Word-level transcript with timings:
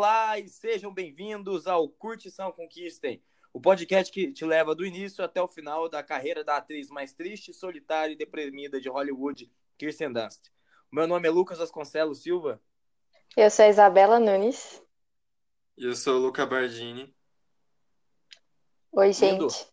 Olá 0.00 0.38
e 0.38 0.48
sejam 0.48 0.94
bem-vindos 0.94 1.66
ao 1.66 1.86
Curtição 1.86 2.50
Conquistem, 2.50 3.22
o 3.52 3.60
podcast 3.60 4.10
que 4.10 4.32
te 4.32 4.46
leva 4.46 4.74
do 4.74 4.86
início 4.86 5.22
até 5.22 5.42
o 5.42 5.46
final 5.46 5.90
da 5.90 6.02
carreira 6.02 6.42
da 6.42 6.56
atriz 6.56 6.88
mais 6.88 7.12
triste, 7.12 7.52
solitária 7.52 8.14
e 8.14 8.16
deprimida 8.16 8.80
de 8.80 8.88
Hollywood, 8.88 9.52
Kirsten 9.76 10.10
Dunst. 10.10 10.48
O 10.90 10.96
meu 10.96 11.06
nome 11.06 11.28
é 11.28 11.30
Lucas 11.30 11.58
Vasconcelos 11.58 12.22
Silva. 12.22 12.58
Eu 13.36 13.50
sou 13.50 13.66
a 13.66 13.68
Isabela 13.68 14.18
Nunes. 14.18 14.82
E 15.76 15.84
eu 15.84 15.94
sou 15.94 16.14
o 16.14 16.18
Luca 16.18 16.46
Bardini. 16.46 17.14
Oi, 18.92 19.10
Lindo. 19.20 19.50
gente. 19.50 19.68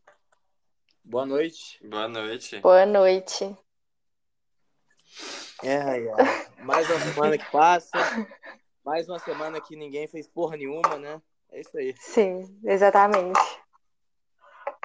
Boa 1.05 1.25
noite. 1.25 1.79
Boa 1.87 2.09
noite. 2.09 2.59
Boa 2.59 2.85
noite. 2.85 3.57
É, 5.63 5.77
ai. 5.77 6.01
mais 6.59 6.89
uma 6.89 6.99
semana 6.99 7.37
que 7.37 7.49
passa, 7.49 7.91
mais 8.87 9.09
uma 9.09 9.19
semana 9.19 9.59
que 9.59 9.75
ninguém 9.75 10.07
fez 10.07 10.29
porra 10.29 10.55
nenhuma, 10.55 10.97
né? 10.97 11.21
É 11.51 11.59
isso 11.59 11.77
aí. 11.77 11.93
Sim, 11.97 12.57
exatamente. 12.63 13.37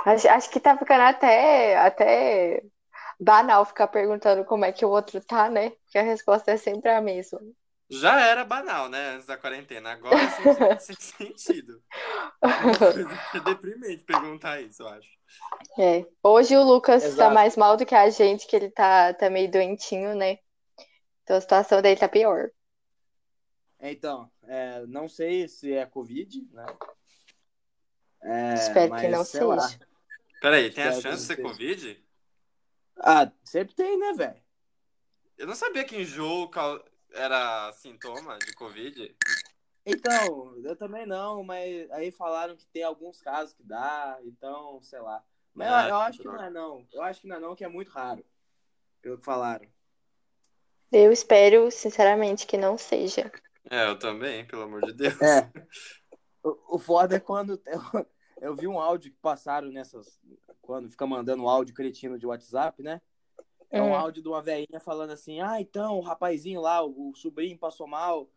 Acho, 0.05 0.29
acho 0.29 0.51
que 0.51 0.59
tá 0.59 0.77
ficando 0.77 1.03
até, 1.03 1.79
até 1.79 2.65
banal 3.21 3.65
ficar 3.65 3.87
perguntando 3.87 4.45
como 4.45 4.65
é 4.65 4.73
que 4.73 4.85
o 4.85 4.91
outro 4.91 5.25
tá, 5.25 5.49
né? 5.49 5.71
Porque 5.71 5.99
a 5.99 6.03
resposta 6.03 6.51
é 6.51 6.57
sempre 6.57 6.91
a 6.91 7.01
mesma. 7.01 7.41
Já 7.89 8.21
era 8.21 8.45
banal, 8.45 8.89
né? 8.89 9.11
Antes 9.11 9.27
da 9.27 9.37
quarentena. 9.37 9.93
Agora 9.93 10.19
simplesmente 10.31 10.83
sem 10.83 10.97
sentido. 10.99 11.81
É 13.37 13.41
deprimente 13.41 14.03
perguntar 14.03 14.61
isso, 14.61 14.83
eu 14.83 14.89
acho. 14.89 15.11
É. 15.79 16.05
Hoje 16.25 16.57
o 16.57 16.65
Lucas 16.65 17.05
tá 17.05 17.09
Exato. 17.09 17.35
mais 17.35 17.57
mal 17.57 17.77
do 17.77 17.87
que 17.87 17.95
a 17.95 18.11
gente, 18.11 18.49
que 18.49 18.57
ele 18.57 18.71
tá, 18.71 19.15
tá 19.15 19.31
meio 19.31 19.49
doentinho, 19.49 20.17
né? 20.17 20.39
Então 21.23 21.37
a 21.37 21.41
situação 21.41 21.81
dele 21.81 22.01
tá 22.01 22.09
pior. 22.09 22.51
Então, 23.83 24.31
é, 24.45 24.87
não 24.87 25.09
sei 25.09 25.49
se 25.49 25.73
é 25.73 25.85
Covid, 25.85 26.47
né? 26.53 26.65
É, 28.23 28.55
Espero 28.55 28.85
que 28.85 28.89
mas 28.91 29.11
não 29.11 29.25
sei 29.25 29.43
lá. 29.43 29.69
seja. 29.69 29.81
Peraí, 30.41 30.71
tem 30.71 30.85
a 30.85 30.91
Espero 30.91 30.97
que 30.97 31.03
chance 31.03 31.27
de 31.29 31.35
ser 31.35 31.43
Covid? 31.43 32.05
Ah, 32.97 33.33
sempre 33.45 33.75
tem, 33.75 33.99
né, 33.99 34.13
velho? 34.13 34.41
Eu 35.37 35.49
não 35.49 35.57
sabia 35.57 35.85
que 35.85 35.97
enjoo 35.97 36.49
era 37.11 37.73
sintoma 37.73 38.39
de 38.39 38.55
Covid. 38.55 39.17
Então, 39.85 40.57
eu 40.65 40.77
também 40.77 41.05
não, 41.05 41.43
mas 41.43 41.91
aí 41.91 42.13
falaram 42.13 42.57
que 42.57 42.67
tem 42.67 42.85
alguns 42.85 43.21
casos 43.21 43.53
que 43.53 43.65
dá, 43.65 44.17
então, 44.23 44.81
sei 44.81 45.01
lá. 45.01 45.25
Mas 45.53 45.69
eu- 45.69 45.75
É, 45.75 45.91
eu, 45.91 45.97
acho 45.97 46.19
que 46.19 46.25
não 46.25 46.43
é 46.45 46.51
não. 46.51 46.87
Eu 46.93 47.03
acho 47.03 47.21
que 47.21 47.27
não 47.27 47.37
é 47.37 47.41
não, 47.41 47.57
que 47.57 47.65
é 47.65 47.69
muito 47.69 47.91
raro. 47.91 48.25
Pelo 49.01 49.19
que 49.19 49.25
falaram. 49.25 49.67
Eu 50.93 51.11
espero, 51.11 51.69
sinceramente, 51.73 52.47
que 52.47 52.57
não 52.57 52.79
seja. 52.79 53.33
É, 53.71 53.89
eu 53.89 53.99
também, 53.99 54.45
pelo 54.47 54.63
amor 54.63 54.83
de 54.83 54.93
Deus. 54.93 55.21
É. 55.21 55.51
O, 56.45 56.75
o 56.75 56.79
foda 56.81 57.15
é 57.15 57.21
quando 57.21 57.63
eu, 57.67 58.07
eu 58.41 58.57
vi 58.57 58.67
um 58.67 58.81
áudio 58.81 59.13
que 59.13 59.19
passaram 59.23 59.69
nessas. 59.69 60.19
Quando 60.61 60.91
fica 60.91 61.07
mandando 61.07 61.49
áudio 61.49 61.73
cretino 61.73 62.19
de 62.19 62.27
WhatsApp, 62.27 62.83
né? 62.83 63.01
É 63.71 63.81
um 63.81 63.93
Hum. 63.93 63.95
áudio 63.95 64.21
de 64.25 64.29
uma 64.29 64.43
velhinha 64.43 64.81
falando 64.81 65.13
assim: 65.13 65.41
ah, 65.41 65.61
então, 65.61 65.99
o 65.99 66.01
rapazinho 66.01 66.61
lá, 66.61 66.85
o, 66.85 67.11
o 67.11 67.15
sobrinho 67.15 67.57
passou 67.57 67.87
mal. 67.87 68.29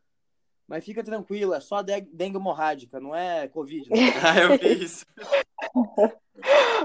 Mas 0.67 0.85
fica 0.85 1.03
tranquilo, 1.03 1.55
é 1.55 1.59
só 1.59 1.81
de- 1.81 2.01
dengue 2.01 2.37
hemorrágica, 2.37 2.99
não 2.99 3.15
é 3.15 3.47
Covid. 3.47 3.89
Não. 3.89 3.97
Ah, 4.23 4.39
eu 4.39 4.57
vi 4.59 4.83
isso. 4.83 5.03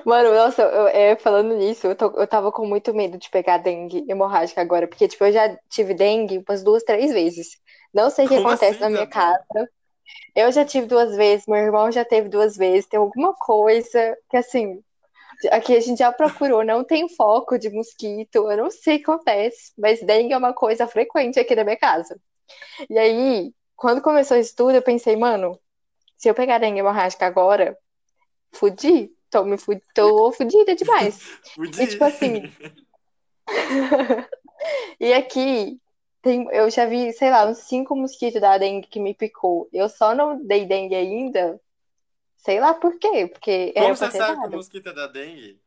Mano, 0.07 0.33
nossa, 0.35 0.63
eu, 0.63 0.89
é, 0.89 1.17
falando 1.17 1.55
nisso, 1.55 1.87
eu, 1.87 1.95
tô, 1.97 2.07
eu 2.19 2.27
tava 2.27 2.51
com 2.51 2.67
muito 2.67 2.95
medo 2.95 3.19
de 3.19 3.29
pegar 3.29 3.59
dengue 3.59 4.05
hemorrágica 4.09 4.61
agora, 4.61 4.89
porque, 4.89 5.07
tipo, 5.07 5.23
eu 5.25 5.33
já 5.33 5.55
tive 5.69 5.93
dengue 5.93 6.43
umas 6.47 6.63
duas, 6.63 6.83
três 6.83 7.13
vezes. 7.13 7.61
Não 7.93 8.11
sei 8.11 8.27
o 8.27 8.29
que 8.29 8.37
Como 8.37 8.49
acontece 8.49 8.73
assim, 8.73 8.81
na 8.81 8.91
minha 8.91 9.03
Isabela? 9.05 9.45
casa. 9.49 9.71
Eu 10.35 10.53
já 10.53 10.65
tive 10.65 10.87
duas 10.87 11.17
vezes, 11.17 11.47
meu 11.47 11.57
irmão 11.59 11.91
já 11.91 12.05
teve 12.05 12.29
duas 12.29 12.57
vezes. 12.57 12.87
Tem 12.87 12.99
alguma 12.99 13.35
coisa 13.35 14.17
que, 14.29 14.37
assim, 14.37 14.83
aqui 15.51 15.77
a 15.77 15.81
gente 15.81 15.99
já 15.99 16.13
procurou, 16.13 16.65
não 16.65 16.85
tem 16.85 17.09
foco 17.09 17.59
de 17.59 17.71
mosquito, 17.71 18.51
eu 18.51 18.57
não 18.57 18.71
sei 18.71 18.97
o 18.97 18.99
que 18.99 19.05
acontece, 19.11 19.73
mas 19.79 20.01
dengue 20.03 20.33
é 20.33 20.37
uma 20.37 20.53
coisa 20.53 20.87
frequente 20.87 21.39
aqui 21.39 21.55
na 21.55 21.65
minha 21.65 21.77
casa. 21.77 22.19
E 22.89 22.99
aí, 22.99 23.53
quando 23.77 24.03
começou 24.03 24.37
isso 24.37 24.55
tudo, 24.55 24.73
eu 24.73 24.83
pensei, 24.83 25.17
mano, 25.17 25.59
se 26.17 26.29
eu 26.29 26.35
pegar 26.35 26.59
dengue 26.59 26.81
hemorrágica 26.81 27.27
agora, 27.27 27.77
fudi. 28.53 29.11
Tô, 29.31 29.45
me 29.45 29.57
fudi, 29.57 29.81
tô 29.95 30.33
fudida 30.33 30.75
demais. 30.75 31.19
Podia. 31.55 31.85
E 31.85 31.87
tipo 31.87 32.05
assim, 32.05 32.43
e 34.99 35.13
aqui 35.13 35.81
tem, 36.23 36.47
eu 36.53 36.71
já 36.71 36.87
vi, 36.87 37.13
sei 37.13 37.31
lá, 37.31 37.47
uns 37.47 37.59
cinco 37.59 37.97
mosquitos 37.97 38.41
da 38.41 38.59
dengue 38.59 38.87
que 38.87 39.01
me 39.01 39.15
picou. 39.15 39.69
Eu 39.73 39.89
só 39.89 40.15
não 40.15 40.45
dei 40.45 40.67
dengue 40.67 40.95
ainda, 40.95 41.61
sei 42.37 42.61
lá 42.61 42.75
por 42.75 42.99
quê, 42.99 43.27
porque 43.27 43.73
era 43.75 43.87
Como 43.87 43.97
você 43.97 44.11
sabe 44.11 44.33
que 44.35 44.39
o 44.39 44.43
dado. 44.43 44.57
mosquito 44.57 44.89
é 44.89 44.93
da 44.93 45.07
dengue? 45.07 45.61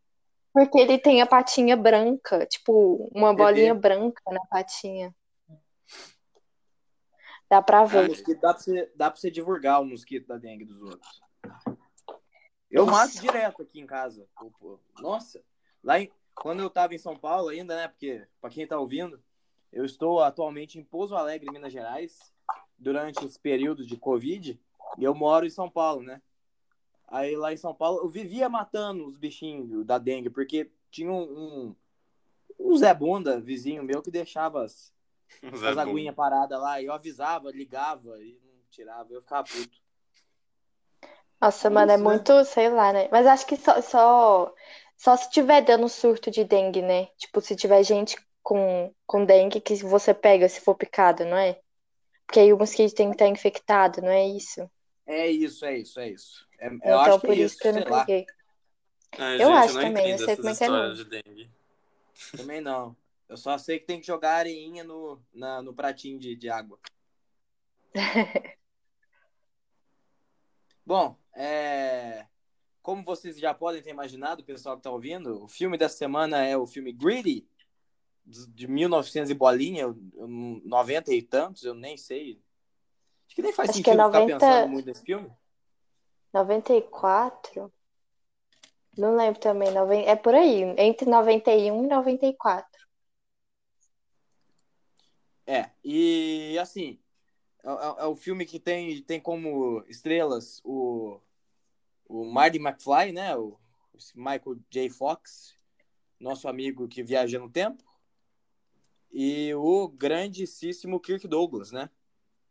Porque 0.53 0.77
ele 0.77 0.99
tem 0.99 1.21
a 1.21 1.25
patinha 1.25 1.75
branca, 1.75 2.45
tipo, 2.45 3.09
uma 3.13 3.33
Bebê. 3.33 3.43
bolinha 3.43 3.73
branca 3.73 4.21
na 4.27 4.39
patinha. 4.45 5.13
Dá 7.49 7.61
pra 7.61 7.83
O 7.83 7.87
ver. 7.87 8.07
mosquito 8.07 8.39
dá 8.39 8.53
pra, 8.53 8.63
você, 8.63 8.91
dá 8.95 9.11
pra 9.11 9.19
você 9.19 9.31
divulgar 9.31 9.81
o 9.81 9.85
mosquito 9.85 10.27
da 10.27 10.37
dengue 10.37 10.65
dos 10.65 10.81
outros. 10.81 11.21
Eu 12.69 12.85
Nossa. 12.85 12.97
mato 13.15 13.21
direto 13.21 13.61
aqui 13.61 13.79
em 13.79 13.85
casa. 13.85 14.27
Nossa, 14.99 15.43
lá 15.83 15.99
em- 15.99 16.11
quando 16.35 16.61
eu 16.61 16.69
tava 16.69 16.95
em 16.95 16.99
São 16.99 17.15
Paulo 17.17 17.49
ainda, 17.49 17.75
né? 17.75 17.87
Porque, 17.87 18.25
pra 18.41 18.49
quem 18.49 18.65
tá 18.65 18.79
ouvindo, 18.79 19.23
eu 19.73 19.83
estou 19.83 20.21
atualmente 20.21 20.79
em 20.79 20.83
Pouso 20.83 21.15
Alegre, 21.15 21.51
Minas 21.51 21.73
Gerais, 21.73 22.31
durante 22.77 23.25
esse 23.25 23.39
período 23.39 23.85
de 23.85 23.97
Covid, 23.97 24.59
e 24.97 25.03
eu 25.03 25.15
moro 25.15 25.45
em 25.45 25.49
São 25.49 25.69
Paulo, 25.69 26.03
né? 26.03 26.21
Aí 27.07 27.35
lá 27.35 27.51
em 27.51 27.57
São 27.57 27.73
Paulo, 27.73 27.99
eu 27.99 28.09
vivia 28.09 28.47
matando 28.47 29.05
os 29.07 29.17
bichinhos 29.17 29.85
da 29.85 29.97
dengue, 29.97 30.29
porque 30.29 30.71
tinha 30.91 31.11
um, 31.11 31.23
um, 31.23 31.75
um 32.59 32.77
Zé 32.77 32.93
Bunda, 32.93 33.39
vizinho 33.39 33.83
meu, 33.83 34.01
que 34.01 34.11
deixava 34.11 34.63
as, 34.63 34.93
Zé 35.57 35.69
as 35.69 35.77
aguinhas 35.77 36.15
paradas 36.15 36.59
lá, 36.59 36.79
e 36.79 36.85
eu 36.85 36.93
avisava, 36.93 37.51
ligava 37.51 38.21
e 38.21 38.39
não 38.45 38.53
tirava, 38.69 39.11
eu 39.11 39.21
ficava 39.21 39.43
puto. 39.43 39.81
Nossa, 41.41 41.69
mano, 41.69 41.91
é 41.91 41.97
né? 41.97 42.03
muito, 42.03 42.45
sei 42.45 42.69
lá, 42.69 42.93
né? 42.93 43.09
Mas 43.11 43.25
acho 43.25 43.45
que 43.45 43.57
só, 43.57 43.81
só, 43.81 44.53
só 44.95 45.17
se 45.17 45.29
tiver 45.29 45.61
dando 45.61 45.89
surto 45.89 46.31
de 46.31 46.43
dengue, 46.43 46.81
né? 46.81 47.07
Tipo, 47.17 47.41
se 47.41 47.55
tiver 47.55 47.83
gente 47.83 48.15
com, 48.43 48.93
com 49.07 49.25
dengue 49.25 49.61
que 49.61 49.75
você 49.77 50.13
pega 50.13 50.47
se 50.49 50.61
for 50.61 50.75
picado, 50.75 51.25
não 51.25 51.37
é? 51.37 51.59
Porque 52.25 52.39
aí 52.39 52.53
o 52.53 52.57
mosquito 52.57 52.95
tem 52.95 53.09
que 53.09 53.15
estar 53.15 53.27
infectado, 53.27 54.01
não 54.01 54.09
é 54.09 54.27
isso? 54.27 54.69
É 55.05 55.27
isso, 55.29 55.65
é 55.65 55.77
isso, 55.77 55.99
é 55.99 56.09
isso. 56.09 56.47
É- 56.59 56.67
eu 56.67 56.73
Então, 56.75 56.99
acho 56.99 57.19
que 57.19 57.27
por 57.27 57.33
é 57.33 57.37
isso 57.37 57.57
que 57.59 57.67
eu 57.67 57.73
não 57.73 57.81
sei 57.81 57.91
lá. 57.91 58.05
peguei. 58.05 58.25
Ai, 59.19 59.39
Eu 59.39 59.47
gente, 59.47 59.57
acho 59.57 59.73
não 59.75 59.81
também, 59.81 60.11
não 60.11 60.17
sei 60.17 60.35
como 60.37 60.49
é 60.49 60.55
que 60.55 60.63
é, 60.63 60.69
não. 60.69 60.93
de 60.93 61.05
dengue. 61.05 61.51
Também 62.37 62.61
não. 62.61 62.95
Eu 63.29 63.37
só 63.37 63.57
sei 63.57 63.79
que 63.79 63.85
tem 63.85 63.99
que 63.99 64.07
jogar 64.07 64.35
areinha 64.37 64.83
no, 64.83 65.19
na- 65.33 65.61
no 65.61 65.73
pratinho 65.73 66.19
de, 66.19 66.35
de 66.35 66.49
água. 66.49 66.79
Bom, 70.85 71.17
é, 71.35 72.25
como 72.81 73.03
vocês 73.03 73.39
já 73.39 73.53
podem 73.53 73.81
ter 73.81 73.91
imaginado, 73.91 74.41
o 74.41 74.45
pessoal 74.45 74.75
que 74.75 74.81
está 74.81 74.91
ouvindo, 74.91 75.43
o 75.43 75.47
filme 75.47 75.77
dessa 75.77 75.97
semana 75.97 76.45
é 76.45 76.57
o 76.57 76.67
filme 76.67 76.91
Greedy, 76.91 77.47
de 78.25 78.47
de 78.47 78.67
1900 78.67 79.29
e 79.29 79.33
bolinha, 79.33 79.83
eu- 79.83 79.97
eu- 80.15 80.27
90 80.27 81.13
e 81.13 81.21
tantos, 81.21 81.63
eu 81.63 81.73
nem 81.73 81.97
sei. 81.97 82.41
Acho 83.27 83.35
que 83.35 83.41
nem 83.41 83.53
faz 83.53 83.69
Acho 83.69 83.81
que 83.81 83.89
é 83.89 83.93
sentido 83.93 84.05
ficar 84.07 84.19
90 84.19 84.39
pensando 84.39 84.69
muito 84.69 84.85
nesse 84.85 85.03
filme. 85.03 85.31
94? 86.33 87.71
Não 88.97 89.15
lembro 89.15 89.39
também. 89.39 89.71
noven- 89.73 90.05
É 90.05 90.15
por 90.15 90.33
aí, 90.35 90.61
entre 90.77 91.09
91 91.09 91.83
e 91.83 91.87
94. 91.87 92.87
É, 95.45 95.71
e 95.83 96.57
assim, 96.59 96.99
é, 97.63 97.69
é- 97.69 98.03
é 98.03 98.05
o 98.05 98.15
filme 98.15 98.45
que 98.45 98.59
tem, 98.59 99.01
tem 99.03 99.19
como 99.19 99.83
estrelas 99.89 100.61
o, 100.63 101.19
o 102.07 102.23
Marty 102.25 102.57
McFly, 102.59 103.11
né? 103.11 103.35
O, 103.37 103.57
Michael 104.15 104.57
J. 104.69 104.89
Fox, 104.89 105.55
nosso 106.19 106.47
amigo 106.47 106.87
que 106.87 107.03
viaja 107.03 107.37
no 107.39 107.49
tempo, 107.49 107.83
e 109.13 109.53
o 109.53 109.87
grandíssimo 109.87 110.99
Kirk 110.99 111.27
Douglas, 111.27 111.71
né? 111.71 111.89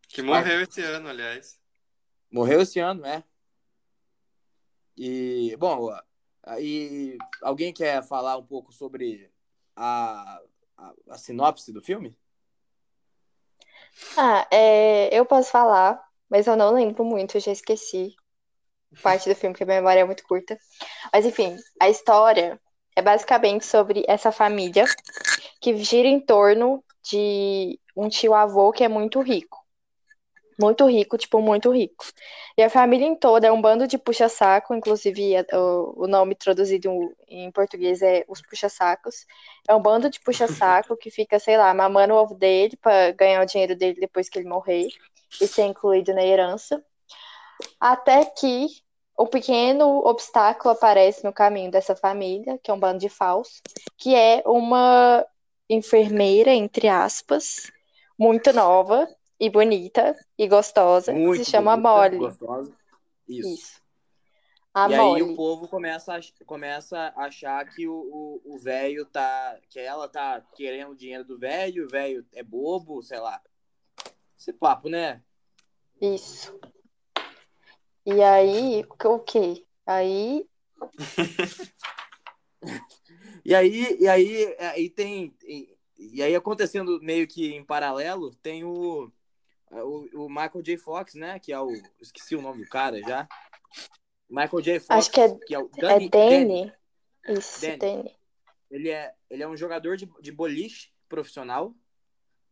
Que 0.07 0.21
morreu 0.21 0.61
esse 0.61 0.81
ano, 0.81 1.09
aliás. 1.09 1.59
Morreu 2.31 2.61
esse 2.61 2.79
ano, 2.79 3.05
é. 3.05 3.23
E, 4.95 5.55
bom, 5.59 5.89
aí 6.43 7.17
alguém 7.41 7.73
quer 7.73 8.01
falar 8.03 8.37
um 8.37 8.45
pouco 8.45 8.71
sobre 8.71 9.29
a, 9.75 10.41
a, 10.77 10.93
a 11.09 11.17
sinopse 11.17 11.73
do 11.73 11.81
filme? 11.81 12.15
Ah, 14.15 14.47
é, 14.49 15.15
eu 15.15 15.25
posso 15.25 15.51
falar, 15.51 16.01
mas 16.29 16.47
eu 16.47 16.55
não 16.55 16.73
lembro 16.73 17.03
muito, 17.03 17.35
eu 17.35 17.41
já 17.41 17.51
esqueci 17.51 18.15
parte 19.01 19.27
do 19.27 19.35
filme, 19.35 19.53
porque 19.53 19.63
a 19.63 19.67
minha 19.67 19.81
memória 19.81 20.01
é 20.01 20.05
muito 20.05 20.23
curta. 20.23 20.57
Mas 21.11 21.25
enfim, 21.25 21.57
a 21.79 21.89
história 21.89 22.59
é 22.95 23.01
basicamente 23.01 23.65
sobre 23.65 24.05
essa 24.07 24.31
família 24.31 24.85
que 25.63 25.77
gira 25.77 26.09
em 26.09 26.19
torno 26.19 26.83
de 27.09 27.79
um 27.95 28.09
tio-avô 28.09 28.73
que 28.73 28.83
é 28.83 28.89
muito 28.89 29.21
rico. 29.21 29.63
Muito 30.59 30.85
rico, 30.85 31.17
tipo, 31.17 31.41
muito 31.41 31.71
rico. 31.71 32.05
E 32.57 32.61
a 32.61 32.69
família 32.69 33.07
em 33.07 33.15
toda 33.15 33.47
é 33.47 33.51
um 33.51 33.61
bando 33.61 33.87
de 33.87 33.97
puxa-saco, 33.97 34.75
inclusive 34.75 35.35
é, 35.35 35.45
o, 35.53 36.05
nome 36.05 36.35
traduzido 36.35 36.91
em 37.29 37.49
português 37.49 38.01
é 38.01 38.25
os 38.27 38.41
puxa-sacos. 38.41 39.25
É 39.65 39.73
um 39.73 39.81
bando 39.81 40.09
de 40.09 40.19
puxa-saco 40.19 40.97
que 40.97 41.09
fica, 41.09 41.39
sei 41.39 41.57
lá, 41.57 41.73
mamando 41.73 42.13
o 42.13 42.17
ovo 42.17 42.35
dele 42.35 42.75
para 42.75 43.11
ganhar 43.13 43.41
o 43.41 43.45
dinheiro 43.45 43.73
dele 43.73 44.01
depois 44.01 44.27
que 44.27 44.37
ele 44.37 44.49
morrer 44.49 44.89
e 45.41 45.47
ser 45.47 45.63
incluído 45.63 46.13
na 46.13 46.23
herança. 46.23 46.83
Até 47.79 48.25
que 48.25 48.67
um 49.17 49.27
pequeno 49.27 50.05
obstáculo 50.05 50.73
aparece 50.73 51.23
no 51.23 51.31
caminho 51.31 51.71
dessa 51.71 51.95
família, 51.95 52.59
que 52.61 52.69
é 52.69 52.73
um 52.73 52.79
bando 52.79 52.99
de 52.99 53.07
falsos, 53.07 53.61
que 53.97 54.13
é 54.13 54.43
uma 54.45 55.25
enfermeira, 55.69 56.53
entre 56.53 56.87
aspas, 56.87 57.69
muito 58.17 58.53
nova, 58.53 59.07
e 59.39 59.49
bonita 59.49 60.15
e 60.37 60.47
gostosa, 60.47 61.11
Muito 61.11 61.39
que 61.39 61.45
se 61.45 61.51
chama 61.51 61.75
bonita, 61.75 61.89
Molly. 61.89 62.17
Gostosa. 62.17 62.73
Isso. 63.27 63.49
Isso. 63.49 63.83
A 64.73 64.89
e 64.89 64.95
Molly. 64.95 65.21
aí 65.21 65.29
o 65.29 65.35
povo 65.35 65.67
começa 65.67 66.15
a, 66.15 66.19
começa 66.45 66.97
a 66.97 67.25
achar 67.25 67.65
que 67.65 67.85
o 67.85 68.41
o 68.45 68.57
velho 68.57 69.05
tá. 69.05 69.59
que 69.69 69.79
ela 69.79 70.07
tá 70.07 70.41
querendo 70.55 70.91
o 70.91 70.95
dinheiro 70.95 71.25
do 71.25 71.37
velho, 71.37 71.85
o 71.85 71.89
velho 71.89 72.25
é 72.33 72.41
bobo, 72.41 73.03
sei 73.03 73.19
lá. 73.19 73.41
Esse 74.39 74.53
papo, 74.53 74.87
né? 74.87 75.21
Isso. 76.01 76.57
E 78.05 78.21
aí, 78.21 78.85
o 79.03 79.19
quê? 79.19 79.65
Aí, 79.85 80.47
E 83.45 83.53
aí, 83.53 83.97
e 83.99 84.07
aí, 84.07 84.55
aí 84.59 84.89
tem. 84.89 85.35
E, 85.43 85.75
e 85.97 86.23
aí 86.23 86.35
acontecendo 86.35 86.99
meio 87.01 87.27
que 87.27 87.53
em 87.53 87.63
paralelo, 87.63 88.33
tem 88.35 88.63
o, 88.63 89.11
o, 89.71 90.25
o 90.25 90.29
Michael 90.29 90.61
J. 90.61 90.77
Fox, 90.77 91.13
né? 91.15 91.39
Que 91.39 91.51
é 91.51 91.59
o. 91.59 91.69
Esqueci 92.01 92.35
o 92.35 92.41
nome 92.41 92.63
do 92.63 92.69
cara 92.69 92.99
já. 93.01 93.27
Michael 94.29 94.61
J. 94.61 94.79
Fox, 94.79 94.89
Acho 94.89 95.11
que 95.11 95.21
é- 95.21 95.35
que 95.35 95.55
é 95.55 95.59
o 95.59 95.69
é 95.77 95.81
Danny- 95.81 96.09
Danny. 96.09 96.73
Isso, 97.27 97.61
Danny. 97.61 97.77
Danny. 97.77 98.17
Ele 98.71 98.89
é, 98.89 99.13
ele 99.29 99.43
é 99.43 99.47
um 99.47 99.55
jogador 99.55 99.95
de, 99.97 100.09
de 100.19 100.31
boliche 100.31 100.91
profissional. 101.07 101.73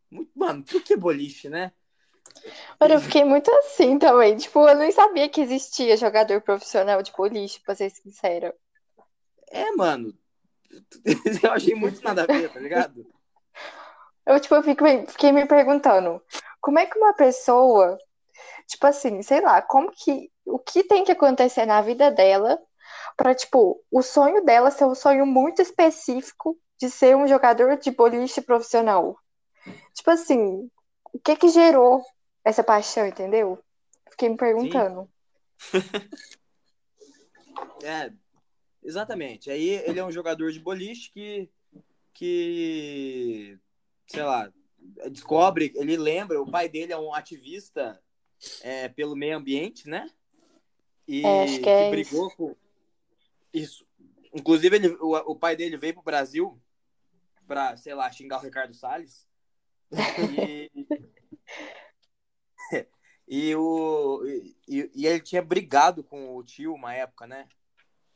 Muito, 0.09 0.29
mano, 0.35 0.63
por 0.63 0.83
que 0.83 0.95
boliche, 0.95 1.49
né? 1.49 1.71
Mano, 2.79 2.93
eu 2.93 3.01
fiquei 3.01 3.23
muito 3.25 3.49
assim 3.51 3.97
também. 3.97 4.37
Tipo, 4.37 4.67
eu 4.67 4.75
nem 4.77 4.91
sabia 4.91 5.27
que 5.27 5.41
existia 5.41 5.97
jogador 5.97 6.41
profissional 6.41 7.01
de 7.01 7.11
boliche, 7.11 7.59
pra 7.61 7.73
ser 7.75 7.89
sincera. 7.89 8.55
É, 9.49 9.71
mano. 9.71 10.13
Eu 11.43 11.51
achei 11.51 11.75
muito 11.75 12.01
nada 12.03 12.23
a 12.23 12.27
ver, 12.27 12.51
tá 12.51 12.59
ligado? 12.59 13.05
Eu, 14.25 14.39
tipo, 14.39 14.55
eu 14.55 14.63
fico, 14.63 14.85
fiquei 15.07 15.31
me 15.31 15.45
perguntando, 15.45 16.21
como 16.59 16.79
é 16.79 16.85
que 16.85 16.97
uma 16.97 17.13
pessoa, 17.13 17.97
tipo 18.67 18.85
assim, 18.85 19.21
sei 19.23 19.41
lá, 19.41 19.61
como 19.61 19.91
que, 19.91 20.31
o 20.45 20.59
que 20.59 20.83
tem 20.83 21.03
que 21.03 21.11
acontecer 21.11 21.65
na 21.65 21.81
vida 21.81 22.11
dela 22.11 22.59
pra, 23.17 23.33
tipo, 23.33 23.83
o 23.91 24.01
sonho 24.01 24.43
dela 24.45 24.69
ser 24.69 24.85
um 24.85 24.95
sonho 24.95 25.25
muito 25.25 25.61
específico 25.61 26.57
de 26.79 26.89
ser 26.89 27.15
um 27.15 27.27
jogador 27.27 27.77
de 27.77 27.91
boliche 27.91 28.41
profissional? 28.41 29.17
Tipo 29.93 30.11
assim, 30.11 30.69
o 31.11 31.19
que 31.19 31.35
que 31.35 31.49
gerou 31.49 32.03
essa 32.43 32.63
paixão, 32.63 33.05
entendeu? 33.05 33.59
Fiquei 34.09 34.29
me 34.29 34.37
perguntando. 34.37 35.09
É, 37.83 38.11
exatamente. 38.83 39.49
Aí 39.49 39.69
ele 39.69 39.99
é 39.99 40.05
um 40.05 40.11
jogador 40.11 40.51
de 40.51 40.59
boliche 40.59 41.11
que, 41.11 41.49
que 42.13 43.57
sei 44.07 44.23
lá, 44.23 44.51
descobre, 45.09 45.71
ele 45.75 45.97
lembra, 45.97 46.41
o 46.41 46.49
pai 46.49 46.67
dele 46.67 46.93
é 46.93 46.97
um 46.97 47.13
ativista 47.13 48.01
é, 48.61 48.89
pelo 48.89 49.15
meio 49.15 49.37
ambiente, 49.37 49.87
né? 49.87 50.09
E 51.07 51.25
É, 51.25 51.43
acho 51.43 51.61
que 51.61 51.69
é 51.69 51.89
brigou 51.89 52.31
com. 52.31 52.55
Isso. 53.53 53.85
Inclusive, 54.33 54.75
ele, 54.75 54.87
o, 54.99 55.15
o 55.31 55.35
pai 55.35 55.55
dele 55.55 55.77
veio 55.77 55.93
pro 55.93 56.03
Brasil 56.03 56.59
pra, 57.45 57.75
sei 57.75 57.93
lá, 57.93 58.09
xingar 58.11 58.39
o 58.39 58.43
Ricardo 58.43 58.73
Salles. 58.73 59.27
E, 59.91 60.71
e, 63.27 63.55
o, 63.55 64.23
e, 64.67 64.89
e 64.95 65.05
ele 65.05 65.19
tinha 65.19 65.41
brigado 65.41 66.01
com 66.01 66.35
o 66.35 66.43
tio 66.43 66.73
uma 66.73 66.93
época, 66.93 67.27
né? 67.27 67.47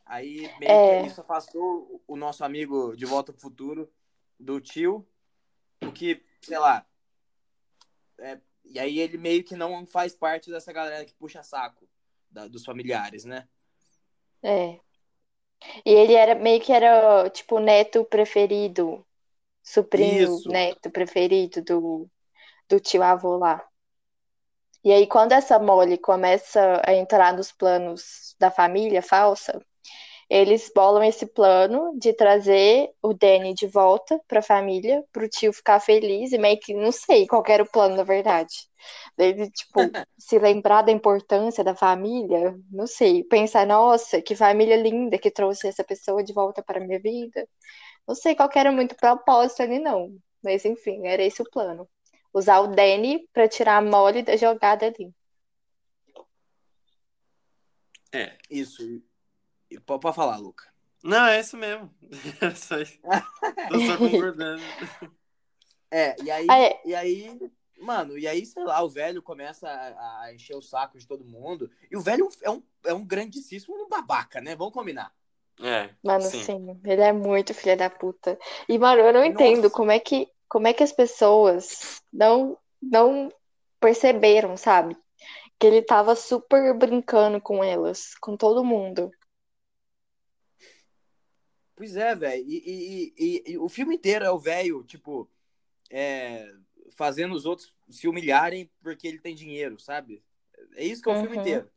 Aí 0.06 0.42
meio 0.60 0.72
É. 0.72 1.02
que 1.02 1.07
isso 1.07 1.22
afastou 1.22 2.02
o 2.07 2.16
nosso 2.16 2.44
amigo 2.44 2.96
de 2.96 3.06
Volta 3.06 3.34
pro 3.34 3.42
Futuro 3.42 3.92
do 4.40 4.62
tio, 4.62 5.07
o 5.81 5.92
que, 5.92 6.24
sei 6.42 6.60
lá. 6.60 6.86
é, 8.19 8.40
e 8.63 8.80
aí 8.80 9.00
ele 9.00 9.18
meio 9.18 9.44
que 9.44 9.56
não 9.56 9.86
faz 9.86 10.16
parte 10.16 10.50
dessa 10.50 10.72
galera 10.72 11.06
que 11.06 11.13
puxa 11.13 11.44
saco 11.44 11.88
da- 12.30 12.48
dos 12.48 12.63
familiares, 12.63 13.25
né? 13.25 13.48
É. 14.42 14.80
E 15.86 15.92
ele 15.92 16.13
era 16.13 16.36
meio 16.36 16.62
que 16.62 16.72
era, 16.72 17.30
tipo, 17.30 17.56
o 17.58 17.60
neto 17.60 18.06
preferido, 18.06 19.06
sobrinho 19.63 20.36
Isso. 20.36 20.50
neto 20.50 20.90
preferido 20.92 21.62
do, 21.62 22.10
do 22.69 22.80
tio 22.80 23.01
avô 23.04 23.38
lá. 23.38 23.66
E 24.84 24.92
aí, 24.92 25.08
quando 25.08 25.31
essa 25.31 25.58
Molly 25.58 25.98
começa 25.98 26.81
a 26.86 26.94
entrar 26.94 27.34
nos 27.34 27.51
planos 27.51 28.36
da 28.40 28.51
família 28.51 29.01
falsa, 29.01 29.60
eles 30.30 30.72
bolam 30.74 31.04
esse 31.04 31.25
plano 31.25 31.98
de 32.00 32.13
trazer 32.13 32.89
o 33.01 33.13
Danny 33.13 33.54
de 33.54 33.68
volta 33.68 34.19
pra 34.27 34.42
família, 34.42 35.04
pro 35.12 35.30
tio 35.30 35.54
ficar 35.54 35.80
feliz 35.80 36.31
e 36.31 36.38
meio 36.38 36.60
que, 36.60 36.74
não 36.74 36.92
sei 36.92 37.27
qual 37.27 37.44
era 37.48 37.63
o 37.63 37.69
plano, 37.72 37.95
na 37.95 38.04
verdade. 38.04 38.54
Ele, 39.18 39.50
tipo, 39.51 39.80
se 40.18 40.39
lembrar 40.39 40.81
da 40.81 40.92
importância 40.92 41.63
da 41.63 41.75
família, 41.75 42.57
não 42.72 42.88
sei, 42.88 43.24
pensar, 43.24 43.68
nossa, 43.68 44.22
que 44.22 44.36
família 44.36 44.75
linda 44.75 45.18
que 45.18 45.30
trouxe 45.31 45.68
essa 45.68 45.83
pessoa 45.83 46.24
de 46.24 46.33
volta 46.33 46.63
para 46.63 46.80
a 46.80 46.86
minha 46.86 47.00
vida. 47.00 47.48
Não 48.07 48.16
sei 48.16 48.36
qual 48.36 48.50
era 48.56 48.72
muito 48.72 48.94
o 48.94 48.98
propósito 48.98 49.62
ali, 49.63 49.80
não. 49.80 50.16
Mas 50.44 50.66
enfim, 50.66 51.07
era 51.07 51.24
esse 51.24 51.42
o 51.42 51.50
plano. 51.50 51.88
Usar 52.33 52.60
o 52.60 52.68
Danny 52.68 53.27
pra 53.33 53.48
tirar 53.48 53.77
a 53.77 53.81
Molly 53.81 54.22
da 54.24 54.36
jogada 54.36 54.88
ali. 54.88 55.13
É. 58.13 58.38
Isso. 58.50 59.01
Pode 59.80 60.16
falar, 60.16 60.38
Luca. 60.38 60.66
Não, 61.04 61.25
é 61.27 61.39
isso 61.39 61.57
mesmo. 61.57 61.94
É 62.42 62.56
só 62.56 62.77
isso. 62.80 62.98
Tô 63.69 63.80
só 63.80 63.98
concordando. 63.98 64.62
É, 65.92 66.16
e 66.24 66.31
aí, 66.31 66.48
Ah, 66.50 66.60
é. 66.60 66.81
e 66.83 66.95
aí, 66.95 67.39
mano, 67.80 68.18
e 68.18 68.27
aí, 68.27 68.45
sei 68.45 68.63
lá, 68.63 68.83
o 68.83 68.89
velho 68.89 69.22
começa 69.22 69.69
a, 69.69 70.22
a 70.24 70.33
encher 70.33 70.56
o 70.56 70.62
saco 70.62 70.98
de 70.98 71.07
todo 71.07 71.24
mundo. 71.24 71.69
E 71.89 71.95
o 71.95 72.01
velho 72.01 72.27
é 72.42 72.50
um, 72.50 72.63
é 72.86 72.94
um 72.94 73.06
grandíssimo 73.06 73.88
babaca, 73.88 74.41
né? 74.41 74.55
Vamos 74.55 74.74
combinar. 74.74 75.13
É. 75.62 75.89
Mano, 76.03 76.24
sim. 76.24 76.44
sim, 76.44 76.82
ele 76.84 77.01
é 77.01 77.13
muito 77.13 77.53
filha 77.53 77.77
da 77.77 77.89
puta. 77.89 78.38
E, 78.67 78.77
mano, 78.77 79.01
eu 79.01 79.13
não 79.13 79.24
entendo 79.24 79.63
Nossa. 79.63 79.75
como 79.75 79.91
é 79.91 80.00
que, 80.00 80.27
como 80.50 80.67
é 80.67 80.74
que 80.74 80.84
as 80.84 80.91
pessoas 80.91 82.01
não, 82.12 82.58
não 82.82 83.32
perceberam, 83.79 84.58
sabe? 84.58 84.98
Que 85.58 85.67
ele 85.67 85.82
tava 85.82 86.15
super 86.15 86.74
brincando 86.77 87.39
com 87.39 87.63
elas, 87.63 88.15
com 88.15 88.36
todo 88.36 88.65
mundo. 88.65 89.10
Pois 91.75 91.96
é, 91.96 92.15
velho. 92.15 92.44
E, 92.48 92.63
e- 92.65 93.13
e- 93.17 93.44
e 93.51 93.58
o 93.58 93.67
filme 93.67 93.96
inteiro 93.96 94.24
é 94.25 94.32
o 94.32 94.39
velho, 94.39 94.84
tipo, 94.84 95.29
é, 95.91 96.51
fazendo 96.91 97.36
os 97.36 97.46
outros 97.46 97.75
se 97.89 98.08
humilharem 98.08 98.70
porque 98.82 99.08
ele 99.08 99.20
tem 99.20 99.36
dinheiro, 99.36 99.79
sabe? 99.79 100.24
É 100.75 100.84
isso 100.86 101.01
que 101.01 101.10
é 101.10 101.13
o 101.13 101.20
filme 101.20 101.36
Uhum. 101.36 101.41
inteiro. 101.41 101.70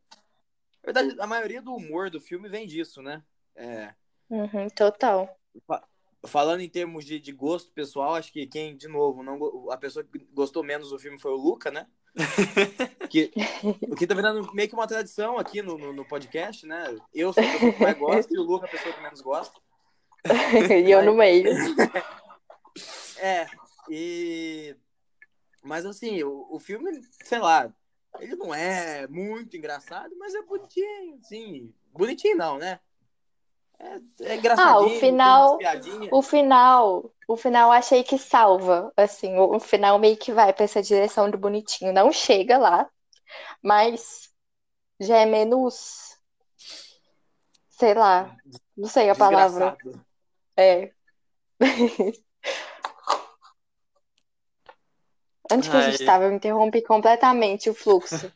Na 0.81 0.93
verdade, 0.93 1.15
a 1.19 1.27
maioria 1.27 1.61
do 1.61 1.75
humor 1.75 2.09
do 2.09 2.21
filme 2.21 2.47
vem 2.47 2.65
disso, 2.65 3.01
né? 3.01 3.23
É, 3.55 3.93
Uhum, 4.29 4.69
total. 4.69 5.37
falando 6.27 6.61
em 6.61 6.69
termos 6.69 7.03
de, 7.03 7.19
de 7.19 7.31
gosto 7.31 7.71
pessoal, 7.73 8.13
acho 8.15 8.31
que 8.31 8.45
quem, 8.47 8.75
de 8.77 8.87
novo, 8.87 9.23
não, 9.23 9.69
a 9.71 9.77
pessoa 9.77 10.03
que 10.05 10.19
gostou 10.33 10.63
menos 10.63 10.91
do 10.91 10.99
filme 10.99 11.19
foi 11.19 11.31
o 11.31 11.35
Luca, 11.35 11.69
né? 11.71 11.87
que, 13.09 13.31
o 13.89 13.95
que 13.95 14.07
tá 14.07 14.13
virando 14.15 14.53
meio 14.53 14.67
que 14.69 14.75
uma 14.75 14.87
tradição 14.87 15.37
aqui 15.37 15.61
no, 15.61 15.77
no, 15.77 15.93
no 15.93 16.05
podcast, 16.05 16.65
né? 16.65 16.95
Eu 17.13 17.33
sou 17.33 17.43
a 17.43 17.51
pessoa 17.51 17.73
que 17.73 17.79
mais 17.81 17.97
gosta 17.97 18.33
e 18.33 18.37
o 18.37 18.43
Luca 18.43 18.65
é 18.65 18.69
a 18.69 18.71
pessoa 18.71 18.93
que 18.93 19.01
menos 19.01 19.21
gosta. 19.21 19.59
E 20.85 20.91
eu 20.91 21.03
no 21.03 21.13
meio. 21.13 21.49
É, 23.21 23.47
e. 23.89 24.75
Mas 25.61 25.85
assim, 25.85 26.23
o, 26.23 26.47
o 26.49 26.57
filme, 26.57 27.01
sei 27.25 27.39
lá, 27.39 27.69
ele 28.17 28.35
não 28.37 28.53
é 28.53 29.05
muito 29.07 29.57
engraçado, 29.57 30.15
mas 30.17 30.33
é 30.33 30.41
bonitinho, 30.41 31.19
assim. 31.19 31.73
Bonitinho 31.91 32.37
não, 32.37 32.57
né? 32.57 32.79
É, 33.77 33.99
é 34.21 34.35
engraçadinho, 34.35 34.57
Ah, 34.57 34.79
o 34.79 34.99
final-. 34.99 35.59
O 36.11 36.21
final, 36.21 37.13
o 37.27 37.37
final 37.37 37.71
achei 37.71 38.03
que 38.03 38.17
salva, 38.17 38.91
assim, 38.95 39.37
o, 39.37 39.55
o 39.55 39.59
final 39.59 39.99
meio 39.99 40.17
que 40.17 40.31
vai 40.31 40.53
pra 40.53 40.65
essa 40.65 40.81
direção 40.81 41.29
do 41.29 41.37
bonitinho. 41.37 41.93
Não 41.93 42.11
chega 42.11 42.57
lá, 42.57 42.89
mas 43.61 44.29
já 44.99 45.17
é 45.17 45.25
menos, 45.25 46.17
sei 47.69 47.93
lá, 47.93 48.35
não 48.75 48.87
sei 48.87 49.09
a 49.09 49.15
palavra. 49.15 49.77
É. 50.59 50.91
Onde 55.51 55.69
que 55.69 55.77
a 55.77 55.89
gente 55.89 56.01
Ai. 56.01 56.05
tava? 56.05 56.25
Eu 56.25 56.33
interrompi 56.33 56.81
completamente 56.81 57.69
o 57.69 57.73
fluxo. 57.73 58.31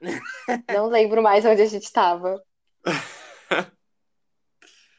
Não 0.74 0.86
lembro 0.86 1.22
mais 1.22 1.44
onde 1.44 1.60
a 1.60 1.66
gente 1.66 1.92
tava. 1.92 2.42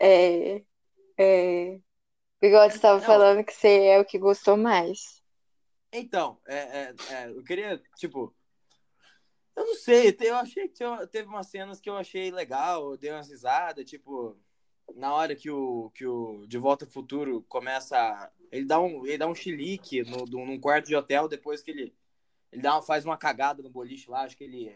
É, 0.02 0.64
é... 1.18 1.78
Bigode 2.40 2.76
estava 2.76 3.00
Não. 3.00 3.06
falando 3.06 3.44
que 3.44 3.52
você 3.52 3.88
é 3.88 4.00
o 4.00 4.06
que 4.06 4.18
gostou 4.18 4.56
mais. 4.56 5.22
Então, 5.92 6.40
é, 6.48 6.56
é, 6.56 6.96
é, 7.10 7.30
eu 7.30 7.44
queria, 7.44 7.84
tipo. 7.98 8.34
Eu 9.58 9.66
não 9.66 9.76
sei, 9.76 10.16
eu 10.22 10.36
achei 10.38 10.70
que 10.70 10.86
teve 11.08 11.28
umas 11.28 11.48
cenas 11.48 11.82
que 11.82 11.90
eu 11.90 11.98
achei 11.98 12.32
legal, 12.32 12.92
eu 12.92 12.98
dei 12.98 13.12
umas 13.12 13.28
risadas, 13.28 13.84
tipo, 13.84 14.40
na 14.96 15.14
hora 15.14 15.36
que 15.36 15.50
o, 15.50 15.92
que 15.94 16.06
o 16.06 16.46
De 16.48 16.58
Volta 16.58 16.86
ao 16.86 16.92
Futuro 16.92 17.44
começa. 17.48 17.98
a- 17.98 18.32
Ele 18.52 18.66
dá 18.66 18.80
um, 18.80 19.06
ele 19.06 19.18
dá 19.18 19.28
um 19.28 19.36
chilique 19.36 20.04
no, 20.04 20.26
do- 20.26 20.40
num 20.46 20.60
quarto 20.60 20.88
de 20.88 20.96
hotel 20.96 21.28
depois 21.28 21.62
que 21.62 21.72
ele, 21.72 21.94
ele 22.52 22.62
dá 22.62 22.74
uma- 22.76 22.82
faz 22.82 23.06
uma 23.06 23.18
cagada 23.18 23.62
no 23.62 23.70
boliche 23.70 24.10
lá, 24.10 24.22
acho 24.24 24.36
que 24.38 24.44
ele, 24.44 24.76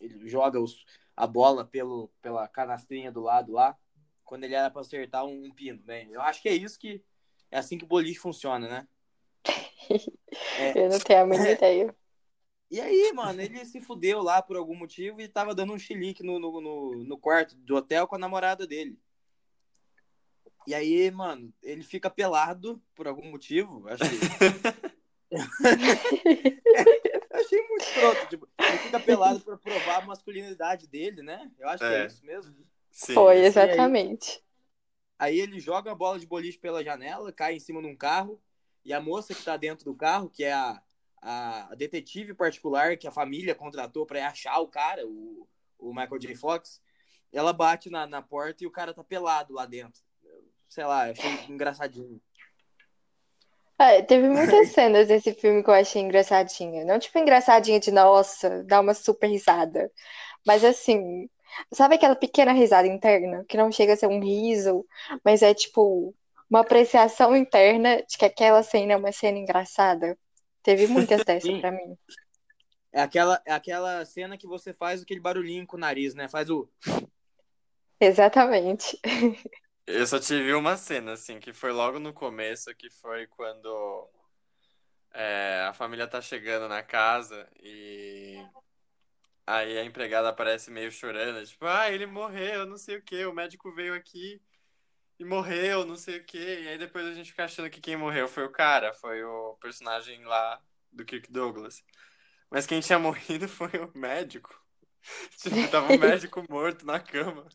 ele 0.00 0.26
joga 0.28 0.58
os, 0.60 0.84
a 1.16 1.26
bola 1.26 1.64
pelo, 1.64 2.08
pela 2.22 2.48
canastrinha 2.48 3.12
do 3.12 3.20
lado 3.20 3.52
lá, 3.52 3.76
quando 4.24 4.44
ele 4.44 4.54
era 4.54 4.70
pra 4.70 4.80
acertar 4.80 5.24
um, 5.26 5.46
um 5.46 5.50
pino, 5.50 5.82
né? 5.86 6.06
Eu 6.10 6.22
acho 6.22 6.40
que 6.40 6.48
é 6.48 6.54
isso 6.54 6.78
que. 6.78 7.02
É 7.50 7.58
assim 7.58 7.76
que 7.78 7.84
o 7.84 7.88
boliche 7.88 8.18
funciona, 8.18 8.66
né? 8.68 8.88
É, 9.46 10.72
Eu 10.74 10.88
não 10.88 10.98
tenho 10.98 11.22
a 11.22 11.26
mínima 11.26 11.50
ideia. 11.50 11.94
E 12.70 12.80
aí, 12.80 13.12
mano, 13.12 13.40
ele 13.40 13.64
se 13.66 13.80
fudeu 13.80 14.22
lá 14.22 14.42
por 14.42 14.56
algum 14.56 14.74
motivo 14.74 15.20
e 15.20 15.28
tava 15.28 15.54
dando 15.54 15.72
um 15.72 15.78
chilique 15.78 16.24
no, 16.24 16.38
no, 16.40 16.60
no, 16.60 17.04
no 17.04 17.18
quarto 17.18 17.54
do 17.54 17.76
hotel 17.76 18.08
com 18.08 18.16
a 18.16 18.18
namorada 18.18 18.66
dele. 18.66 18.98
E 20.66 20.74
aí, 20.74 21.10
mano, 21.10 21.52
ele 21.62 21.82
fica 21.82 22.08
pelado 22.08 22.80
por 22.94 23.06
algum 23.06 23.30
motivo. 23.30 23.86
Acho 23.88 24.04
que. 24.04 25.24
Eu 27.30 27.40
achei 27.40 27.68
muito 27.68 27.82
escroto. 27.84 28.26
Tipo, 28.28 28.48
ele 28.58 28.78
fica 28.78 29.00
pelado 29.00 29.40
pra 29.40 29.56
provar 29.56 30.02
a 30.02 30.06
masculinidade 30.06 30.86
dele, 30.86 31.22
né? 31.22 31.50
Eu 31.58 31.68
acho 31.68 31.78
que 31.78 31.84
é 31.92 32.02
É. 32.02 32.06
isso 32.06 32.24
mesmo. 32.24 32.54
Sim, 32.90 33.14
Foi, 33.14 33.38
exatamente. 33.44 34.42
Aí 35.18 35.40
ele 35.40 35.58
joga 35.58 35.92
a 35.92 35.94
bola 35.94 36.18
de 36.18 36.26
boliche 36.26 36.58
pela 36.58 36.84
janela, 36.84 37.32
cai 37.32 37.54
em 37.54 37.60
cima 37.60 37.80
de 37.80 37.88
um 37.88 37.96
carro, 37.96 38.40
e 38.84 38.92
a 38.92 39.00
moça 39.00 39.34
que 39.34 39.42
tá 39.42 39.56
dentro 39.56 39.84
do 39.84 39.94
carro, 39.94 40.28
que 40.28 40.44
é 40.44 40.52
a, 40.52 40.80
a 41.20 41.74
detetive 41.74 42.34
particular 42.34 42.96
que 42.96 43.06
a 43.06 43.10
família 43.12 43.54
contratou 43.54 44.06
pra 44.06 44.18
ir 44.18 44.22
achar 44.22 44.58
o 44.60 44.68
cara, 44.68 45.06
o, 45.06 45.48
o 45.78 45.88
Michael 45.94 46.18
J. 46.18 46.34
Fox, 46.34 46.80
ela 47.32 47.52
bate 47.52 47.90
na, 47.90 48.06
na 48.06 48.22
porta 48.22 48.62
e 48.62 48.66
o 48.66 48.70
cara 48.70 48.94
tá 48.94 49.02
pelado 49.02 49.54
lá 49.54 49.66
dentro. 49.66 50.02
Sei 50.74 50.84
lá, 50.84 51.04
achei 51.04 51.30
engraçadinho. 51.48 52.20
É, 53.78 54.02
teve 54.02 54.28
muitas 54.28 54.70
cenas 54.70 55.06
desse 55.06 55.32
filme 55.32 55.62
que 55.62 55.70
eu 55.70 55.74
achei 55.74 56.02
engraçadinha. 56.02 56.84
Não 56.84 56.98
tipo 56.98 57.16
engraçadinha 57.16 57.78
de 57.78 57.92
nossa, 57.92 58.64
dar 58.64 58.80
uma 58.80 58.92
super 58.92 59.28
risada. 59.28 59.88
Mas 60.44 60.64
assim, 60.64 61.30
sabe 61.72 61.94
aquela 61.94 62.16
pequena 62.16 62.50
risada 62.50 62.88
interna 62.88 63.44
que 63.48 63.56
não 63.56 63.70
chega 63.70 63.92
a 63.92 63.96
ser 63.96 64.08
um 64.08 64.18
riso, 64.18 64.84
mas 65.24 65.42
é 65.42 65.54
tipo 65.54 66.12
uma 66.50 66.62
apreciação 66.62 67.36
interna 67.36 68.02
de 68.02 68.18
que 68.18 68.24
aquela 68.24 68.64
cena 68.64 68.94
é 68.94 68.96
uma 68.96 69.12
cena 69.12 69.38
engraçada? 69.38 70.18
Teve 70.60 70.88
muitas 70.88 71.22
dessas 71.24 71.56
pra 71.60 71.70
mim. 71.70 71.96
É 72.92 73.00
aquela, 73.00 73.40
é 73.46 73.52
aquela 73.52 74.04
cena 74.04 74.36
que 74.36 74.48
você 74.48 74.74
faz 74.74 75.02
aquele 75.02 75.20
barulhinho 75.20 75.68
com 75.68 75.76
o 75.76 75.80
nariz, 75.80 76.16
né? 76.16 76.26
Faz 76.26 76.50
o. 76.50 76.68
Exatamente. 78.00 78.98
Eu 79.86 80.06
só 80.06 80.18
tive 80.18 80.54
uma 80.54 80.76
cena, 80.76 81.12
assim, 81.12 81.38
que 81.38 81.52
foi 81.52 81.70
logo 81.72 81.98
no 81.98 82.12
começo, 82.12 82.74
que 82.74 82.90
foi 82.90 83.26
quando 83.26 84.08
é, 85.12 85.66
a 85.68 85.74
família 85.74 86.08
tá 86.08 86.20
chegando 86.22 86.68
na 86.68 86.82
casa 86.82 87.48
e 87.62 88.42
aí 89.46 89.78
a 89.78 89.84
empregada 89.84 90.28
aparece 90.28 90.70
meio 90.70 90.90
chorando, 90.90 91.44
tipo, 91.46 91.66
ah, 91.66 91.90
ele 91.90 92.06
morreu, 92.06 92.66
não 92.66 92.78
sei 92.78 92.96
o 92.96 93.02
quê, 93.02 93.26
o 93.26 93.32
médico 93.32 93.74
veio 93.74 93.94
aqui 93.94 94.40
e 95.18 95.24
morreu, 95.24 95.84
não 95.84 95.96
sei 95.96 96.18
o 96.18 96.24
quê. 96.24 96.62
E 96.62 96.68
aí 96.68 96.78
depois 96.78 97.06
a 97.06 97.14
gente 97.14 97.30
fica 97.30 97.44
achando 97.44 97.70
que 97.70 97.80
quem 97.80 97.96
morreu 97.96 98.26
foi 98.28 98.44
o 98.44 98.52
cara, 98.52 98.92
foi 98.94 99.22
o 99.22 99.54
personagem 99.60 100.24
lá 100.24 100.60
do 100.92 101.04
Kirk 101.04 101.30
Douglas. 101.30 101.82
Mas 102.50 102.66
quem 102.66 102.80
tinha 102.80 102.98
morrido 103.00 103.48
foi 103.48 103.70
o 103.78 103.96
médico. 103.96 104.62
Tipo, 105.36 105.68
tava 105.70 105.92
o 105.92 105.98
médico 105.98 106.42
morto 106.48 106.86
na 106.86 106.98
cama. 106.98 107.46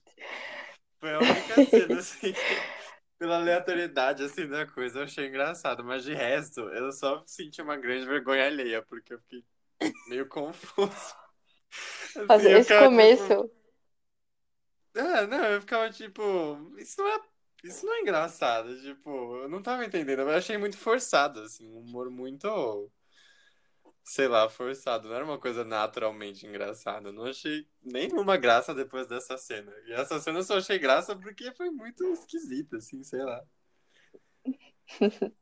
Foi 1.00 1.14
a 1.14 1.22
única 1.22 1.62
cena, 1.62 2.00
assim, 2.00 2.34
pela 3.18 3.38
aleatoriedade, 3.38 4.24
assim, 4.24 4.48
da 4.48 4.66
coisa, 4.68 5.00
eu 5.00 5.04
achei 5.04 5.28
engraçado. 5.28 5.84
Mas 5.84 6.04
de 6.04 6.14
resto, 6.14 6.62
eu 6.62 6.92
só 6.92 7.24
senti 7.26 7.62
uma 7.62 7.78
grande 7.78 8.06
vergonha 8.06 8.46
alheia, 8.46 8.82
porque 8.84 9.14
eu 9.14 9.20
fiquei 9.22 9.44
meio 10.10 10.28
confuso. 10.28 11.16
Assim, 12.16 12.48
eu 12.48 12.60
esse 12.60 12.64
ficava, 12.64 12.90
começo. 12.90 13.24
tipo, 13.24 13.52
é, 14.96 15.28
não, 15.28 15.44
eu 15.46 15.62
ficava 15.62 15.90
tipo, 15.92 16.22
isso 16.78 17.02
não 17.02 17.08
é, 17.10 17.22
isso 17.64 17.86
não 17.86 17.94
é 17.96 18.02
engraçado, 18.02 18.80
tipo, 18.82 19.10
eu 19.44 19.50
não 19.50 19.62
tava 19.62 19.86
entendendo, 19.86 20.22
eu 20.22 20.30
achei 20.32 20.58
muito 20.58 20.78
forçado, 20.78 21.42
assim, 21.42 21.68
um 21.70 21.80
humor 21.80 22.10
muito, 22.10 22.92
sei 24.04 24.28
lá, 24.28 24.50
forçado, 24.50 25.08
não 25.08 25.16
era 25.16 25.26
uma 25.26 25.40
coisa 25.40 25.64
naturalmente 25.64 26.46
engraçada, 26.48 27.12
não 27.12 27.26
achei 27.26 27.68
nenhuma 27.82 28.38
graça 28.38 28.74
depois 28.74 29.08
dessa 29.08 29.38
cena, 29.38 29.72
e 29.88 29.94
essa 29.94 30.20
cena 30.20 30.40
eu 30.40 30.44
só 30.44 30.58
achei 30.58 30.80
graça 30.80 31.16
porque 31.16 31.52
foi 31.54 31.70
muito 31.70 32.04
esquisita, 32.12 32.78
assim, 32.78 33.04
sei 33.04 33.24
lá. 33.24 33.44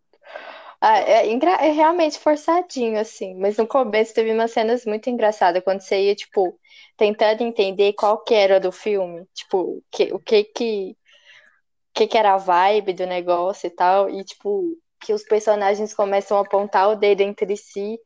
Ah, 0.79 0.99
é, 0.99 1.27
é 1.27 1.71
realmente 1.71 2.19
forçadinho, 2.19 2.99
assim, 2.99 3.33
mas 3.35 3.57
no 3.57 3.65
começo 3.67 4.13
teve 4.13 4.31
umas 4.31 4.51
cenas 4.51 4.85
muito 4.85 5.09
engraçadas, 5.09 5.63
quando 5.63 5.81
você 5.81 6.03
ia, 6.05 6.15
tipo, 6.15 6.59
tentando 6.95 7.41
entender 7.41 7.93
qual 7.93 8.23
que 8.23 8.33
era 8.35 8.59
do 8.59 8.71
filme, 8.71 9.25
tipo, 9.33 9.83
que, 9.91 10.13
o 10.13 10.19
que 10.19 10.43
que, 10.43 10.91
o 10.91 11.99
que 11.99 12.07
que 12.07 12.17
era 12.17 12.35
a 12.35 12.37
vibe 12.37 12.93
do 12.93 13.07
negócio 13.07 13.67
e 13.67 13.71
tal, 13.71 14.09
e, 14.09 14.23
tipo, 14.23 14.77
que 15.01 15.13
os 15.13 15.23
personagens 15.23 15.93
começam 15.93 16.37
a 16.37 16.41
apontar 16.41 16.89
o 16.89 16.95
dedo 16.95 17.21
entre 17.21 17.57
si, 17.57 17.97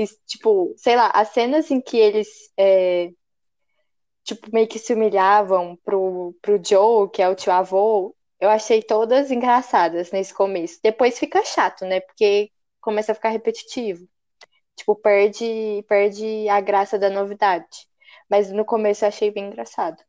e, 0.00 0.06
tipo, 0.26 0.74
sei 0.78 0.96
lá, 0.96 1.10
as 1.14 1.28
cenas 1.28 1.70
em 1.70 1.78
que 1.78 1.98
eles, 1.98 2.28
é, 2.56 3.10
tipo, 4.24 4.48
meio 4.50 4.66
que 4.66 4.78
se 4.78 4.94
humilhavam 4.94 5.76
pro, 5.84 6.34
pro 6.40 6.58
Joe, 6.64 7.10
que 7.10 7.20
é 7.20 7.28
o 7.28 7.34
tio 7.34 7.52
avô, 7.52 8.16
eu 8.40 8.48
achei 8.48 8.82
todas 8.82 9.30
engraçadas 9.30 10.10
nesse 10.10 10.32
começo. 10.32 10.80
Depois 10.82 11.18
fica 11.18 11.44
chato, 11.44 11.84
né? 11.84 12.00
Porque 12.00 12.50
começa 12.80 13.12
a 13.12 13.14
ficar 13.14 13.28
repetitivo. 13.28 14.08
Tipo, 14.74 14.96
perde, 14.96 15.84
perde 15.86 16.48
a 16.48 16.60
graça 16.62 16.98
da 16.98 17.10
novidade. 17.10 17.86
Mas 18.28 18.50
no 18.50 18.64
começo 18.64 19.04
eu 19.04 19.08
achei 19.08 19.30
bem 19.30 19.48
engraçado. 19.48 20.02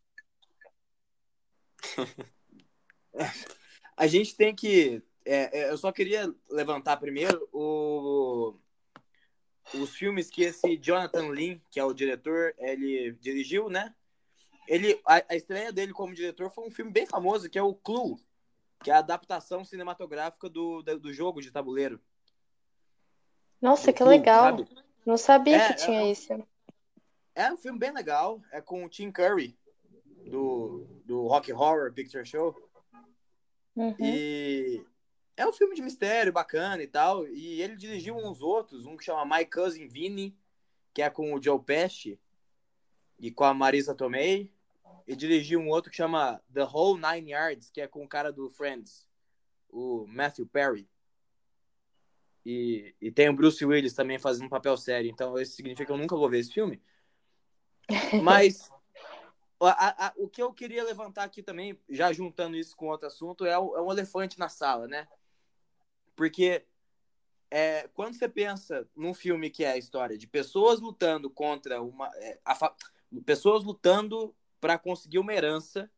A 3.97 4.07
gente 4.07 4.35
tem 4.37 4.55
que. 4.55 5.03
é, 5.25 5.59
é, 5.59 5.69
eu 5.71 5.77
só 5.77 5.91
queria 5.91 6.33
levantar 6.49 6.97
primeiro 6.97 7.47
o, 7.51 8.55
os 9.75 9.95
filmes 9.95 10.29
que 10.29 10.43
esse 10.43 10.77
Jonathan 10.77 11.29
Lin, 11.29 11.61
que 11.69 11.79
é 11.79 11.83
o 11.83 11.93
diretor, 11.93 12.53
ele 12.57 13.13
dirigiu, 13.13 13.69
né? 13.69 13.93
Ele, 14.67 14.99
a, 15.05 15.23
a 15.29 15.35
estreia 15.35 15.71
dele 15.71 15.93
como 15.93 16.13
diretor 16.13 16.49
foi 16.51 16.65
um 16.67 16.71
filme 16.71 16.91
bem 16.91 17.05
famoso, 17.05 17.49
que 17.49 17.57
é 17.57 17.63
o 17.63 17.73
Clue, 17.73 18.15
que 18.83 18.89
é 18.91 18.93
a 18.93 18.99
adaptação 18.99 19.63
cinematográfica 19.65 20.49
do, 20.49 20.81
do, 20.81 20.99
do 20.99 21.13
jogo 21.13 21.41
de 21.41 21.51
tabuleiro. 21.51 21.99
Nossa, 23.61 23.91
Do 23.91 23.93
que 23.93 24.03
Clue, 24.03 24.09
legal. 24.17 24.57
sabe? 24.57 24.67
Não 25.05 25.17
sabia 25.17 25.57
É, 25.57 25.67
que 25.67 25.73
é 25.73 25.85
tinha 25.85 26.01
um- 26.03 26.11
isso. 26.11 26.47
É 27.33 27.51
um 27.51 27.57
filme 27.57 27.79
bem 27.79 27.91
legal, 27.91 28.41
é 28.51 28.59
com 28.61 28.83
o 28.83 28.89
Tim 28.89 29.11
Curry, 29.11 29.57
do, 30.29 30.85
do 31.05 31.27
Rock 31.27 31.51
Horror 31.53 31.91
Picture 31.93 32.25
Show. 32.25 32.55
Uhum. 33.75 33.95
E 33.99 34.85
é 35.41 35.47
um 35.47 35.53
filme 35.53 35.75
de 35.75 35.81
mistério 35.81 36.31
bacana 36.31 36.81
e 36.81 36.87
tal. 36.87 37.27
E 37.27 37.61
ele 37.61 37.75
dirigiu 37.75 38.15
uns 38.15 38.41
outros, 38.41 38.85
um 38.85 38.95
que 38.95 39.03
chama 39.03 39.37
My 39.37 39.45
Cousin 39.45 39.87
Vinny, 39.87 40.37
que 40.93 41.01
é 41.01 41.09
com 41.09 41.33
o 41.33 41.41
Joe 41.41 41.59
Pesci 41.59 42.19
e 43.19 43.31
com 43.31 43.43
a 43.43 43.53
Marisa 43.53 43.95
Tomei. 43.95 44.53
E 45.07 45.15
dirigiu 45.15 45.59
um 45.59 45.69
outro 45.69 45.89
que 45.89 45.97
chama 45.97 46.41
The 46.53 46.63
Whole 46.63 47.01
Nine 47.01 47.31
Yards, 47.31 47.69
que 47.71 47.81
é 47.81 47.87
com 47.87 48.03
o 48.03 48.07
cara 48.07 48.31
do 48.31 48.49
Friends, 48.49 49.07
o 49.69 50.05
Matthew 50.07 50.45
Perry. 50.47 50.87
E, 52.45 52.95
e 53.01 53.11
tem 53.11 53.29
o 53.29 53.33
Bruce 53.33 53.63
Willis 53.65 53.93
também 53.93 54.17
fazendo 54.17 54.45
um 54.45 54.49
papel 54.49 54.75
sério. 54.77 55.09
Então 55.09 55.37
isso 55.39 55.55
significa 55.55 55.85
que 55.85 55.91
eu 55.91 55.97
nunca 55.97 56.15
vou 56.15 56.29
ver 56.29 56.39
esse 56.39 56.53
filme. 56.53 56.81
Mas 58.23 58.71
a- 59.59 60.07
a- 60.07 60.13
o 60.17 60.27
que 60.27 60.41
eu 60.41 60.51
queria 60.53 60.83
levantar 60.83 61.23
aqui 61.23 61.43
também, 61.43 61.79
já 61.89 62.11
juntando 62.11 62.55
isso 62.57 62.75
com 62.75 62.87
outro 62.87 63.07
assunto, 63.07 63.45
é, 63.45 63.57
o- 63.57 63.75
é 63.75 63.81
um 63.81 63.91
elefante 63.91 64.39
na 64.39 64.49
sala, 64.49 64.87
né? 64.87 65.07
Porque 66.15 66.65
é, 67.49 67.89
quando 67.93 68.15
você 68.15 68.29
pensa 68.29 68.87
num 68.95 69.13
filme 69.13 69.49
que 69.49 69.63
é 69.63 69.71
a 69.71 69.77
história 69.77 70.17
de 70.17 70.27
pessoas 70.27 70.79
lutando 70.79 71.29
contra 71.29 71.81
uma. 71.81 72.09
é, 72.15 72.39
a 72.45 72.73
pessoas 73.25 73.63
lutando 73.63 74.33
para 74.59 74.77
conseguir 74.77 75.19
uma 75.19 75.33
herança 75.33 75.91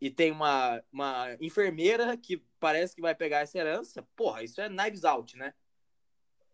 e 0.00 0.10
tem 0.10 0.30
uma, 0.30 0.82
uma 0.92 1.36
enfermeira 1.40 2.16
que 2.16 2.42
parece 2.58 2.94
que 2.94 3.02
vai 3.02 3.14
pegar 3.14 3.40
essa 3.40 3.58
herança, 3.58 4.06
porra, 4.16 4.42
isso 4.42 4.60
é 4.60 4.68
Knives 4.68 5.04
Out, 5.04 5.36
né? 5.36 5.52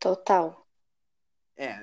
Total. 0.01 0.67
É, 1.57 1.79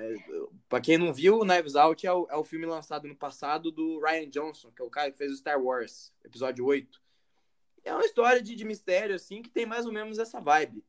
pra 0.67 0.81
quem 0.81 0.97
não 0.97 1.13
viu, 1.13 1.45
Knives 1.45 1.75
Out 1.75 2.05
é 2.05 2.11
o, 2.11 2.27
é 2.29 2.35
o 2.35 2.43
filme 2.43 2.65
lançado 2.65 3.07
no 3.07 3.15
passado 3.15 3.71
do 3.71 3.99
Ryan 3.99 4.29
Johnson, 4.29 4.71
que 4.71 4.81
é 4.81 4.85
o 4.85 4.89
cara 4.89 5.11
que 5.11 5.17
fez 5.17 5.31
o 5.31 5.37
Star 5.37 5.61
Wars, 5.61 6.13
episódio 6.25 6.65
8. 6.65 7.01
É 7.83 7.93
uma 7.93 8.05
história 8.05 8.41
de, 8.41 8.55
de 8.55 8.65
mistério, 8.65 9.15
assim, 9.15 9.41
que 9.41 9.49
tem 9.49 9.65
mais 9.65 9.85
ou 9.85 9.93
menos 9.93 10.19
essa 10.19 10.41
vibe. 10.41 10.83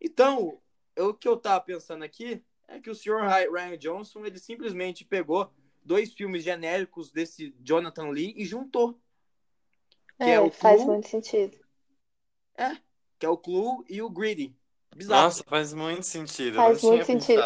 Então, 0.00 0.60
o 0.98 1.14
que 1.14 1.28
eu 1.28 1.36
tava 1.36 1.60
pensando 1.60 2.04
aqui 2.04 2.42
é 2.66 2.80
que 2.80 2.90
o 2.90 2.94
senhor 2.94 3.22
Ryan 3.22 3.78
Johnson, 3.78 4.24
ele 4.24 4.38
simplesmente 4.38 5.04
pegou 5.04 5.50
dois 5.82 6.12
filmes 6.12 6.44
genéricos 6.44 7.10
desse 7.10 7.54
Jonathan 7.60 8.10
Lee 8.10 8.34
e 8.36 8.44
juntou. 8.44 8.98
É, 10.18 10.32
é 10.32 10.50
faz 10.50 10.82
Clue, 10.82 10.92
muito 10.92 11.08
sentido. 11.08 11.56
É, 12.56 12.76
que 13.18 13.24
é 13.24 13.28
o 13.28 13.38
Clue 13.38 13.84
e 13.88 14.02
o 14.02 14.10
Greedy. 14.10 14.54
Bizarro. 14.94 15.24
Nossa, 15.24 15.44
faz 15.44 15.72
muito 15.72 16.02
sentido. 16.04 16.56
Faz 16.56 16.82
muito 16.82 17.04
sentido. 17.04 17.42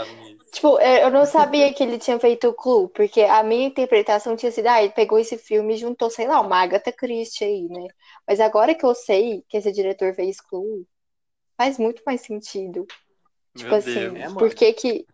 Tipo, 0.53 0.79
eu 0.81 1.11
não 1.11 1.27
sabia 1.27 1.73
que 1.73 1.83
ele 1.83 1.99
tinha 1.99 2.19
feito 2.19 2.49
o 2.49 2.55
Clue, 2.55 2.89
porque 2.89 3.23
a 3.23 3.43
minha 3.43 3.67
interpretação 3.67 4.37
tinha 4.37 4.51
sido, 4.51 4.69
ah, 4.69 4.83
ele 4.83 4.93
pegou 4.93 5.19
esse 5.19 5.37
filme 5.37 5.75
e 5.75 5.77
juntou, 5.77 6.09
sei 6.09 6.27
lá, 6.27 6.41
uma 6.41 6.63
Agatha 6.63 6.93
Christie 6.93 7.45
aí, 7.45 7.69
né? 7.69 7.89
Mas 8.27 8.41
agora 8.41 8.75
que 8.75 8.85
eu 8.85 8.95
sei 8.95 9.45
que 9.49 9.57
esse 9.57 9.71
diretor 9.73 10.15
fez 10.15 10.41
Clue, 10.41 10.87
faz 11.63 11.79
muito 11.79 12.03
mais 12.05 12.21
sentido. 12.23 12.85
Tipo 13.55 13.71
Meu 13.71 13.79
assim, 13.79 13.95
Deus, 13.95 14.17
é, 14.17 14.35
por 14.35 14.53
que 14.53 14.73
que, 14.73 15.07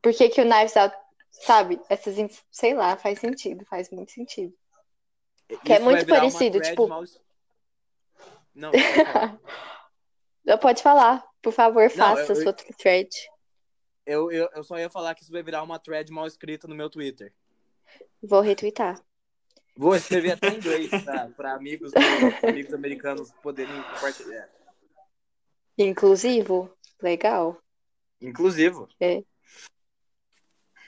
por 0.00 0.14
que 0.14 0.30
que 0.30 0.40
o 0.40 0.44
Knives 0.44 0.76
Out, 0.76 0.96
sabe? 1.30 1.78
Essas, 1.90 2.16
sei 2.50 2.72
lá, 2.74 2.96
faz 2.96 3.18
sentido, 3.18 3.66
faz 3.66 3.90
muito 3.90 4.10
sentido. 4.12 4.54
Isso 5.48 5.60
que 5.60 5.72
é 5.74 5.78
muito 5.78 6.06
parecido, 6.06 6.58
tipo... 6.60 6.88
Mal... 6.88 7.04
Não, 10.44 10.56
pode 10.58 10.82
falar. 10.82 11.22
Por 11.42 11.52
favor, 11.52 11.90
faça 11.90 12.32
Não, 12.32 12.40
eu, 12.40 12.42
sua 12.42 12.52
thread. 12.52 13.10
Eu, 14.06 14.32
eu, 14.32 14.48
eu 14.54 14.64
só 14.64 14.78
ia 14.78 14.88
falar 14.88 15.14
que 15.14 15.22
isso 15.22 15.32
vai 15.32 15.42
virar 15.42 15.62
uma 15.62 15.78
thread 15.78 16.10
mal 16.10 16.26
escrita 16.26 16.66
no 16.66 16.74
meu 16.74 16.88
Twitter. 16.88 17.32
Vou 18.22 18.40
retweetar. 18.40 19.02
Vou 19.76 19.94
escrever 19.94 20.32
até 20.32 20.48
em 20.48 20.56
inglês 20.56 20.90
para 21.36 21.54
amigos, 21.54 21.92
amigos 22.42 22.72
americanos 22.72 23.32
poderem 23.42 23.82
compartilhar. 23.82 24.48
Inclusivo? 25.82 26.70
Legal. 27.02 27.56
Inclusivo. 28.20 28.88
É. 29.00 29.22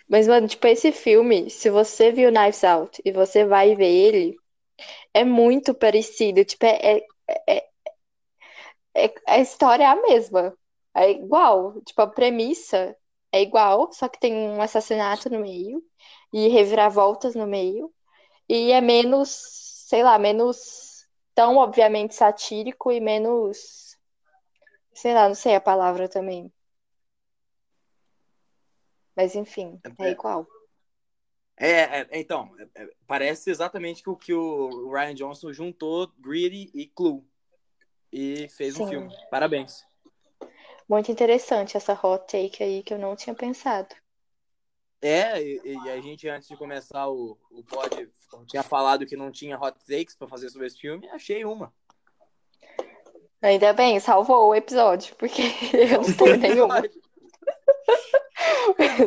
Mas, 0.09 0.29
mano, 0.29 0.47
tipo, 0.47 0.67
esse 0.67 0.93
filme, 0.93 1.49
se 1.49 1.71
você 1.71 2.13
viu 2.13 2.31
Knives 2.31 2.63
Out 2.65 3.01
e 3.05 3.11
você 3.11 3.47
vai 3.47 3.75
ver 3.75 3.91
ele, 3.91 4.37
é 5.15 5.25
muito 5.25 5.75
parecido. 5.75 6.45
Tipo, 6.45 6.67
é, 6.67 6.99
é, 6.99 7.07
é, 7.49 7.71
é, 8.95 9.15
a 9.27 9.39
história 9.39 9.85
é 9.85 9.87
a 9.87 9.97
mesma. 9.97 10.57
É 10.95 11.11
igual. 11.11 11.81
Tipo, 11.83 12.03
a 12.03 12.07
premissa 12.07 12.95
é 13.33 13.41
igual, 13.43 13.91
só 13.93 14.09
que 14.09 14.21
tem 14.21 14.35
um 14.35 14.61
assassinato 14.61 15.31
no 15.31 15.41
meio 15.41 15.83
e 16.33 16.49
reviravoltas 16.49 17.35
no 17.35 17.47
meio. 17.47 17.91
E 18.49 18.73
é 18.73 18.81
menos, 18.81 19.31
sei 19.89 20.03
lá, 20.03 20.19
menos 20.19 21.07
tão 21.35 21.57
obviamente 21.57 22.15
satírico 22.15 22.93
e 22.93 23.01
menos. 23.01 23.97
Sei 24.95 25.15
lá, 25.15 25.29
não 25.29 25.35
sei 25.35 25.55
a 25.55 25.61
palavra 25.61 26.09
também. 26.09 26.53
Mas 29.17 29.35
enfim, 29.35 29.81
é, 29.85 30.07
é 30.07 30.11
igual. 30.11 30.47
É, 31.57 32.01
é 32.01 32.09
então, 32.13 32.55
é, 32.59 32.83
é, 32.83 32.91
parece 33.07 33.51
exatamente 33.51 34.09
o 34.09 34.17
que 34.17 34.33
o 34.33 34.91
Ryan 34.91 35.15
Johnson 35.15 35.53
juntou 35.53 36.11
Greedy 36.19 36.71
e 36.75 36.87
Clue 36.87 37.23
e 38.13 38.49
fez 38.49 38.75
Sim. 38.75 38.85
um 38.85 38.89
filme. 38.89 39.15
Parabéns. 39.31 39.85
Muito 40.89 41.11
interessante 41.11 41.77
essa 41.77 41.95
hot 41.95 42.27
take 42.27 42.63
aí 42.63 42.83
que 42.83 42.93
eu 42.93 42.99
não 42.99 43.17
tinha 43.17 43.35
pensado. 43.35 43.95
É, 45.01 45.43
e, 45.43 45.61
e 45.65 45.91
a 45.91 46.01
gente 46.01 46.29
antes 46.29 46.49
de 46.49 46.57
começar 46.57 47.09
o, 47.09 47.37
o 47.51 47.65
pod 47.65 48.09
tinha 48.47 48.63
falado 48.63 49.05
que 49.05 49.17
não 49.17 49.33
tinha 49.33 49.59
hot 49.59 49.77
takes 49.87 50.15
para 50.15 50.29
fazer 50.29 50.49
sobre 50.51 50.69
esse 50.69 50.79
filme, 50.79 51.09
achei 51.09 51.45
uma. 51.45 51.75
Ainda 53.43 53.73
bem, 53.73 53.99
salvou 53.99 54.49
o 54.49 54.55
episódio, 54.55 55.15
porque 55.17 55.43
eu 55.75 56.01
não 56.01 56.13
tenho 56.13 56.37
nenhuma. 56.39 56.83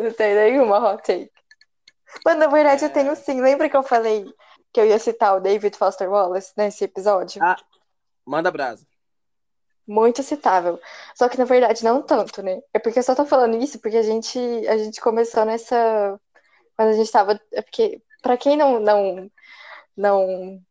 não 0.04 0.13
tenho 0.13 0.36
nenhuma 0.36 0.80
hot 0.80 1.04
take. 1.04 1.32
Mas 2.24 2.38
na 2.38 2.48
verdade 2.48 2.84
eu 2.86 2.89
tenho 2.89 3.15
sim. 3.15 3.41
Lembra 3.41 3.69
que 3.69 3.78
eu 3.78 3.84
falei 3.84 4.26
que 4.74 4.80
eu 4.80 4.86
ia 4.86 5.00
citar 5.00 5.36
o 5.36 5.39
David 5.39 5.78
Foster 5.78 6.10
Wallace 6.10 6.54
nesse 6.58 6.84
episódio? 6.84 7.41
Ah, 7.43 7.58
manda 8.26 8.52
brasa 8.52 8.86
muito 9.88 10.24
citável. 10.24 10.80
Só 11.13 11.30
que 11.30 11.38
na 11.38 11.45
verdade 11.45 11.84
não 11.84 12.02
tanto, 12.02 12.41
né? 12.41 12.62
É 12.74 12.80
porque 12.80 13.00
eu 13.00 13.04
só 13.04 13.15
tô 13.15 13.26
falando 13.26 13.56
isso 13.62 13.80
porque 13.80 13.98
a 13.98 14.04
gente 14.04 14.39
a 14.67 14.78
gente 14.78 15.00
começou 15.00 15.45
nessa 15.45 16.19
quando 16.76 16.89
a 16.89 16.93
gente 16.93 17.12
tava, 17.12 17.39
é 17.54 17.62
porque 17.62 18.02
para 18.21 18.38
quem 18.38 18.58
não 18.58 18.80
não 18.80 19.32
não 19.95 20.62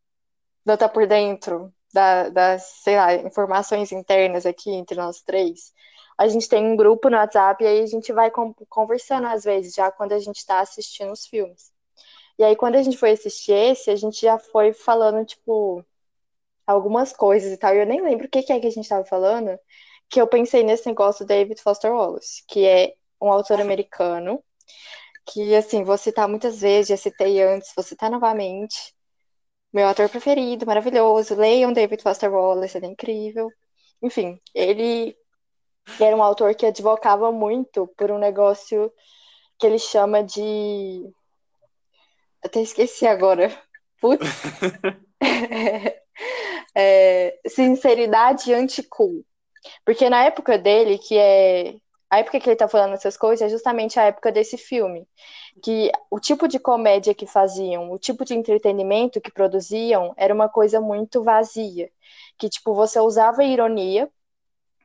não 0.65 0.77
tá 0.77 0.89
por 0.89 1.07
dentro 1.07 1.73
da, 1.95 2.29
das, 2.29 2.65
sei 2.83 2.97
lá, 2.97 3.15
informações 3.15 3.93
internas 3.93 4.47
aqui 4.47 4.71
entre 4.71 4.97
nós 4.99 5.23
três, 5.23 5.73
a 6.19 6.29
gente 6.29 6.49
tem 6.49 6.65
um 6.65 6.77
grupo 6.77 7.09
no 7.11 7.17
WhatsApp 7.17 7.63
e 7.65 7.67
aí 7.67 7.81
a 7.83 7.87
gente 7.87 8.13
vai 8.13 8.31
conversando 8.69 9.27
às 9.29 9.45
vezes, 9.45 9.75
já 9.75 9.91
quando 9.91 10.13
a 10.13 10.19
gente 10.19 10.39
está 10.39 10.61
assistindo 10.61 11.13
os 11.13 11.27
filmes. 11.27 11.73
E 12.39 12.45
aí, 12.45 12.57
quando 12.57 12.77
a 12.77 12.83
gente 12.83 12.97
foi 12.99 13.13
assistir 13.13 13.53
esse, 13.53 13.91
a 13.91 13.97
gente 13.97 14.21
já 14.21 14.39
foi 14.39 14.73
falando, 14.73 15.25
tipo, 15.25 15.85
algumas 16.67 17.13
coisas 17.13 17.53
e 17.53 17.57
tal. 17.57 17.75
E 17.75 17.81
eu 17.81 17.87
nem 17.87 18.03
lembro 18.03 18.27
o 18.27 18.31
que, 18.31 18.43
que 18.43 18.53
é 18.53 18.61
que 18.61 18.67
a 18.67 18.71
gente 18.71 18.85
estava 18.85 19.05
falando, 19.05 19.59
que 20.09 20.21
eu 20.21 20.27
pensei 20.29 20.63
nesse 20.65 20.87
negócio 20.87 21.25
do 21.25 21.29
David 21.29 21.61
Foster 21.63 21.93
Wallace, 21.93 22.45
que 22.49 22.67
é 22.67 22.95
um 23.21 23.31
autor 23.33 23.61
americano, 23.61 24.43
que, 25.27 25.55
assim, 25.57 25.85
vou 25.85 25.99
citar 25.99 26.29
muitas 26.29 26.61
vezes, 26.61 26.89
já 26.89 26.97
citei 26.97 27.43
antes, 27.43 27.73
vou 27.77 27.85
citar 27.85 28.11
novamente. 28.11 28.94
Meu 29.75 29.89
autor 29.89 30.09
preferido, 30.09 30.65
maravilhoso. 30.65 31.35
Leiam 31.35 31.73
David 31.73 32.01
Foster 32.01 32.33
Wallace, 32.33 32.79
ele 32.79 32.87
é 32.87 32.91
incrível. 32.91 33.51
Enfim, 34.01 34.41
ele 34.55 35.17
era 36.01 36.15
um 36.17 36.23
autor 36.23 36.55
que 36.55 36.65
advocava 36.65 37.33
muito 37.33 37.89
por 37.97 38.13
um 38.13 38.19
negócio 38.19 38.93
que 39.59 39.67
ele 39.67 39.81
chama 39.81 40.23
de. 40.23 41.11
Até 42.41 42.61
esqueci 42.61 43.05
agora. 43.05 43.51
Putz. 44.01 44.25
é, 46.75 47.41
sinceridade 47.49 48.53
anti-cool. 48.53 49.25
Porque 49.85 50.09
na 50.09 50.25
época 50.25 50.57
dele, 50.57 50.99
que 50.99 51.19
é. 51.19 51.75
A 52.15 52.19
época 52.19 52.39
que 52.39 52.49
ele 52.49 52.55
tá 52.55 52.69
falando 52.69 52.95
essas 52.95 53.17
coisas 53.17 53.45
é 53.45 53.49
justamente 53.51 53.99
a 53.99 54.05
época 54.05 54.31
desse 54.31 54.57
filme. 54.57 55.05
Que 55.61 55.91
o 56.09 56.21
tipo 56.21 56.47
de 56.47 56.61
comédia 56.61 57.13
que 57.13 57.27
faziam, 57.27 57.91
o 57.91 57.99
tipo 57.99 58.25
de 58.25 58.35
entretenimento 58.35 59.21
que 59.21 59.33
produziam 59.33 60.15
era 60.17 60.33
uma 60.33 60.49
coisa 60.49 60.81
muito 60.81 61.25
vazia. 61.25 61.91
Que, 62.39 62.49
tipo, 62.49 62.73
você 62.73 63.01
usava 63.01 63.43
ironia 63.43 64.09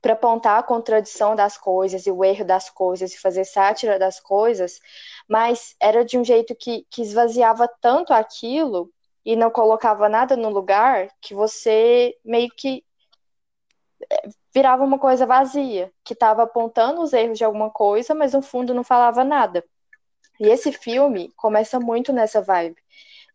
para 0.02 0.14
apontar 0.14 0.58
a 0.58 0.64
contradição 0.64 1.36
das 1.36 1.56
coisas 1.56 2.08
e 2.08 2.12
o 2.12 2.24
erro 2.26 2.46
das 2.46 2.68
coisas 2.68 3.14
e 3.14 3.20
fazer 3.20 3.46
sátira 3.46 4.00
das 4.00 4.20
coisas, 4.20 4.80
mas 5.28 5.76
era 5.80 6.04
de 6.04 6.18
um 6.18 6.24
jeito 6.24 6.56
que, 6.56 6.88
que 6.90 7.04
esvaziava 7.04 7.68
tanto 7.80 8.12
aquilo 8.12 8.92
e 9.24 9.36
não 9.36 9.52
colocava 9.52 10.10
nada 10.10 10.36
no 10.36 10.50
lugar, 10.50 11.10
que 11.22 11.36
você 11.36 12.16
meio 12.26 12.50
que 12.58 12.84
virava 14.54 14.84
uma 14.84 15.00
coisa 15.00 15.26
vazia, 15.26 15.92
que 16.04 16.14
estava 16.14 16.44
apontando 16.44 17.02
os 17.02 17.14
erros 17.14 17.38
de 17.38 17.44
alguma 17.44 17.70
coisa, 17.70 18.16
mas 18.16 18.34
no 18.34 18.42
fundo 18.42 18.74
não 18.74 18.84
falava 18.84 19.24
nada. 19.24 19.64
E 20.40 20.48
esse 20.48 20.72
filme 20.72 21.32
começa 21.36 21.80
muito 21.80 22.14
nessa 22.14 22.42
vibe. 22.42 22.78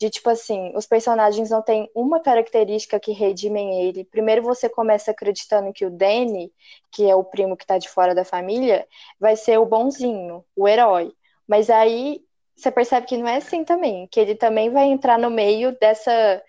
De 0.01 0.11
tipo 0.11 0.29
assim, 0.29 0.73
os 0.75 0.87
personagens 0.87 1.51
não 1.51 1.63
têm 1.63 1.89
uma 1.95 2.19
característica 2.21 2.99
que 2.99 3.13
redimem 3.13 3.87
ele. 3.87 4.05
Primeiro 4.05 4.43
você 4.43 4.69
começa 4.69 5.11
acreditando 5.11 5.73
que 5.73 5.87
o 5.87 5.91
Danny, 5.91 6.53
que 6.91 7.09
é 7.09 7.15
o 7.15 7.23
primo 7.23 7.57
que 7.57 7.65
está 7.65 7.79
de 7.79 7.89
fora 7.89 8.15
da 8.15 8.25
família, 8.25 8.89
vai 9.21 9.37
ser 9.37 9.59
o 9.59 9.67
bonzinho, 9.67 10.45
o 10.57 10.67
herói. 10.67 11.13
Mas 11.47 11.71
aí 11.71 12.23
você 12.57 12.71
percebe 12.71 13.07
que 13.07 13.17
não 13.17 13.29
é 13.29 13.37
assim 13.37 13.65
também, 13.65 14.07
que 14.09 14.19
ele 14.19 14.35
também 14.35 14.71
vai 14.71 14.85
entrar 14.85 15.19
no 15.19 15.31
meio 15.31 15.77
dessa 15.79 16.43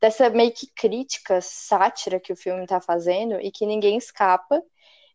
dessa 0.00 0.30
meio 0.30 0.52
que 0.52 0.66
crítica, 0.66 1.40
sátira 1.40 2.18
que 2.18 2.32
o 2.32 2.36
filme 2.36 2.62
está 2.62 2.80
fazendo 2.80 3.40
e 3.40 3.50
que 3.50 3.66
ninguém 3.66 3.96
escapa. 3.96 4.62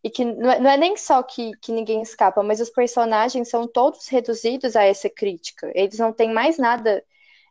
E 0.04 0.10
que 0.10 0.24
não 0.24 0.52
é, 0.52 0.60
não 0.60 0.70
é 0.70 0.78
nem 0.78 0.96
só 0.96 1.24
que, 1.24 1.52
que 1.58 1.72
ninguém 1.72 2.00
escapa, 2.04 2.44
mas 2.44 2.62
os 2.62 2.70
personagens 2.70 3.50
são 3.50 3.68
todos 3.68 4.08
reduzidos 4.08 4.76
a 4.76 4.84
essa 4.84 5.10
crítica. 5.10 5.72
Eles 5.74 5.98
não 5.98 6.14
têm 6.14 6.32
mais 6.32 6.60
nada 6.60 7.04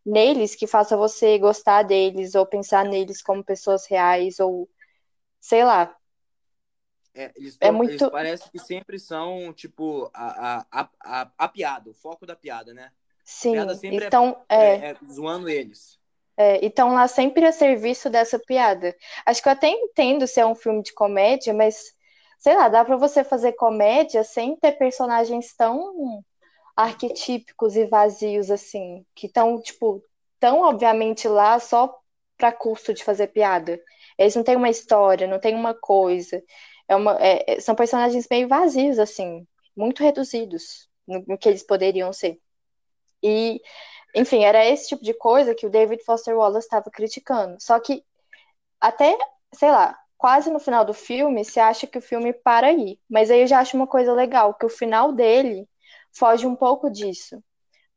neles 0.07 0.55
que 0.55 0.69
faça 0.69 0.97
você 0.97 1.37
gostar 1.37 1.83
deles 1.83 2.37
ou 2.37 2.47
pensar 2.47 2.85
neles 2.85 3.21
como 3.21 3.43
pessoas 3.43 3.87
reais 3.87 4.39
ou 4.39 4.69
sei 5.41 5.65
lá. 5.65 5.97
É, 7.13 7.33
eles, 7.35 7.57
é 7.61 7.71
muito... 7.73 7.91
eles 7.91 8.09
parecem 8.09 8.49
que 8.53 8.59
sempre 8.61 9.01
são, 9.01 9.53
tipo, 9.53 10.09
a, 10.15 10.65
a, 10.71 10.91
a, 11.01 11.31
a 11.37 11.49
piada, 11.49 11.91
o 11.91 11.95
foco 11.95 12.25
da 12.25 12.37
piada, 12.37 12.73
né? 12.73 12.93
Sim, 13.25 13.53
piada 13.53 13.79
então, 13.83 14.45
é, 14.49 14.57
é, 14.57 14.91
é, 14.91 14.97
zoando 15.11 15.49
eles. 15.49 15.99
É, 16.37 16.65
e 16.65 16.69
estão 16.69 16.93
lá 16.95 17.07
sempre 17.07 17.47
a 17.47 17.53
serviço 17.53 18.11
dessa 18.11 18.39
piada. 18.39 18.95
Acho 19.25 19.43
que 19.43 19.49
eu 19.49 19.53
até 19.53 19.69
entendo 19.69 20.27
se 20.27 20.41
é 20.41 20.47
um 20.47 20.55
filme 20.55 20.83
de 20.83 20.93
comédia, 20.93 21.55
mas, 21.55 21.93
sei 22.39 22.57
lá, 22.57 22.69
dá 22.69 22.85
pra 22.85 22.97
você 22.97 23.23
fazer 23.23 23.53
comédia 23.53 24.25
sem 24.25 24.57
ter 24.57 24.73
personagens 24.73 25.55
tão 25.57 26.25
arquetípicos 26.77 27.77
e 27.77 27.87
vazios, 27.87 28.51
assim, 28.51 29.05
que 29.15 29.27
estão, 29.27 29.61
tipo, 29.63 30.03
tão 30.41 30.61
obviamente 30.63 31.29
lá 31.29 31.59
só 31.61 31.95
para 32.37 32.53
custo 32.53 32.93
de 32.93 33.05
fazer 33.05 33.29
piada. 33.29 33.81
Eles 34.19 34.35
não 34.37 34.43
têm 34.45 34.57
uma 34.57 34.71
história, 34.71 35.27
não 35.27 35.39
tem 35.39 35.55
uma 35.55 35.75
coisa. 35.75 36.43
É 36.89 36.97
uma, 36.97 37.17
é, 37.21 37.45
é, 37.57 37.61
são 37.61 37.75
personagens 37.75 38.27
meio 38.31 38.49
vazios, 38.49 38.99
assim, 38.99 39.47
muito 39.77 40.03
reduzidos 40.03 40.89
no, 41.07 41.25
no 41.29 41.39
que 41.39 41.49
eles 41.49 41.63
poderiam 41.63 42.13
ser. 42.13 42.39
E, 43.23 43.61
enfim, 44.15 44.45
era 44.45 44.65
esse 44.65 44.89
tipo 44.89 45.03
de 45.05 45.15
coisa 45.15 45.55
que 45.55 45.67
o 45.67 45.71
David 45.71 46.05
Foster 46.05 46.37
Wallace 46.37 46.67
estava 46.67 46.91
criticando. 46.91 47.57
Só 47.61 47.79
que 47.81 48.05
até, 48.81 49.17
sei 49.55 49.71
lá, 49.71 49.99
quase 50.19 50.51
no 50.51 50.61
final 50.61 50.85
do 50.85 50.95
filme, 50.95 51.45
você 51.45 51.61
acha 51.61 51.87
que 51.87 51.99
o 51.99 52.03
filme 52.03 52.33
para 52.33 52.69
aí. 52.69 52.99
Mas 53.09 53.31
aí 53.31 53.41
eu 53.43 53.47
já 53.47 53.61
acho 53.61 53.77
uma 53.77 53.87
coisa 53.87 54.13
legal, 54.13 54.55
que 54.55 54.67
o 54.67 54.71
final 54.71 55.13
dele 55.13 55.69
foge 56.13 56.47
um 56.47 56.57
pouco 56.57 56.91
disso. 56.91 57.43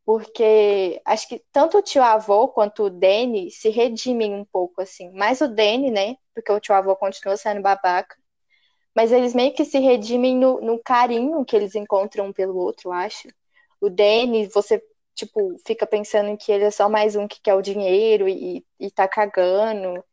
Porque 0.06 1.01
acho 1.06 1.27
que 1.27 1.43
tanto 1.51 1.77
o 1.80 1.82
tio 1.82 2.03
avô 2.03 2.47
quanto 2.49 2.84
o 2.86 2.89
Danny 2.89 3.51
se 3.51 3.69
redimem 3.69 4.34
um 4.34 4.45
pouco, 4.45 4.82
assim. 4.82 5.12
Mais 5.12 5.41
o 5.41 5.47
Danny, 5.47 5.91
né? 5.91 6.15
Porque 6.34 6.51
o 6.51 6.60
tio 6.60 6.75
avô 6.75 6.95
continua 6.95 7.38
sendo 7.38 7.62
babaca. 7.62 8.15
Mas 8.95 9.12
eles 9.12 9.34
meio 9.36 9.53
que 9.53 9.65
se 9.65 9.80
redimem 9.80 10.36
no, 10.36 10.60
no 10.62 10.80
carinho 10.84 11.45
que 11.45 11.56
eles 11.56 11.75
encontram 11.75 12.27
um 12.27 12.34
pelo 12.34 12.58
outro, 12.58 12.91
acho. 12.91 13.27
O 13.80 13.89
Danny, 13.89 14.47
você, 14.47 14.82
tipo, 15.17 15.58
fica 15.65 15.86
pensando 15.88 16.38
que 16.38 16.51
ele 16.51 16.65
é 16.65 16.71
só 16.71 16.88
mais 16.89 17.15
um 17.15 17.27
que 17.27 17.41
quer 17.41 17.56
o 17.56 17.62
dinheiro 17.62 18.30
e, 18.30 18.65
e 18.80 18.91
tá 18.91 19.08
cagando. 19.08 20.03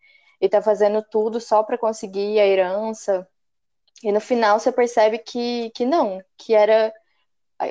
E 0.40 0.48
tá 0.48 0.60
fazendo 0.62 1.02
tudo 1.02 1.40
só 1.40 1.62
para 1.62 1.78
conseguir 1.78 2.40
a 2.40 2.46
herança. 2.46 3.26
E 4.02 4.12
no 4.12 4.20
final 4.20 4.58
você 4.60 4.72
percebe 4.72 5.18
que, 5.18 5.70
que 5.70 5.86
não, 5.86 6.22
que 6.38 6.54
era 6.54 6.92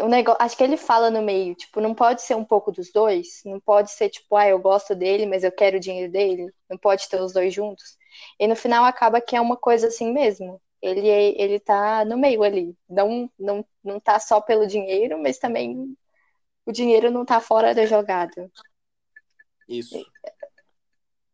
o 0.01 0.07
negócio, 0.07 0.41
acho 0.41 0.57
que 0.57 0.63
ele 0.63 0.77
fala 0.77 1.09
no 1.11 1.21
meio, 1.21 1.55
tipo, 1.55 1.81
não 1.81 1.93
pode 1.93 2.21
ser 2.21 2.35
um 2.35 2.45
pouco 2.45 2.71
dos 2.71 2.91
dois, 2.91 3.41
não 3.45 3.59
pode 3.59 3.91
ser 3.91 4.09
tipo, 4.09 4.35
ah, 4.35 4.47
eu 4.47 4.59
gosto 4.59 4.95
dele, 4.95 5.25
mas 5.25 5.43
eu 5.43 5.51
quero 5.51 5.77
o 5.77 5.79
dinheiro 5.79 6.11
dele, 6.11 6.51
não 6.69 6.77
pode 6.77 7.07
ter 7.09 7.21
os 7.21 7.33
dois 7.33 7.53
juntos. 7.53 7.97
E 8.39 8.47
no 8.47 8.55
final 8.55 8.85
acaba 8.85 9.21
que 9.21 9.35
é 9.35 9.41
uma 9.41 9.57
coisa 9.57 9.87
assim 9.87 10.11
mesmo. 10.13 10.61
Ele 10.81 11.07
ele 11.07 11.59
tá 11.59 12.03
no 12.05 12.17
meio 12.17 12.43
ali, 12.43 12.75
não 12.89 13.29
não 13.39 13.65
não 13.83 13.99
tá 13.99 14.19
só 14.19 14.41
pelo 14.41 14.67
dinheiro, 14.67 15.21
mas 15.21 15.37
também 15.39 15.95
o 16.65 16.71
dinheiro 16.71 17.11
não 17.11 17.25
tá 17.25 17.39
fora 17.39 17.73
da 17.73 17.85
jogada. 17.85 18.51
Isso. 19.67 20.05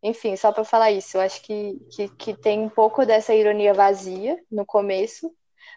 Enfim, 0.01 0.35
só 0.35 0.51
para 0.51 0.63
falar 0.63 0.91
isso, 0.91 1.17
eu 1.17 1.21
acho 1.21 1.41
que, 1.41 1.77
que, 1.91 2.09
que 2.09 2.33
tem 2.33 2.61
um 2.61 2.69
pouco 2.69 3.05
dessa 3.05 3.35
ironia 3.35 3.73
vazia 3.73 4.41
no 4.49 4.65
começo, 4.65 5.33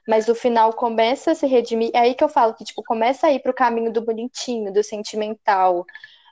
mas 0.06 0.28
o 0.28 0.34
final 0.34 0.72
começa 0.72 1.32
a 1.32 1.34
se 1.34 1.46
redimir. 1.46 1.90
É 1.92 2.00
aí 2.00 2.14
que 2.14 2.22
eu 2.22 2.28
falo 2.28 2.54
que, 2.54 2.64
tipo, 2.64 2.82
começa 2.84 3.26
a 3.26 3.32
ir 3.32 3.40
pro 3.40 3.54
caminho 3.54 3.92
do 3.92 4.00
bonitinho, 4.00 4.72
do 4.72 4.82
sentimental, 4.82 5.84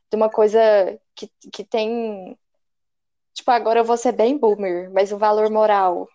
de 0.08 0.16
uma 0.16 0.30
coisa 0.30 0.60
que, 1.14 1.28
que 1.52 1.64
tem. 1.64 2.38
Tipo, 3.34 3.50
agora 3.50 3.80
eu 3.80 3.84
vou 3.84 3.96
ser 3.96 4.12
bem 4.12 4.38
boomer, 4.38 4.90
mas 4.92 5.12
o 5.12 5.18
valor 5.18 5.50
moral, 5.50 6.08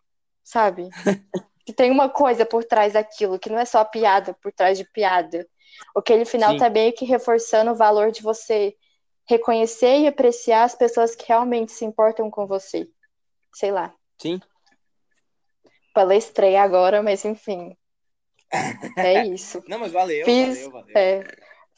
sabe? 0.43 0.89
que 1.65 1.73
tem 1.73 1.91
uma 1.91 2.07
coisa 2.07 2.45
por 2.45 2.63
trás 2.63 2.93
daquilo, 2.93 3.39
que 3.39 3.49
não 3.49 3.59
é 3.59 3.65
só 3.65 3.83
piada 3.83 4.33
por 4.35 4.51
trás 4.53 4.77
de 4.77 4.85
piada. 4.85 5.47
Aquele 5.95 6.25
final 6.25 6.51
Sim. 6.53 6.59
tá 6.59 6.69
meio 6.69 6.93
que 6.93 7.05
reforçando 7.05 7.71
o 7.71 7.75
valor 7.75 8.11
de 8.11 8.21
você 8.21 8.75
reconhecer 9.27 9.99
e 9.99 10.07
apreciar 10.07 10.63
as 10.63 10.75
pessoas 10.75 11.15
que 11.15 11.25
realmente 11.27 11.71
se 11.71 11.85
importam 11.85 12.29
com 12.29 12.45
você. 12.45 12.87
Sei 13.53 13.71
lá. 13.71 13.93
Sim, 14.21 14.39
palestrei 15.95 16.57
agora, 16.57 17.01
mas 17.01 17.23
enfim. 17.23 17.75
É 18.97 19.25
isso. 19.25 19.63
Não, 19.65 19.79
mas 19.79 19.93
valeu, 19.93 20.25
fiz, 20.25 20.57
valeu, 20.57 20.71
valeu. 20.71 20.97
É, 20.97 21.23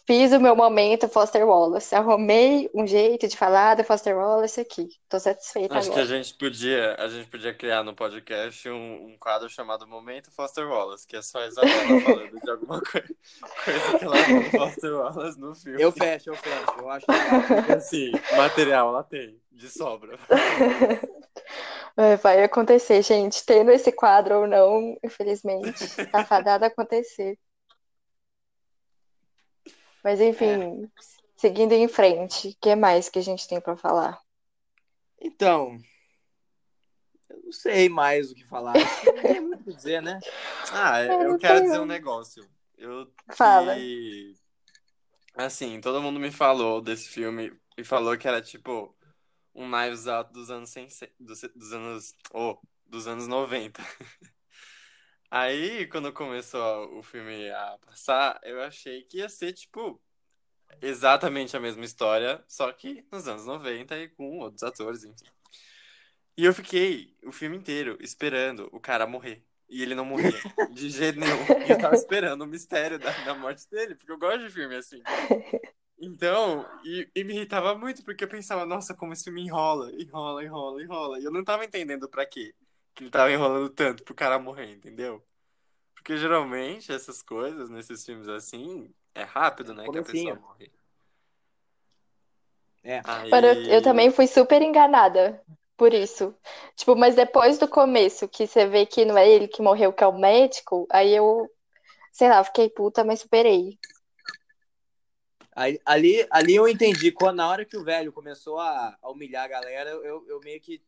fiz 0.08 0.32
o 0.32 0.39
meu 0.39 0.56
momento 0.56 1.10
Foster 1.10 1.46
Wallace. 1.46 1.93
Arrumei 1.93 2.70
um 2.74 2.88
jeito 2.88 3.28
de 3.28 3.36
falar 3.36 3.76
da 3.76 3.84
Foster 3.84 4.15
Wallace 4.15 4.62
aqui. 4.62 4.88
Tô 5.10 5.20
satisfeita 5.20 5.78
Acho 5.78 5.91
agora. 5.91 6.08
que 6.08 6.13
a 6.13 6.17
gente 6.17 6.34
podia, 6.36 6.96
a 6.98 7.10
gente 7.10 7.30
podia 7.30 7.54
criar 7.54 7.84
no 7.84 7.93
podcast 7.93 8.70
um, 8.70 9.08
um 9.08 9.17
quadro 9.20 9.50
chamado 9.50 9.86
Momento 9.86 10.32
Foster 10.32 10.65
Wallace, 10.65 11.06
que 11.06 11.17
é 11.17 11.22
só 11.22 11.39
a 11.39 11.48
Isabela 11.48 12.00
falando 12.02 12.39
de 12.39 12.50
alguma 12.50 12.82
coisa, 12.82 13.15
coisa 13.65 14.00
que 14.00 14.06
ela 14.06 14.15
viu 14.15 14.43
Foster 14.52 14.93
Wallace 14.93 15.39
no 15.39 15.54
filme. 15.54 15.82
Eu 15.82 15.91
fecho, 15.91 16.30
eu 16.30 16.36
fecho. 16.36 16.80
Eu 16.80 16.89
acho 16.89 17.06
que 17.65 17.72
assim, 17.74 18.12
material 18.38 18.89
ela 18.89 19.04
tem, 19.04 19.38
de 19.52 19.70
sobra. 19.70 20.17
É, 22.00 22.15
vai 22.17 22.43
acontecer, 22.43 23.02
gente. 23.02 23.43
Tendo 23.43 23.72
esse 23.72 23.91
quadro 23.91 24.41
ou 24.41 24.48
não, 24.48 24.96
infelizmente, 25.04 25.88
tá 26.12 26.24
fadado 26.24 26.63
a 26.63 26.67
acontecer. 26.67 27.39
Mas 30.08 30.22
enfim, 30.22 30.86
é. 30.86 30.88
seguindo 31.36 31.74
em 31.74 31.86
frente, 31.89 32.48
o 32.48 32.56
que 32.62 32.74
mais 32.78 33.10
que 33.10 33.20
a 33.20 33.22
gente 33.22 33.46
tem 33.46 33.60
para 33.60 33.76
falar? 33.76 34.17
Então, 35.20 35.78
eu 37.30 37.41
não 37.43 37.52
sei 37.52 37.89
mais 37.89 38.32
o 38.32 38.34
que 38.34 38.46
falar. 38.46 38.74
Não 38.74 39.22
tem 39.22 39.41
muito 39.41 39.60
o 39.60 39.63
que 39.65 39.74
dizer, 39.74 40.02
né? 40.02 40.17
Ah, 40.72 41.04
eu, 41.04 41.32
eu 41.32 41.38
quero 41.38 41.62
dizer 41.62 41.82
um 41.82 41.86
negócio. 41.86 42.50
Eu 42.78 43.12
Fala. 43.36 43.76
Que, 43.76 44.34
assim, 45.36 45.82
todo 45.82 46.02
mundo 46.02 46.22
me 46.22 46.32
falou 46.32 46.82
desse 46.82 47.10
filme 47.10 47.52
e 47.78 47.84
falou 47.84 48.17
que 48.17 48.30
era 48.30 48.41
tipo 48.41 48.96
um 49.54 49.70
Knives 49.70 50.08
Out 50.08 50.32
dos 50.32 50.50
anos, 50.50 50.74
dos, 51.20 51.41
dos 51.54 51.74
anos, 51.74 52.15
oh, 52.34 52.58
dos 52.86 53.08
anos 53.10 53.28
90. 53.28 53.84
Aí, 55.30 55.86
quando 55.88 56.13
começou 56.13 56.98
o 56.98 57.04
filme 57.04 57.50
a 57.50 57.78
passar, 57.86 58.40
eu 58.44 58.62
achei 58.62 59.04
que 59.04 59.18
ia 59.18 59.28
ser, 59.28 59.52
tipo, 59.52 60.02
exatamente 60.82 61.56
a 61.56 61.60
mesma 61.60 61.84
história, 61.84 62.44
só 62.48 62.72
que 62.72 63.06
nos 63.12 63.28
anos 63.28 63.46
90 63.46 63.98
e 63.98 64.10
com 64.10 64.40
outros 64.40 64.63
atores, 64.63 65.04
enfim. 65.04 65.26
E 66.38 66.46
eu 66.46 66.54
fiquei 66.54 67.16
o 67.24 67.32
filme 67.32 67.58
inteiro 67.58 67.98
esperando 68.00 68.70
o 68.72 68.80
cara 68.80 69.08
morrer. 69.08 69.44
E 69.70 69.82
ele 69.82 69.96
não 69.96 70.06
morria, 70.06 70.32
de 70.72 70.88
jeito 70.90 71.20
nenhum. 71.20 71.66
E 71.68 71.72
eu 71.72 71.78
tava 71.78 71.96
esperando 71.96 72.44
o 72.44 72.48
mistério 72.48 72.98
da, 72.98 73.12
da 73.26 73.36
morte 73.36 73.70
dele, 73.70 73.96
porque 73.96 74.12
eu 74.12 74.18
gosto 74.18 74.46
de 74.46 74.50
filme 74.50 74.76
assim. 74.76 75.02
Então, 76.00 76.66
e, 76.86 77.10
e, 77.13 77.24
me 77.24 77.34
irritava 77.34 77.76
muito, 77.76 78.04
porque 78.06 78.24
eu 78.24 78.30
pensava, 78.30 78.66
nossa, 78.66 78.94
como 78.94 79.12
esse 79.12 79.26
filme 79.26 79.42
enrola, 79.42 79.92
enrola, 80.00 80.44
enrola, 80.44 80.82
enrola. 80.82 81.20
E 81.20 81.24
eu 81.24 81.32
não 81.32 81.44
tava 81.44 81.66
entendendo 81.66 82.08
pra 82.08 82.26
quê 82.26 82.54
que 82.98 83.04
ele 83.04 83.12
tava 83.12 83.32
enrolando 83.32 83.70
tanto 83.70 84.04
pro 84.04 84.16
cara 84.16 84.40
morrer, 84.40 84.72
entendeu? 84.72 85.24
Porque 85.94 86.18
geralmente 86.18 86.92
essas 86.92 87.22
coisas, 87.22 87.70
nesses 87.70 88.04
filmes 88.04 88.28
assim, 88.28 88.92
é 89.14 89.22
rápido, 89.22 89.72
né, 89.74 89.88
que 89.88 90.00
a 90.00 90.04
pessoa 90.04 90.36
morre. 90.36 90.72
É. 92.84 93.02
Aí... 93.06 93.30
Mas 93.30 93.44
eu, 93.44 93.54
eu 93.66 93.82
também 93.84 94.10
fui 94.10 94.26
super 94.26 94.64
enganada 94.64 95.40
por 95.78 95.94
isso. 95.94 96.36
Tipo, 96.76 96.96
mas 96.96 97.14
depois 97.14 97.60
do 97.60 97.68
começo, 97.68 98.28
que 98.28 98.48
você 98.48 98.66
vê 98.66 98.84
que 98.84 99.06
não 99.06 99.16
é 99.16 99.30
ele 99.30 99.48
que 99.48 99.62
morreu, 99.62 99.94
que 99.94 100.04
é 100.04 100.08
o 100.08 100.18
médico, 100.18 100.88
aí 100.90 101.14
eu, 101.14 101.48
sei 102.12 102.30
lá, 102.30 102.44
fiquei 102.44 102.68
puta, 102.68 103.04
mas 103.04 103.20
superei. 103.20 103.78
Ali, 105.52 105.80
ali, 105.86 106.28
ali 106.32 106.56
eu 106.56 106.68
entendi, 106.68 107.12
quando, 107.12 107.38
na 107.38 107.48
hora 107.48 107.66
que 107.66 107.78
o 107.78 107.84
velho 107.84 108.12
começou 108.12 108.60
a, 108.60 108.98
a 109.00 109.10
humilhar 109.12 109.46
a 109.46 109.48
galera, 109.48 109.90
eu, 109.90 110.26
eu 110.28 110.40
meio 110.40 110.60
que, 110.60 110.82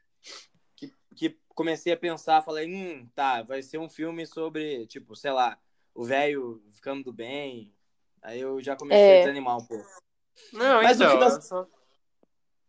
que, 1.19 1.29
que, 1.29 1.37
comecei 1.53 1.91
a 1.91 1.97
pensar, 1.97 2.41
falei, 2.41 2.73
hum, 2.73 3.07
tá, 3.13 3.43
vai 3.43 3.61
ser 3.61 3.77
um 3.77 3.89
filme 3.89 4.25
sobre, 4.25 4.87
tipo, 4.87 5.15
sei 5.15 5.31
lá, 5.31 5.59
o 5.93 6.05
velho 6.05 6.63
ficando 6.71 7.03
do 7.03 7.13
bem. 7.13 7.73
Aí 8.21 8.39
eu 8.39 8.61
já 8.61 8.75
comecei 8.75 9.03
é. 9.03 9.17
a 9.17 9.19
desanimar 9.21 9.57
um 9.57 9.65
pouco. 9.65 9.87
Não, 10.53 10.81
Mas 10.81 10.99
então, 10.99 11.41
só... 11.41 11.67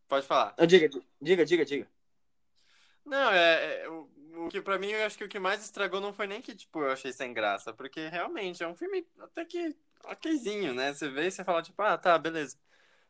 Pode 0.08 0.26
falar. 0.26 0.54
Diga, 0.66 0.88
diga, 1.22 1.44
diga, 1.44 1.64
diga. 1.64 1.88
Não, 3.04 3.30
é, 3.30 3.82
é 3.82 3.88
o, 3.88 4.08
o 4.46 4.48
que 4.48 4.60
pra 4.60 4.78
mim 4.78 4.90
eu 4.90 5.06
acho 5.06 5.16
que 5.16 5.24
o 5.24 5.28
que 5.28 5.38
mais 5.38 5.62
estragou 5.62 6.00
não 6.00 6.12
foi 6.12 6.26
nem 6.26 6.40
que, 6.40 6.54
tipo, 6.54 6.80
eu 6.80 6.90
achei 6.90 7.12
sem 7.12 7.32
graça, 7.32 7.72
porque 7.72 8.08
realmente 8.08 8.62
é 8.62 8.66
um 8.66 8.74
filme 8.74 9.06
até 9.20 9.44
que 9.44 9.76
okzinho, 10.04 10.74
né? 10.74 10.92
Você 10.92 11.08
vê 11.08 11.28
e 11.28 11.30
você 11.30 11.44
fala, 11.44 11.62
tipo, 11.62 11.80
ah, 11.82 11.96
tá, 11.96 12.18
beleza. 12.18 12.56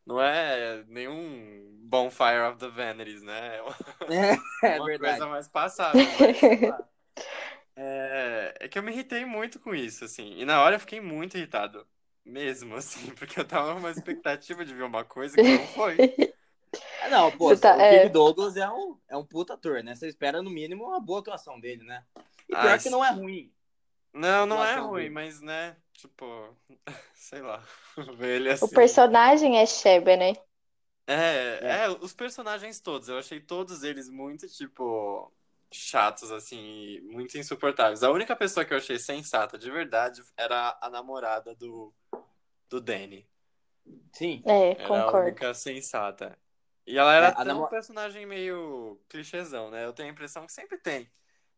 Não 0.07 0.21
é 0.21 0.85
nenhum 0.89 1.79
Bonfire 1.83 2.41
of 2.49 2.59
the 2.59 2.69
Vanities, 2.69 3.23
né? 3.23 3.57
É 3.57 3.63
uma, 3.63 3.77
é, 4.63 4.75
é 4.75 4.77
uma 4.77 4.87
verdade. 4.87 5.19
coisa 5.19 5.27
mais 5.27 5.49
passável. 5.49 6.01
Mas, 6.19 6.43
é, 7.77 8.55
é 8.61 8.69
que 8.69 8.79
eu 8.79 8.83
me 8.83 8.93
irritei 8.93 9.25
muito 9.25 9.59
com 9.59 9.75
isso, 9.75 10.05
assim. 10.05 10.39
E 10.39 10.45
na 10.45 10.63
hora 10.63 10.77
eu 10.77 10.81
fiquei 10.81 11.01
muito 11.01 11.37
irritado. 11.37 11.87
Mesmo, 12.25 12.77
assim, 12.77 13.11
porque 13.15 13.41
eu 13.41 13.45
tava 13.45 13.75
numa 13.75 13.91
expectativa 13.91 14.65
de 14.65 14.75
ver 14.75 14.85
uma 14.85 15.05
coisa 15.05 15.37
que 15.37 15.43
não 15.43 15.67
foi. 15.69 15.97
Ah, 17.03 17.09
não, 17.09 17.31
pô, 17.33 17.57
tá, 17.57 17.77
o 17.77 17.81
é... 17.81 18.09
Douglas 18.09 18.57
é 18.57 18.69
um, 18.71 18.97
é 19.09 19.17
um 19.17 19.25
puta 19.25 19.55
ator, 19.55 19.83
né? 19.83 19.95
Você 19.95 20.07
espera, 20.07 20.43
no 20.43 20.51
mínimo, 20.51 20.85
uma 20.85 21.01
boa 21.01 21.21
atuação 21.21 21.59
dele, 21.59 21.83
né? 21.83 22.05
E 22.49 22.53
pior 22.53 22.75
ah, 22.75 22.79
que 22.79 22.91
não 22.91 23.05
é 23.05 23.11
ruim. 23.11 23.53
Não, 24.13 24.47
não 24.47 24.65
é 24.65 24.77
ruim, 24.77 25.03
dele. 25.03 25.15
mas, 25.15 25.41
né, 25.41 25.77
tipo, 26.01 26.57
sei 27.15 27.43
lá, 27.43 27.63
ele 28.21 28.51
assim. 28.51 28.65
O 28.65 28.69
personagem 28.69 29.59
é 29.59 29.67
Sheba, 29.67 30.17
né? 30.17 30.33
É, 31.07 31.83
é, 31.83 31.85
é, 31.85 31.89
os 31.91 32.13
personagens 32.13 32.81
todos, 32.81 33.09
eu 33.09 33.19
achei 33.19 33.41
todos 33.41 33.83
eles 33.83 34.09
muito, 34.09 34.47
tipo, 34.49 35.33
chatos, 35.73 36.31
assim, 36.31 37.01
muito 37.03 37.37
insuportáveis. 37.37 38.03
A 38.05 38.11
única 38.13 38.37
pessoa 38.37 38.65
que 38.65 38.73
eu 38.73 38.79
achei 38.79 38.99
sensata 38.99 39.59
de 39.59 39.71
verdade 39.71 40.23
era 40.37 40.79
a 40.81 40.89
namorada 40.89 41.55
do, 41.55 41.93
do 42.69 42.81
Danny. 42.81 43.29
Sim. 44.13 44.45
É, 44.45 44.75
Era 44.77 45.05
a 45.05 45.11
concordo. 45.11 45.29
única 45.31 45.53
sensata. 45.55 46.39
E 46.87 46.99
ela 46.99 47.15
era 47.15 47.29
É, 47.29 47.33
a 47.37 47.43
até 47.43 47.55
um 47.55 47.67
personagem 47.67 48.27
meio 48.27 49.01
clichêzão, 49.09 49.71
né? 49.71 49.85
Eu 49.85 49.93
tenho 49.93 50.09
a 50.09 50.13
impressão 50.13 50.47
que 50.47 50.53
sempre 50.53 50.79
tem 50.79 51.11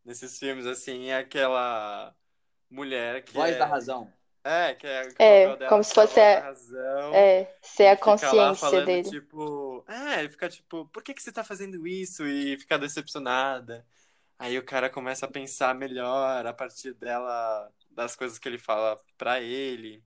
nesses 0.05 0.39
filmes, 0.39 0.67
assim, 0.67 1.07
é 1.09 1.19
aquela 1.19 2.15
mulher 2.71 3.25
que 3.25 3.35
Voz 3.35 3.55
é... 3.55 3.59
da 3.59 3.67
razão. 3.67 4.13
É, 4.45 4.75
que 4.75 4.87
é, 4.87 5.09
que 5.09 5.23
É, 5.23 5.57
dela 5.57 5.69
como 5.69 5.85
se 5.85 5.95
fosse 5.95 6.21
a- 6.21 6.41
razão. 6.41 7.15
É, 7.15 7.55
ser 7.63 7.87
a 7.89 7.93
e 7.93 7.97
consciência 7.97 8.55
falando, 8.55 8.87
dele. 8.87 9.09
tipo... 9.09 9.85
É, 9.89 10.25
e 10.25 10.29
fica 10.29 10.49
tipo, 10.49 10.87
por 10.89 11.03
que 11.03 11.15
que 11.15 11.23
você 11.23 11.33
tá 11.33 11.45
fazendo 11.45 11.87
isso? 11.87 12.27
E 12.27 12.59
fica 12.59 12.79
decepcionada. 12.79 13.87
Aí 14.39 14.59
o 14.59 14.65
cara 14.65 14.91
começa 14.91 15.27
a 15.27 15.31
pensar 15.31 15.75
melhor 15.75 16.47
a 16.47 16.53
partir 16.55 16.95
dela, 16.95 17.71
das 17.91 18.17
coisas 18.17 18.39
que 18.39 18.49
ele 18.49 18.59
fala 18.59 18.99
pra 19.19 19.41
ele. 19.41 20.05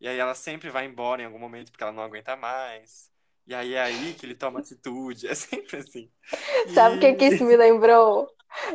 E 0.00 0.08
aí 0.08 0.18
ela 0.18 0.34
sempre 0.34 0.70
vai 0.70 0.86
embora 0.86 1.22
em 1.22 1.26
algum 1.26 1.38
momento 1.38 1.70
porque 1.72 1.84
ela 1.84 1.92
não 1.92 2.02
aguenta 2.02 2.36
mais. 2.36 3.10
E 3.46 3.54
aí 3.54 3.74
é 3.74 3.82
aí 3.82 4.14
que 4.14 4.26
ele 4.26 4.34
toma 4.36 4.60
atitude. 4.60 5.26
É 5.28 5.34
sempre 5.34 5.78
assim. 5.78 6.10
Sabe 6.74 6.96
o 6.96 6.98
que 7.00 7.14
que 7.14 7.24
isso 7.26 7.44
me 7.44 7.56
lembrou? 7.56 8.28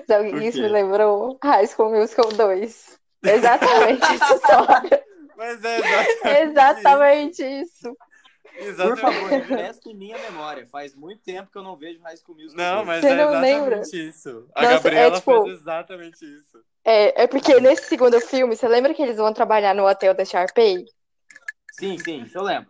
Sabe 0.08 0.30
o 0.30 0.32
que 0.34 0.40
que 0.40 0.48
isso 0.48 0.62
me 0.62 0.68
lembrou? 0.70 1.38
High 1.44 1.68
School 1.68 1.92
Musical 1.92 2.30
2. 2.34 3.00
Exatamente 3.24 4.06
história. 4.14 5.04
Mas 5.36 5.64
é 5.64 5.78
exatamente, 5.80 6.52
Exatamente 6.52 7.44
isso. 7.44 7.88
isso. 7.90 7.98
Por 8.56 8.64
Exatamente. 8.68 9.02
favor, 9.02 9.30
refresque 9.30 9.94
minha 9.96 10.18
memória. 10.18 10.68
Faz 10.68 10.94
muito 10.94 11.24
tempo 11.24 11.52
que 11.52 11.58
eu 11.58 11.64
não 11.64 11.76
vejo 11.76 12.00
High 12.02 12.18
School 12.18 12.36
Musical. 12.38 12.56
Não, 12.66 12.76
2. 12.86 12.88
mas 12.88 13.02
Você 13.02 13.08
é 13.08 13.16
não 13.16 13.24
exatamente 13.30 13.42
lembra? 13.60 13.82
isso. 14.10 14.48
A 14.54 14.62
Nossa, 14.62 14.74
é 14.74 14.76
Gabriela 14.76 15.16
tipo- 15.16 15.44
fez 15.44 15.60
exatamente 15.60 16.24
isso. 16.24 16.60
É, 16.86 17.24
é 17.24 17.28
porque 17.28 17.60
nesse 17.60 17.86
segundo 17.88 18.20
filme, 18.22 18.56
você 18.56 18.68
lembra 18.68 18.94
que 18.94 19.02
eles 19.02 19.18
vão 19.18 19.34
trabalhar 19.34 19.74
no 19.74 19.88
hotel 19.88 20.14
da 20.14 20.24
Sharpay? 20.24 20.86
Sim, 21.72 21.98
sim, 21.98 22.22
isso 22.22 22.38
eu 22.38 22.44
lembro. 22.44 22.70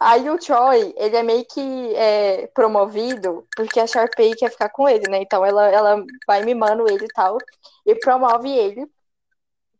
Aí 0.00 0.30
o 0.30 0.38
Troy, 0.38 0.94
ele 0.96 1.16
é 1.16 1.22
meio 1.22 1.44
que 1.44 1.94
é, 1.94 2.46
promovido 2.54 3.46
porque 3.54 3.78
a 3.80 3.86
Sharpay 3.86 4.34
quer 4.34 4.50
ficar 4.50 4.70
com 4.70 4.88
ele, 4.88 5.10
né? 5.10 5.18
Então 5.20 5.44
ela, 5.44 5.68
ela 5.68 6.02
vai 6.26 6.42
mimando 6.42 6.88
ele 6.88 7.04
e 7.04 7.08
tal, 7.08 7.36
e 7.84 7.94
promove 7.96 8.48
ele 8.48 8.86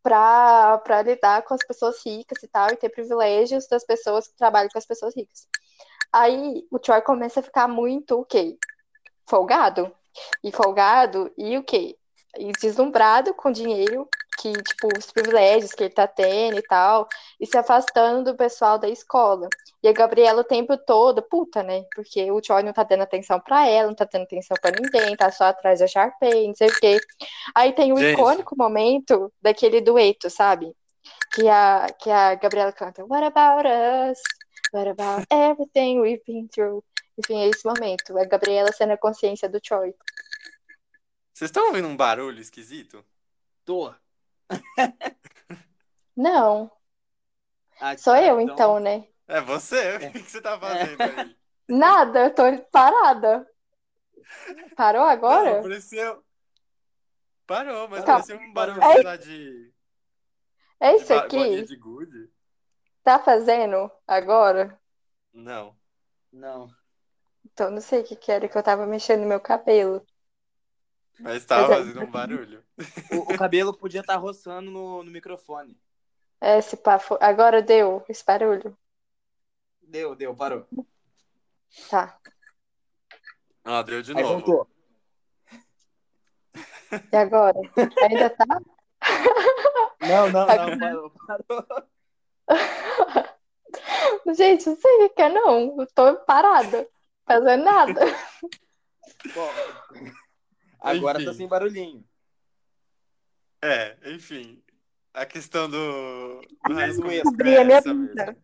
pra 0.08 1.02
lidar 1.02 1.42
com 1.42 1.54
as 1.54 1.64
pessoas 1.66 2.04
ricas 2.04 2.42
e 2.42 2.48
tal, 2.48 2.70
e 2.72 2.76
ter 2.76 2.88
privilégios 2.88 3.66
das 3.68 3.84
pessoas 3.84 4.28
que 4.28 4.36
trabalham 4.36 4.68
com 4.72 4.78
as 4.78 4.86
pessoas 4.86 5.14
ricas. 5.14 5.46
Aí 6.12 6.66
o 6.70 6.78
Troy 6.78 7.02
começa 7.02 7.40
a 7.40 7.42
ficar 7.42 7.68
muito, 7.68 8.20
o 8.20 8.24
quê? 8.24 8.58
Folgado. 9.26 9.94
E 10.42 10.50
folgado, 10.50 11.32
e 11.36 11.56
o 11.56 11.62
quê? 11.62 11.96
E 12.36 12.50
deslumbrado 12.52 13.34
com 13.34 13.52
dinheiro, 13.52 14.08
que, 14.40 14.52
tipo, 14.52 14.88
os 14.96 15.10
privilégios 15.10 15.72
que 15.72 15.84
ele 15.84 15.94
tá 15.94 16.06
tendo 16.06 16.58
e 16.58 16.62
tal, 16.62 17.08
e 17.40 17.46
se 17.46 17.58
afastando 17.58 18.30
do 18.30 18.36
pessoal 18.36 18.78
da 18.78 18.88
escola. 18.88 19.48
E 19.82 19.88
a 19.88 19.92
Gabriela 19.92 20.40
o 20.42 20.44
tempo 20.44 20.76
todo, 20.78 21.20
puta, 21.22 21.62
né? 21.62 21.84
Porque 21.94 22.30
o 22.30 22.40
Troy 22.40 22.62
não 22.62 22.72
tá 22.72 22.84
dando 22.84 23.02
atenção 23.02 23.40
pra 23.40 23.66
ela, 23.66 23.88
não 23.88 23.94
tá 23.94 24.08
dando 24.10 24.22
atenção 24.22 24.56
pra 24.60 24.70
ninguém, 24.70 25.16
tá 25.16 25.30
só 25.32 25.44
atrás 25.44 25.80
da 25.80 25.86
Sharpay, 25.86 26.46
não 26.46 26.54
sei 26.54 26.68
o 26.68 26.80
quê. 26.80 27.00
Aí 27.54 27.72
tem 27.72 27.92
o 27.92 27.96
Gente. 27.96 28.12
icônico 28.12 28.56
momento 28.56 29.32
daquele 29.42 29.80
dueto, 29.80 30.30
sabe? 30.30 30.72
Que 31.32 31.48
a, 31.48 31.88
que 31.98 32.10
a 32.10 32.34
Gabriela 32.36 32.72
canta 32.72 33.04
What 33.04 33.24
about 33.24 33.66
us? 33.66 34.18
What 34.72 34.88
about 34.88 35.26
everything 35.30 36.00
we've 36.00 36.22
been 36.26 36.48
through? 36.48 36.84
Enfim, 37.18 37.40
é 37.40 37.48
esse 37.48 37.66
momento. 37.66 38.16
A 38.16 38.24
Gabriela 38.24 38.70
sendo 38.72 38.92
a 38.92 38.96
consciência 38.96 39.48
do 39.48 39.60
Troy. 39.60 39.94
Vocês 41.34 41.50
estão 41.50 41.68
ouvindo 41.68 41.88
um 41.88 41.96
barulho 41.96 42.40
esquisito? 42.40 43.04
Tô. 43.64 43.92
Não, 46.16 46.70
Ah, 47.80 47.96
sou 47.96 48.14
tá, 48.14 48.22
eu 48.22 48.40
então, 48.40 48.78
né? 48.80 49.06
É 49.26 49.40
você? 49.40 49.96
O 49.96 50.12
que 50.12 50.22
que 50.22 50.30
você 50.30 50.40
tá 50.40 50.58
fazendo 50.58 51.06
aí? 51.06 51.36
Nada, 51.68 52.24
eu 52.26 52.34
tô 52.34 52.42
parada. 52.70 53.46
Parou 54.76 55.02
agora? 55.04 55.54
Não, 55.56 55.62
pareceu. 55.62 56.24
Parou, 57.46 57.88
mas 57.88 58.04
Tá. 58.04 58.14
pareceu 58.14 58.38
um 58.38 58.52
barulho, 58.52 58.80
É- 58.82 59.16
de. 59.16 59.72
É 60.80 60.96
de 60.96 61.02
isso 61.02 61.14
ba- 61.14 61.28
bolinha 61.28 61.62
aqui? 61.62 61.64
de 61.64 61.76
gude? 61.76 62.30
Tá 63.02 63.18
fazendo 63.18 63.90
agora? 64.06 64.78
Não. 65.32 65.74
Não. 66.32 66.68
Então 67.44 67.70
não 67.70 67.80
sei 67.80 68.00
o 68.00 68.04
que 68.04 68.16
que 68.16 68.30
era 68.32 68.48
que 68.48 68.56
eu 68.56 68.62
tava 68.62 68.86
mexendo 68.86 69.20
no 69.22 69.26
meu 69.28 69.40
cabelo. 69.40 70.06
Mas 71.18 71.44
tava 71.46 71.68
Mas 71.68 71.70
é- 71.70 71.78
fazendo 71.78 72.00
um 72.00 72.10
barulho. 72.10 72.64
O, 73.12 73.32
o 73.34 73.38
cabelo 73.38 73.72
podia 73.76 74.00
estar 74.00 74.16
roçando 74.16 74.70
no, 74.70 75.02
no 75.02 75.10
microfone. 75.10 75.76
É, 76.40 76.58
esse 76.58 76.76
pá, 76.76 76.98
foi- 76.98 77.18
agora 77.20 77.60
deu 77.60 78.04
esse 78.08 78.24
barulho. 78.24 78.76
Deu, 79.82 80.14
deu, 80.14 80.34
parou. 80.36 80.66
Tá. 81.90 82.18
Ah, 83.64 83.82
deu 83.82 84.00
de 84.02 84.12
Aí 84.16 84.22
novo. 84.22 84.34
voltou. 84.34 84.68
E 87.12 87.16
agora? 87.16 87.58
Ainda 88.08 88.30
tá? 88.30 88.46
Não, 90.00 90.30
não, 90.30 90.46
Tá 90.46 90.66
não, 90.66 90.78
parou, 90.78 91.10
parou. 91.26 91.66
Gente, 94.34 94.68
não 94.68 94.76
sei 94.76 95.04
o 95.04 95.10
que 95.10 95.22
é, 95.22 95.28
não. 95.28 95.80
Eu 95.80 95.86
tô 95.92 96.14
parada. 96.24 96.88
Fazendo 97.26 97.64
nada. 97.64 98.00
Bom, 99.34 99.50
agora 100.80 101.18
tá 101.18 101.24
Enfim. 101.24 101.34
sem 101.34 101.48
barulhinho. 101.48 102.07
É, 103.62 103.96
enfim. 104.04 104.62
A 105.12 105.26
questão 105.26 105.68
do. 105.68 106.40
do 106.66 106.74
High 106.74 106.92
School 106.92 107.08
Descobri 107.08 107.56
a 107.56 107.60
é 107.60 107.64
minha 107.64 107.80
blusa. 107.80 108.36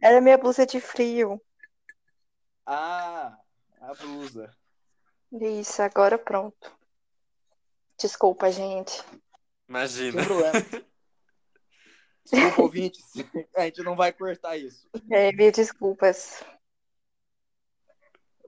Era 0.00 0.20
minha 0.20 0.38
blusa 0.38 0.66
de 0.66 0.80
frio. 0.80 1.40
Ah, 2.64 3.36
a 3.80 3.94
blusa. 3.94 4.50
Isso, 5.32 5.82
agora 5.82 6.18
pronto. 6.18 6.72
Desculpa, 7.98 8.50
gente. 8.50 9.02
Imagina. 9.68 10.22
Sem 10.22 10.24
problema. 10.24 10.52
Desculpa, 12.24 12.62
ouvintes. 12.62 13.04
A 13.54 13.62
gente 13.62 13.82
não 13.82 13.94
vai 13.94 14.12
cortar 14.12 14.56
isso. 14.56 14.88
É, 15.10 15.32
mil 15.32 15.52
desculpas. 15.52 16.42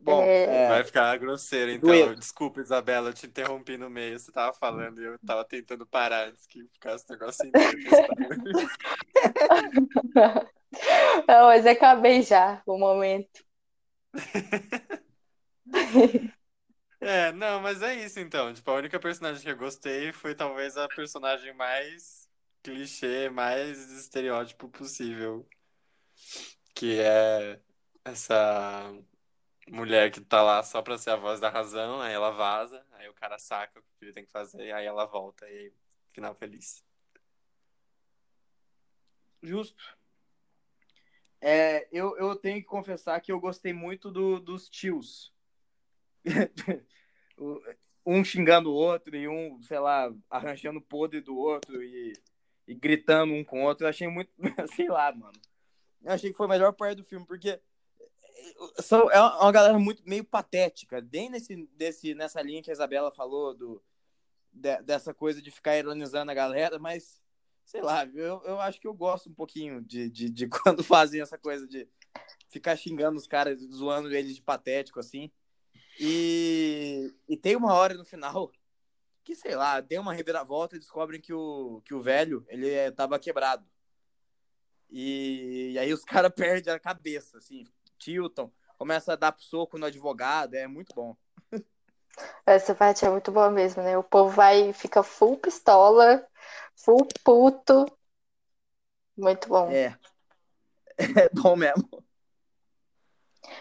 Bom, 0.01 0.23
É. 0.23 0.65
é, 0.65 0.69
Vai 0.69 0.85
ficar 0.85 1.17
grosseiro, 1.19 1.71
então. 1.71 2.15
Desculpa, 2.15 2.61
Isabela, 2.61 3.11
eu 3.11 3.15
te 3.15 3.27
interrompi 3.27 3.77
no 3.77 3.91
meio. 3.91 4.19
Você 4.19 4.33
tava 4.33 4.53
falando 4.53 5.01
e 5.01 5.05
eu 5.05 5.19
tava 5.21 5.45
tentando 5.45 5.87
parar 5.87 6.29
antes 6.29 6.47
que 6.47 6.65
ficasse 6.73 7.05
o 7.09 7.13
negócio 7.13 7.45
inteiro. 7.47 7.79
Não, 11.27 11.47
mas 11.47 11.67
acabei 11.67 12.23
já 12.23 12.63
o 12.67 12.79
momento. 12.79 13.45
É, 17.01 17.31
não, 17.31 17.61
mas 17.61 17.81
é 17.81 17.95
isso 17.95 18.19
então. 18.19 18.53
Tipo, 18.53 18.73
a 18.73 18.75
única 18.75 18.99
personagem 18.99 19.43
que 19.43 19.51
eu 19.51 19.57
gostei 19.57 20.13
foi 20.13 20.35
talvez 20.35 20.77
a 20.77 20.89
personagem 20.89 21.55
mais 21.55 22.29
clichê, 22.61 23.31
mais 23.31 23.79
estereótipo 23.93 24.69
possível. 24.69 25.47
Que 26.75 26.99
é 26.99 27.61
essa 28.05 28.93
mulher 29.71 30.11
que 30.11 30.21
tá 30.21 30.43
lá 30.43 30.63
só 30.63 30.83
pra 30.83 30.99
ser 30.99 31.11
a 31.11 31.17
voz 31.17 31.41
da 31.41 31.49
razão, 31.49 32.01
aí 32.01 32.13
ela 32.13 32.31
vaza, 32.31 32.85
aí 32.93 33.09
o 33.09 33.15
cara 33.15 33.39
saca 33.39 33.79
o 33.79 33.83
que 33.83 34.05
ele 34.05 34.13
tem 34.13 34.25
que 34.25 34.31
fazer, 34.33 34.73
aí 34.73 34.87
ela 34.87 35.05
volta, 35.07 35.49
e 35.49 35.73
final 36.11 36.35
feliz. 36.35 36.83
justo. 39.43 39.83
É, 41.41 41.87
eu, 41.93 42.17
eu 42.19 42.35
tenho 42.35 42.59
que 42.61 42.67
confessar 42.67 43.21
que 43.21 43.31
eu 43.31 43.39
gostei 43.39 43.73
muito 43.73 44.11
do- 44.11 44.41
dos 44.41 44.69
tios. 44.69 45.33
Um 48.05 48.25
xingando 48.25 48.71
o 48.71 48.75
outro 48.75 49.15
e 49.15 49.29
um, 49.29 49.61
sei 49.63 49.79
lá, 49.79 50.11
arranjando 50.31 50.81
podre 50.81 51.21
do 51.21 51.37
outro 51.37 51.83
e, 51.83 52.15
e 52.67 52.75
gritando 52.75 53.35
um 53.35 53.45
com 53.45 53.63
o 53.63 53.67
outro. 53.67 53.85
Eu 53.85 53.91
achei 53.91 54.09
muito, 54.09 54.33
sei 54.75 54.89
lá, 54.89 55.13
mano. 55.15 55.39
Eu 56.03 56.13
achei 56.13 56.31
que 56.31 56.37
foi 56.37 56.47
a 56.47 56.49
melhor 56.49 56.73
parte 56.73 56.97
do 56.97 57.05
filme, 57.05 57.27
porque 57.27 57.61
são, 58.81 59.11
é 59.11 59.21
uma 59.21 59.53
galera 59.53 59.79
muito 59.79 60.03
meio 60.09 60.25
patética. 60.25 61.01
Bem 61.01 61.31
nesse, 61.31 61.69
desse, 61.77 62.15
nessa 62.15 62.43
linha 62.43 62.63
que 62.63 62.71
a 62.71 62.73
Isabela 62.73 63.11
falou 63.11 63.55
do, 63.55 63.83
de- 64.53 64.83
dessa 64.83 65.15
coisa 65.15 65.41
de 65.41 65.51
ficar 65.51 65.77
ironizando 65.77 66.31
a 66.31 66.35
galera, 66.35 66.79
mas 66.79 67.21
sei 67.65 67.83
lá, 67.83 68.05
eu, 68.07 68.43
eu 68.45 68.61
acho 68.61 68.81
que 68.81 68.87
eu 68.87 68.95
gosto 68.95 69.29
um 69.29 69.35
pouquinho 69.35 69.83
de, 69.83 70.09
de, 70.09 70.31
de 70.31 70.49
quando 70.49 70.83
fazem 70.83 71.21
essa 71.21 71.37
coisa 71.37 71.67
de 71.67 71.87
ficar 72.49 72.77
xingando 72.77 73.19
os 73.19 73.27
caras, 73.27 73.61
zoando 73.73 74.13
eles 74.15 74.35
de 74.35 74.43
patético, 74.43 74.99
assim. 74.99 75.31
E, 76.01 77.15
e 77.29 77.37
tem 77.37 77.57
uma 77.57 77.75
hora 77.75 77.95
no 77.95 78.05
final 78.05 78.51
que, 79.23 79.35
sei 79.37 79.55
lá, 79.55 79.81
deu 79.81 80.01
uma 80.01 80.15
reviravolta 80.15 80.77
e 80.77 80.79
descobrem 80.79 81.21
que 81.21 81.35
o, 81.35 81.83
que 81.85 81.93
o 81.93 82.01
velho, 82.01 82.47
ele 82.49 82.71
é, 82.71 82.91
tava 82.91 83.19
quebrado. 83.19 83.69
E, 84.91 85.73
e 85.73 85.79
aí 85.79 85.93
os 85.93 86.05
caras 86.07 86.33
perdem 86.35 86.73
a 86.73 86.79
cabeça, 86.79 87.37
assim, 87.37 87.67
tiltam, 87.99 88.53
começa 88.77 89.13
a 89.13 89.17
dar 89.17 89.35
soco 89.39 89.77
no 89.79 89.87
advogado, 89.87 90.55
é 90.55 90.67
muito 90.67 90.95
bom. 90.95 91.17
Essa 92.47 92.75
parte 92.75 93.05
é 93.05 93.11
muito 93.11 93.31
boa 93.31 93.51
mesmo, 93.51 93.83
né? 93.83 93.97
O 93.97 94.03
povo 94.03 94.31
vai, 94.31 94.73
fica 94.73 95.03
full 95.03 95.37
pistola, 95.37 96.27
full 96.77 97.07
puto. 97.23 97.87
Muito 99.17 99.49
bom. 99.49 99.71
É. 99.71 99.97
é 100.99 101.29
bom 101.31 101.57
mesmo. 101.57 101.89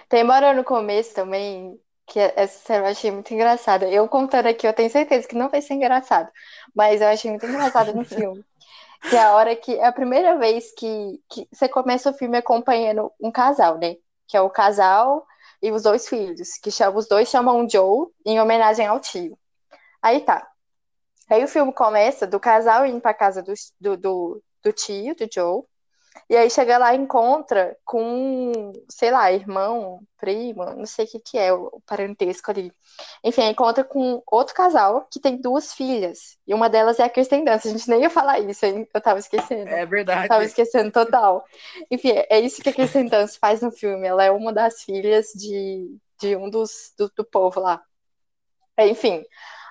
Tem 0.10 0.23
uma 0.23 0.36
hora 0.36 0.54
no 0.54 0.63
começo 0.63 1.13
também, 1.13 1.80
que 2.06 2.19
essa 2.19 2.60
cena 2.65 2.86
eu 2.86 2.91
achei 2.91 3.12
muito 3.12 3.34
engraçada. 3.34 3.89
Eu 3.89 4.08
contando 4.08 4.47
aqui, 4.47 4.67
eu 4.67 4.73
tenho 4.73 4.89
certeza 4.89 5.28
que 5.28 5.36
não 5.36 5.50
vai 5.50 5.62
ser 5.62 5.73
engraçado, 5.73 6.32
mas 6.73 7.02
eu 7.02 7.08
achei 7.08 7.30
muito 7.30 7.45
engraçado 7.45 7.93
no 7.93 8.04
filme. 8.06 8.43
Que 9.10 9.15
é 9.15 9.21
a 9.21 9.36
hora 9.36 9.56
que 9.56 9.76
é 9.76 9.86
a 9.86 9.91
primeira 9.91 10.38
vez 10.38 10.73
que, 10.73 11.21
que 11.30 11.47
você 11.52 11.69
começa 11.69 12.10
o 12.10 12.13
filme 12.13 12.38
acompanhando 12.38 13.12
um 13.19 13.32
casal, 13.32 13.78
né? 13.78 13.95
Que 14.28 14.38
é 14.38 14.42
o 14.42 14.50
casal 14.50 15.26
e 15.62 15.72
os 15.72 15.84
dois 15.84 16.08
filhos, 16.08 16.58
que 16.62 16.70
chama, 16.70 16.98
os 16.98 17.08
dois 17.08 17.30
chamam 17.30 17.68
Joe 17.68 18.08
em 18.26 18.40
homenagem 18.40 18.86
ao 18.86 19.00
tio. 19.00 19.38
Aí 20.02 20.22
tá. 20.22 20.48
Aí 21.30 21.44
o 21.44 21.48
filme 21.48 21.74
começa 21.74 22.26
do 22.28 22.40
casal 22.40 22.86
indo 22.86 23.02
pra 23.02 23.13
casa 23.13 23.42
do, 23.42 23.54
do, 23.80 23.98
do, 23.98 24.44
do 24.63 24.72
tio, 24.72 25.16
do 25.16 25.28
Joe, 25.32 25.63
e 26.30 26.36
aí 26.36 26.49
chega 26.49 26.77
lá 26.77 26.93
e 26.93 26.97
encontra 26.97 27.77
com, 27.86 28.73
sei 28.89 29.12
lá, 29.12 29.32
irmão, 29.32 30.01
primo, 30.17 30.65
não 30.65 30.86
sei 30.86 31.06
o 31.06 31.08
que 31.08 31.19
que 31.19 31.38
é 31.38 31.53
o 31.53 31.82
parentesco 31.86 32.51
ali. 32.51 32.71
Enfim, 33.23 33.43
encontra 33.43 33.84
com 33.84 34.21
outro 34.27 34.53
casal 34.53 35.08
que 35.12 35.19
tem 35.19 35.38
duas 35.38 35.73
filhas. 35.73 36.38
E 36.47 36.53
uma 36.53 36.69
delas 36.69 36.99
é 36.99 37.03
a 37.03 37.10
Kirsten 37.10 37.43
Dunst. 37.43 37.65
A 37.65 37.69
gente 37.69 37.89
nem 37.89 38.01
ia 38.01 38.10
falar 38.10 38.39
isso, 38.39 38.65
hein? 38.65 38.88
Eu 38.93 39.01
tava 39.01 39.19
esquecendo. 39.19 39.69
É 39.69 39.86
verdade. 39.86 40.27
Tava 40.27 40.43
esquecendo 40.43 40.91
total. 40.91 41.45
Enfim, 41.89 42.12
é 42.30 42.39
isso 42.39 42.62
que 42.62 42.69
a 42.69 42.73
Kirsten 42.73 43.08
Dunst 43.08 43.38
faz 43.39 43.62
no 43.62 43.71
filme. 43.71 44.08
Ela 44.08 44.23
é 44.23 44.32
uma 44.32 44.51
das 44.53 44.82
filhas 44.84 45.27
de, 45.36 45.97
de 46.19 46.36
um 46.36 46.49
dos 46.49 46.93
do, 46.97 47.12
do 47.15 47.23
povo 47.25 47.60
lá. 47.60 47.82
Enfim, 48.80 49.23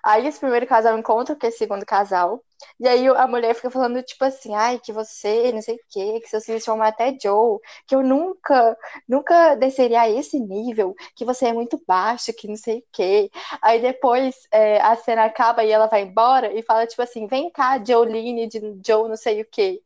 Aí 0.07 0.25
esse 0.25 0.38
primeiro 0.38 0.64
casal 0.69 0.97
encontra 0.97 1.35
com 1.35 1.47
esse 1.49 1.59
segundo 1.59 1.85
casal. 1.85 2.40
E 2.79 2.87
aí 2.87 3.09
a 3.09 3.27
mulher 3.27 3.55
fica 3.57 3.69
falando, 3.69 4.01
tipo 4.05 4.25
assim, 4.25 4.55
ai, 4.55 4.79
que 4.79 4.92
você, 4.92 5.51
não 5.51 5.61
sei 5.61 5.75
o 5.75 5.81
quê, 5.90 6.21
que 6.21 6.29
seus 6.29 6.45
filhos 6.45 6.62
chamam 6.62 6.87
até 6.87 7.12
Joe, 7.21 7.59
que 7.88 7.92
eu 7.92 8.05
nunca, 8.05 8.79
nunca 9.09 9.57
desceria 9.57 10.03
a 10.03 10.09
esse 10.09 10.38
nível, 10.38 10.95
que 11.16 11.25
você 11.25 11.47
é 11.47 11.53
muito 11.53 11.83
baixo, 11.88 12.33
que 12.33 12.47
não 12.47 12.57
sei 12.57 12.79
o 12.79 12.85
quê. 12.92 13.29
Aí 13.61 13.81
depois 13.81 14.37
é, 14.53 14.81
a 14.81 14.95
cena 14.95 15.25
acaba 15.25 15.64
e 15.64 15.73
ela 15.73 15.88
vai 15.88 16.03
embora 16.03 16.57
e 16.57 16.62
fala, 16.62 16.87
tipo 16.87 17.03
assim, 17.03 17.27
vem 17.27 17.51
cá, 17.51 17.83
Jolene, 17.85 18.47
de 18.47 18.61
Joe, 18.87 19.09
não 19.09 19.16
sei 19.16 19.40
o 19.40 19.49
quê. 19.51 19.83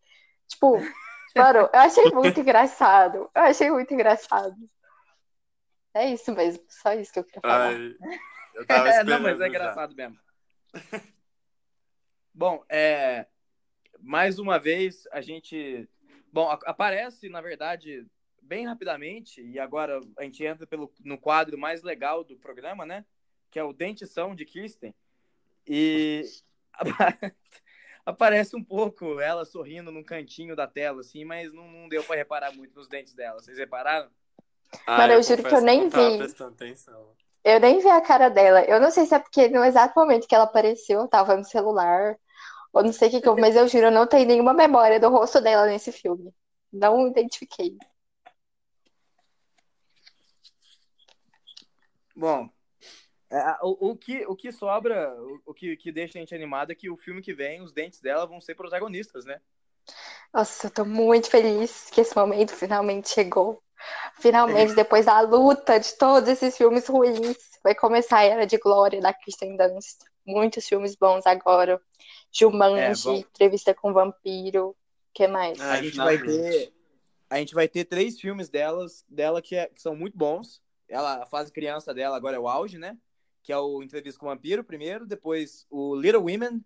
Tipo, 0.47 0.79
mano, 1.35 1.61
eu 1.73 1.81
achei 1.81 2.11
muito 2.13 2.39
engraçado. 2.41 3.31
Eu 3.35 3.43
achei 3.43 3.71
muito 3.71 3.95
engraçado. 3.95 4.55
É 5.95 6.11
isso 6.11 6.31
mesmo, 6.33 6.63
só 6.69 6.93
isso 6.93 7.11
que 7.11 7.21
eu 7.21 7.25
queria 7.25 7.41
falar. 7.41 7.69
Ai, 7.69 7.95
eu 8.55 8.67
tava 8.67 8.89
É, 8.89 8.93
esperando 8.99 9.23
não, 9.23 9.31
mas 9.31 9.37
é 9.41 9.45
já. 9.45 9.49
engraçado 9.49 9.95
mesmo. 9.95 10.19
Bom, 12.33 12.65
é, 12.69 13.27
mais 13.99 14.39
uma 14.39 14.59
vez 14.59 15.07
a 15.13 15.21
gente, 15.21 15.89
bom, 16.33 16.49
a- 16.49 16.59
aparece 16.65 17.29
na 17.29 17.41
verdade 17.41 18.07
bem 18.43 18.67
rapidamente 18.67 19.43
e 19.43 19.59
agora 19.59 20.01
a 20.19 20.25
gente 20.25 20.45
entra 20.45 20.67
pelo 20.67 20.93
no 21.05 21.19
quadro 21.19 21.59
mais 21.59 21.83
legal 21.83 22.25
do 22.25 22.37
programa, 22.37 22.87
né? 22.87 23.05
Que 23.51 23.59
é 23.59 23.65
o 23.65 23.73
dentição 23.73 24.35
de 24.35 24.45
Kirsten 24.45 24.95
e 25.67 26.25
apa- 26.73 27.19
aparece 28.07 28.57
um 28.57 28.65
pouco 28.65 29.21
ela 29.21 29.45
sorrindo 29.45 29.91
num 29.93 30.03
cantinho 30.05 30.57
da 30.57 30.67
tela 30.67 31.01
assim, 31.01 31.25
mas 31.25 31.53
não, 31.53 31.71
não 31.71 31.89
deu 31.89 32.03
pra 32.05 32.17
reparar 32.17 32.53
muito 32.55 32.75
nos 32.75 32.89
dentes 32.89 33.13
dela. 33.15 33.41
Vocês 33.41 33.59
repararam? 33.59 34.11
Ah, 34.87 34.99
Mano, 34.99 35.15
eu 35.15 35.23
juro 35.23 35.43
que 35.43 35.55
eu 35.55 35.61
nem 35.61 35.83
não 35.83 35.91
tava 35.91 36.11
vi. 36.13 36.19
prestando 36.19 36.55
atenção. 36.55 37.13
Eu 37.45 37.61
nem 37.61 37.79
vi 37.81 37.89
a 37.89 38.01
cara 38.01 38.29
dela. 38.29 38.63
Eu 38.65 38.81
não 38.81 38.91
sei 38.91 39.07
se 39.07 39.15
é 39.15 39.19
porque 39.19 39.49
no 39.49 39.65
exato 39.65 39.99
momento 39.99 40.27
que 40.29 40.35
ela 40.35 40.45
apareceu, 40.45 41.01
eu 41.01 41.09
tava 41.09 41.37
no 41.37 41.45
celular, 41.45 42.17
ou 42.73 42.83
não 42.83 42.93
sei 42.93 43.09
o 43.09 43.11
que 43.13 43.21
que 43.21 43.29
eu, 43.29 43.37
mas 43.37 43.57
eu 43.57 43.67
juro, 43.69 43.87
eu 43.87 43.91
não 43.91 44.07
tenho 44.07 44.27
nenhuma 44.27 44.53
memória 44.55 45.01
do 45.01 45.09
rosto 45.09 45.41
dela 45.41 45.67
nesse 45.67 45.93
filme. 45.93 46.33
Não 46.73 47.09
identifiquei. 47.09 47.77
Bom, 52.15 52.51
é, 53.31 53.57
o, 53.63 53.91
o 53.91 53.97
que, 53.97 54.27
o 54.27 54.37
que 54.37 54.53
sobra, 54.53 55.15
o, 55.15 55.41
o 55.47 55.55
que, 55.55 55.77
que 55.77 55.91
deixa 55.91 56.19
a 56.19 56.21
gente 56.21 56.35
animado 56.35 56.73
é 56.73 56.75
que 56.75 56.91
o 56.91 56.97
filme 56.97 57.23
que 57.23 57.33
vem, 57.33 57.63
os 57.63 57.73
dentes 57.73 58.01
dela 58.01 58.27
vão 58.27 58.41
ser 58.41 58.55
protagonistas, 58.55 59.25
né? 59.25 59.41
Nossa, 60.33 60.67
eu 60.67 60.71
tô 60.71 60.85
muito 60.85 61.31
feliz 61.31 61.89
que 61.91 62.01
esse 62.01 62.15
momento 62.15 62.55
finalmente 62.55 63.09
chegou. 63.09 63.63
Finalmente, 64.21 64.75
depois 64.75 65.07
da 65.07 65.21
luta 65.21 65.79
de 65.79 65.93
todos 65.95 66.29
esses 66.29 66.57
filmes 66.57 66.87
ruins, 66.87 67.37
vai 67.63 67.75
começar 67.75 68.19
a 68.19 68.25
era 68.25 68.47
de 68.47 68.59
glória 68.59 69.01
da 69.01 69.13
Kristen 69.13 69.57
Dunst. 69.57 69.99
Muitos 70.27 70.67
filmes 70.67 70.95
bons 70.95 71.27
agora. 71.27 71.75
É, 71.75 71.79
Jumanji, 72.33 73.05
bom. 73.05 73.15
Entrevista 73.15 73.75
com 73.75 73.93
Vampiro. 73.93 74.69
O 74.69 74.77
que 75.13 75.27
mais? 75.27 75.61
Ah, 75.61 75.73
a 75.73 75.83
gente 75.83 75.97
vai 75.97 76.19
ter 76.19 76.73
a 77.29 77.37
gente 77.39 77.55
vai 77.55 77.69
ter 77.69 77.85
três 77.85 78.21
filmes 78.21 78.49
delas 78.49 79.05
dela 79.09 79.41
que, 79.41 79.55
é- 79.55 79.69
que 79.69 79.81
são 79.81 79.95
muito 79.95 80.19
bons 80.19 80.61
ela 80.89 81.23
a 81.23 81.27
fase 81.27 81.53
criança 81.53 81.95
dela 81.95 82.17
agora 82.17 82.37
é 82.37 82.41
o 82.41 82.49
auge 82.49 82.77
né 82.77 82.99
que 83.43 83.53
é 83.53 83.57
o 83.59 83.83
entrevista 83.85 84.19
com 84.19 84.27
o 84.27 84.29
vampiro 84.31 84.65
primeiro 84.65 85.07
depois 85.07 85.65
o 85.71 85.95
Little 85.95 86.23
Women 86.23 86.65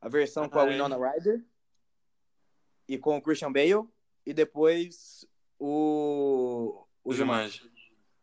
a 0.00 0.08
versão 0.08 0.48
com 0.48 0.58
a. 0.60 0.64
Winona 0.64 0.96
Ryder 0.96 1.44
e 2.88 2.96
com 2.96 3.16
o 3.16 3.22
Christian 3.22 3.52
Bale 3.52 3.88
e 4.24 4.32
depois 4.32 5.26
o 5.58 6.84
o 7.04 7.10
O 7.10 7.14
Jumanji. 7.14 7.70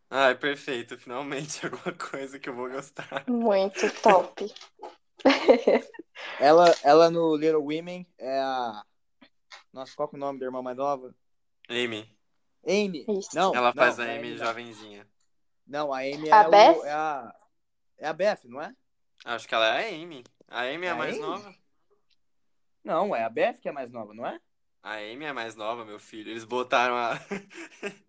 Ah, 0.09 0.29
é 0.29 0.35
perfeito. 0.35 0.97
Finalmente 0.97 1.63
alguma 1.65 1.93
coisa 1.93 2.39
que 2.39 2.47
eu 2.49 2.55
vou 2.55 2.69
gostar. 2.69 3.25
Muito 3.27 3.89
top. 4.01 4.53
ela 6.39 6.73
ela 6.83 7.09
no 7.09 7.35
Little 7.35 7.61
Women 7.63 8.05
é 8.17 8.39
a 8.39 8.83
nossa 9.73 9.93
qual 9.95 10.07
que 10.07 10.15
é 10.15 10.17
o 10.17 10.19
nome 10.19 10.39
da 10.39 10.45
irmã 10.45 10.61
mais 10.61 10.77
nova 10.77 11.13
Amy. 11.69 12.15
Amy 12.65 13.05
Isso. 13.09 13.35
não 13.35 13.53
Ela 13.55 13.73
não, 13.73 13.83
faz 13.83 13.97
não 13.97 14.05
a 14.05 14.07
é 14.07 14.17
Amy 14.17 14.37
jovenzinha. 14.37 15.07
Não, 15.67 15.91
a 15.91 15.97
Amy 15.99 16.29
A 16.31 16.43
é, 16.43 16.47
o- 16.47 16.51
Beth? 16.51 16.85
é 16.85 16.91
a. 16.91 17.35
É 17.97 18.07
a 18.07 18.13
Beth, 18.13 18.39
não 18.45 18.61
é? 18.61 18.75
Acho 19.23 19.47
que 19.47 19.55
ela 19.55 19.79
é 19.79 19.85
a 19.89 19.95
Amy. 19.95 20.23
A 20.47 20.61
Amy 20.61 20.85
é 20.85 20.89
É 20.89 20.91
a 20.91 20.93
a 20.93 20.97
mais 20.97 21.15
Amy? 21.15 21.25
nova. 21.25 21.55
Não, 22.83 23.15
é 23.15 23.23
a 23.23 23.29
Beth 23.29 23.59
que 23.59 23.67
é 23.67 23.71
mais 23.71 23.89
nova, 23.89 24.13
não 24.13 24.27
é? 24.27 24.39
A 24.85 24.97
Amy 24.97 25.25
é 25.25 25.33
mais 25.33 25.55
nova, 25.55 25.83
meu 25.83 25.99
filho. 25.99 26.29
Eles 26.29 26.45
botaram 26.45 26.95
a. 26.95 27.13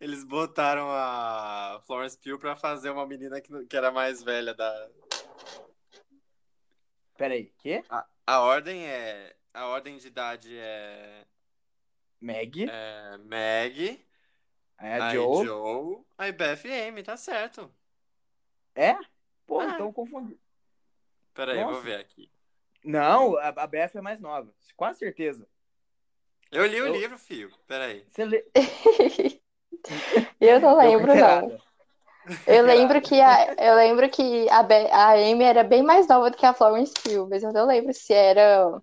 Eles 0.00 0.24
botaram 0.24 0.88
a 0.90 1.80
Florence 1.86 2.18
Pugh 2.18 2.36
pra 2.36 2.56
fazer 2.56 2.90
uma 2.90 3.06
menina 3.06 3.40
que, 3.40 3.64
que 3.66 3.76
era 3.76 3.92
mais 3.92 4.24
velha 4.24 4.52
da. 4.52 4.90
Peraí, 7.16 7.52
quê? 7.58 7.84
A, 7.88 8.04
a 8.26 8.40
ordem 8.40 8.84
é. 8.84 9.36
A 9.54 9.66
ordem 9.66 9.98
de 9.98 10.08
idade 10.08 10.58
é. 10.58 11.24
Meg, 12.20 12.68
é 12.68 13.18
Meg, 13.18 14.04
é 14.80 14.98
a 14.98 15.08
aí 15.10 15.14
Joe. 15.14 15.46
Joe, 15.46 16.04
aí 16.18 16.32
Beth 16.32 16.64
e 16.64 16.88
Amy, 16.88 17.04
tá 17.04 17.16
certo. 17.16 17.72
É? 18.74 18.96
Pô, 19.46 19.60
Ah. 19.60 19.74
então 19.74 19.92
confundi. 19.92 20.36
Peraí, 21.32 21.58
eu 21.58 21.64
vou 21.66 21.72
Nossa. 21.74 21.84
ver 21.84 22.00
aqui. 22.00 22.28
Não, 22.82 23.36
a, 23.36 23.48
a 23.48 23.66
Beth 23.66 23.92
é 23.94 24.00
mais 24.00 24.18
nova. 24.18 24.52
Com 24.74 24.92
certeza. 24.92 25.48
Eu 26.52 26.64
li 26.66 26.80
o 26.80 26.86
Eu- 26.86 26.92
livro, 26.94 27.18
filho. 27.18 27.50
Peraí. 27.66 28.04
Você 28.10 28.24
lê. 28.24 28.44
Eu 30.40 30.60
não 30.60 30.76
lembro, 30.78 31.06
não. 31.14 31.16
carteirada. 31.16 31.66
Eu 32.46 32.64
lembro 32.64 33.00
que 33.00 33.20
a, 33.20 33.54
eu 33.54 33.76
lembro 33.76 34.10
que 34.10 34.48
a, 34.50 34.60
Be- 34.64 34.90
a 34.90 35.12
Amy 35.12 35.44
era 35.44 35.62
bem 35.62 35.80
mais 35.82 36.08
nova 36.08 36.28
do 36.28 36.36
que 36.36 36.44
a 36.44 36.52
Florence 36.52 36.92
Pugh, 36.94 37.28
mas 37.28 37.44
eu 37.44 37.52
não 37.52 37.66
lembro 37.66 37.94
se 37.94 38.12
era 38.12 38.82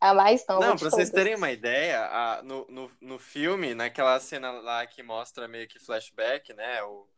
a 0.00 0.14
mais 0.14 0.46
nova 0.48 0.64
Não, 0.64 0.74
de 0.76 0.80
pra 0.82 0.90
vocês 0.90 1.10
todas. 1.10 1.22
terem 1.24 1.34
uma 1.34 1.50
ideia, 1.50 2.04
a- 2.06 2.42
no, 2.44 2.64
no, 2.68 2.90
no 3.00 3.18
filme, 3.18 3.74
naquela 3.74 4.20
cena 4.20 4.52
lá 4.52 4.86
que 4.86 5.02
mostra 5.02 5.48
meio 5.48 5.66
que 5.66 5.80
flashback, 5.80 6.52
né? 6.54 6.80
O, 6.84 7.08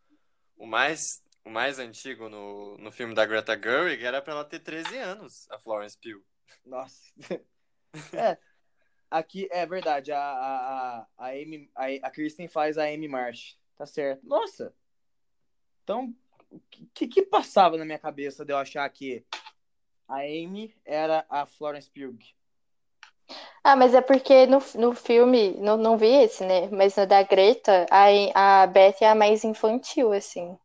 o, 0.56 0.66
mais, 0.66 1.22
o 1.44 1.50
mais 1.50 1.78
antigo 1.78 2.30
no, 2.30 2.78
no 2.78 2.90
filme 2.90 3.14
da 3.14 3.26
Greta 3.26 3.60
Gerwig 3.62 4.02
era 4.06 4.22
pra 4.22 4.32
ela 4.32 4.44
ter 4.44 4.60
13 4.60 4.96
anos, 4.96 5.46
a 5.50 5.58
Florence 5.58 5.98
Pugh. 5.98 6.22
Nossa. 6.64 6.98
É. 8.12 8.36
Aqui 9.11 9.48
é 9.50 9.64
verdade. 9.66 10.12
A, 10.12 10.18
a, 10.18 10.98
a, 10.98 11.07
a, 11.18 11.26
Amy, 11.28 11.70
a, 11.74 11.84
a 12.02 12.11
Kristen 12.11 12.48
faz 12.48 12.76
a 12.78 12.84
Amy 12.84 13.09
Marsh. 13.09 13.57
Tá 13.76 13.86
certo. 13.86 14.26
Nossa. 14.26 14.74
Então, 15.84 16.14
o 16.50 16.61
que, 16.92 17.07
que 17.07 17.22
passava 17.22 17.76
na 17.76 17.84
minha 17.84 17.98
cabeça 17.98 18.44
de 18.44 18.52
eu 18.52 18.59
achar 18.59 18.88
que 18.90 19.24
a 20.09 20.18
Amy 20.20 20.74
era 20.84 21.24
a 21.28 21.46
Florence 21.46 21.90
Pugh? 21.90 22.18
Ah, 23.62 23.74
mas 23.74 23.94
é 23.94 24.00
porque 24.00 24.46
no, 24.46 24.62
no 24.76 24.94
filme, 24.94 25.54
não, 25.59 25.76
não 25.76 25.98
vi 25.98 26.07
esse, 26.07 26.44
né? 26.44 26.68
Mas 26.68 26.94
no 26.96 27.07
da 27.07 27.22
Greta, 27.22 27.86
a, 27.90 28.62
a 28.62 28.66
Beth 28.66 28.96
é 29.00 29.09
a 29.09 29.14
mais 29.14 29.42
infantil, 29.44 30.12
assim. 30.12 30.57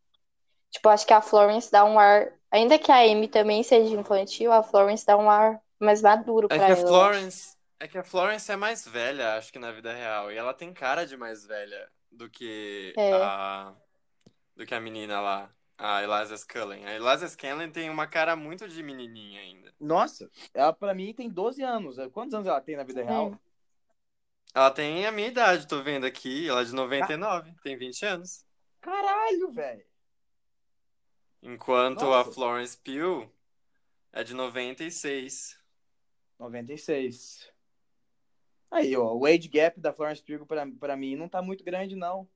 Tipo, 0.70 0.88
acho 0.88 1.06
que 1.06 1.12
a 1.12 1.20
Florence 1.20 1.70
dá 1.70 1.84
um 1.84 1.98
ar. 1.98 2.32
Ainda 2.50 2.78
que 2.78 2.90
a 2.92 3.00
Amy 3.02 3.28
também 3.28 3.62
seja 3.62 3.94
infantil, 3.94 4.52
a 4.52 4.62
Florence 4.62 5.04
dá 5.04 5.16
um 5.16 5.28
ar 5.28 5.60
mais 5.80 6.00
maduro 6.00 6.46
É 6.50 6.56
pra 6.56 6.58
que 6.58 6.64
a 6.64 6.68
ela. 6.68 6.80
eu 6.80 6.86
Florence. 6.86 7.51
É 7.82 7.88
que 7.88 7.98
a 7.98 8.04
Florence 8.04 8.48
é 8.52 8.54
mais 8.54 8.86
velha, 8.86 9.34
acho 9.34 9.52
que 9.52 9.58
na 9.58 9.72
vida 9.72 9.92
real. 9.92 10.30
E 10.30 10.36
ela 10.36 10.54
tem 10.54 10.72
cara 10.72 11.04
de 11.04 11.16
mais 11.16 11.44
velha 11.44 11.90
do 12.12 12.30
que 12.30 12.94
É. 12.96 13.12
a. 13.14 13.74
Do 14.54 14.64
que 14.64 14.72
a 14.72 14.80
menina 14.80 15.20
lá, 15.20 15.52
a 15.76 16.00
Eliza 16.00 16.36
Scullen. 16.36 16.86
A 16.86 16.94
Eliza 16.94 17.26
Scullen 17.26 17.72
tem 17.72 17.90
uma 17.90 18.06
cara 18.06 18.36
muito 18.36 18.68
de 18.68 18.80
menininha 18.84 19.40
ainda. 19.40 19.74
Nossa, 19.80 20.30
ela 20.54 20.72
pra 20.72 20.94
mim 20.94 21.12
tem 21.12 21.28
12 21.28 21.60
anos. 21.60 21.96
Quantos 22.12 22.32
anos 22.34 22.46
ela 22.46 22.60
tem 22.60 22.76
na 22.76 22.84
vida 22.84 23.02
real? 23.02 23.32
Hum. 23.32 23.38
Ela 24.54 24.70
tem 24.70 25.04
a 25.04 25.10
minha 25.10 25.26
idade, 25.26 25.66
tô 25.66 25.82
vendo 25.82 26.06
aqui. 26.06 26.48
Ela 26.48 26.60
é 26.60 26.64
de 26.64 26.72
99, 26.72 27.52
tem 27.64 27.76
20 27.76 28.06
anos. 28.06 28.46
Caralho, 28.80 29.50
velho. 29.50 29.84
Enquanto 31.42 32.04
Nossa. 32.04 32.30
a 32.30 32.32
Florence 32.32 32.78
Pugh 32.78 33.28
é 34.12 34.22
de 34.22 34.34
96. 34.34 35.58
96. 36.38 37.51
Aí, 38.72 38.96
ó, 38.96 39.12
o 39.12 39.26
age 39.26 39.48
gap 39.48 39.78
da 39.78 39.92
Florence 39.92 40.22
Pugh 40.22 40.46
pra, 40.46 40.66
pra 40.80 40.96
mim 40.96 41.14
não 41.14 41.28
tá 41.28 41.42
muito 41.42 41.62
grande, 41.62 41.94
não. 41.94 42.26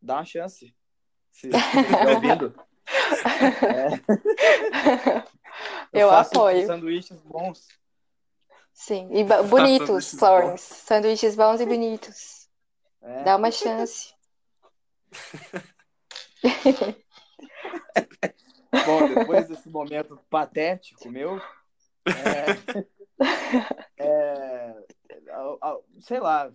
Dá 0.00 0.14
uma 0.14 0.24
chance. 0.24 0.74
Se 1.30 1.48
estiver 1.48 2.14
ouvindo. 2.14 2.54
Eu 5.92 6.08
faço 6.08 6.30
apoio. 6.30 6.66
sanduíches 6.66 7.20
bons. 7.20 7.68
Sim, 8.72 9.10
e 9.12 9.22
bonitos, 9.24 10.06
Sanduíches 10.06 10.18
Florence. 10.18 10.74
Sanduíches 10.86 11.36
bons 11.36 11.60
e 11.60 11.66
bonitos. 11.66 12.48
É. 13.02 13.24
Dá 13.24 13.36
uma 13.36 13.50
chance. 13.50 14.14
Bom, 18.86 19.14
depois 19.14 19.46
desse 19.48 19.68
momento 19.68 20.18
patético 20.30 21.10
meu, 21.10 21.38
é, 22.06 22.46
é, 23.98 24.74
sei 26.00 26.20
lá, 26.20 26.52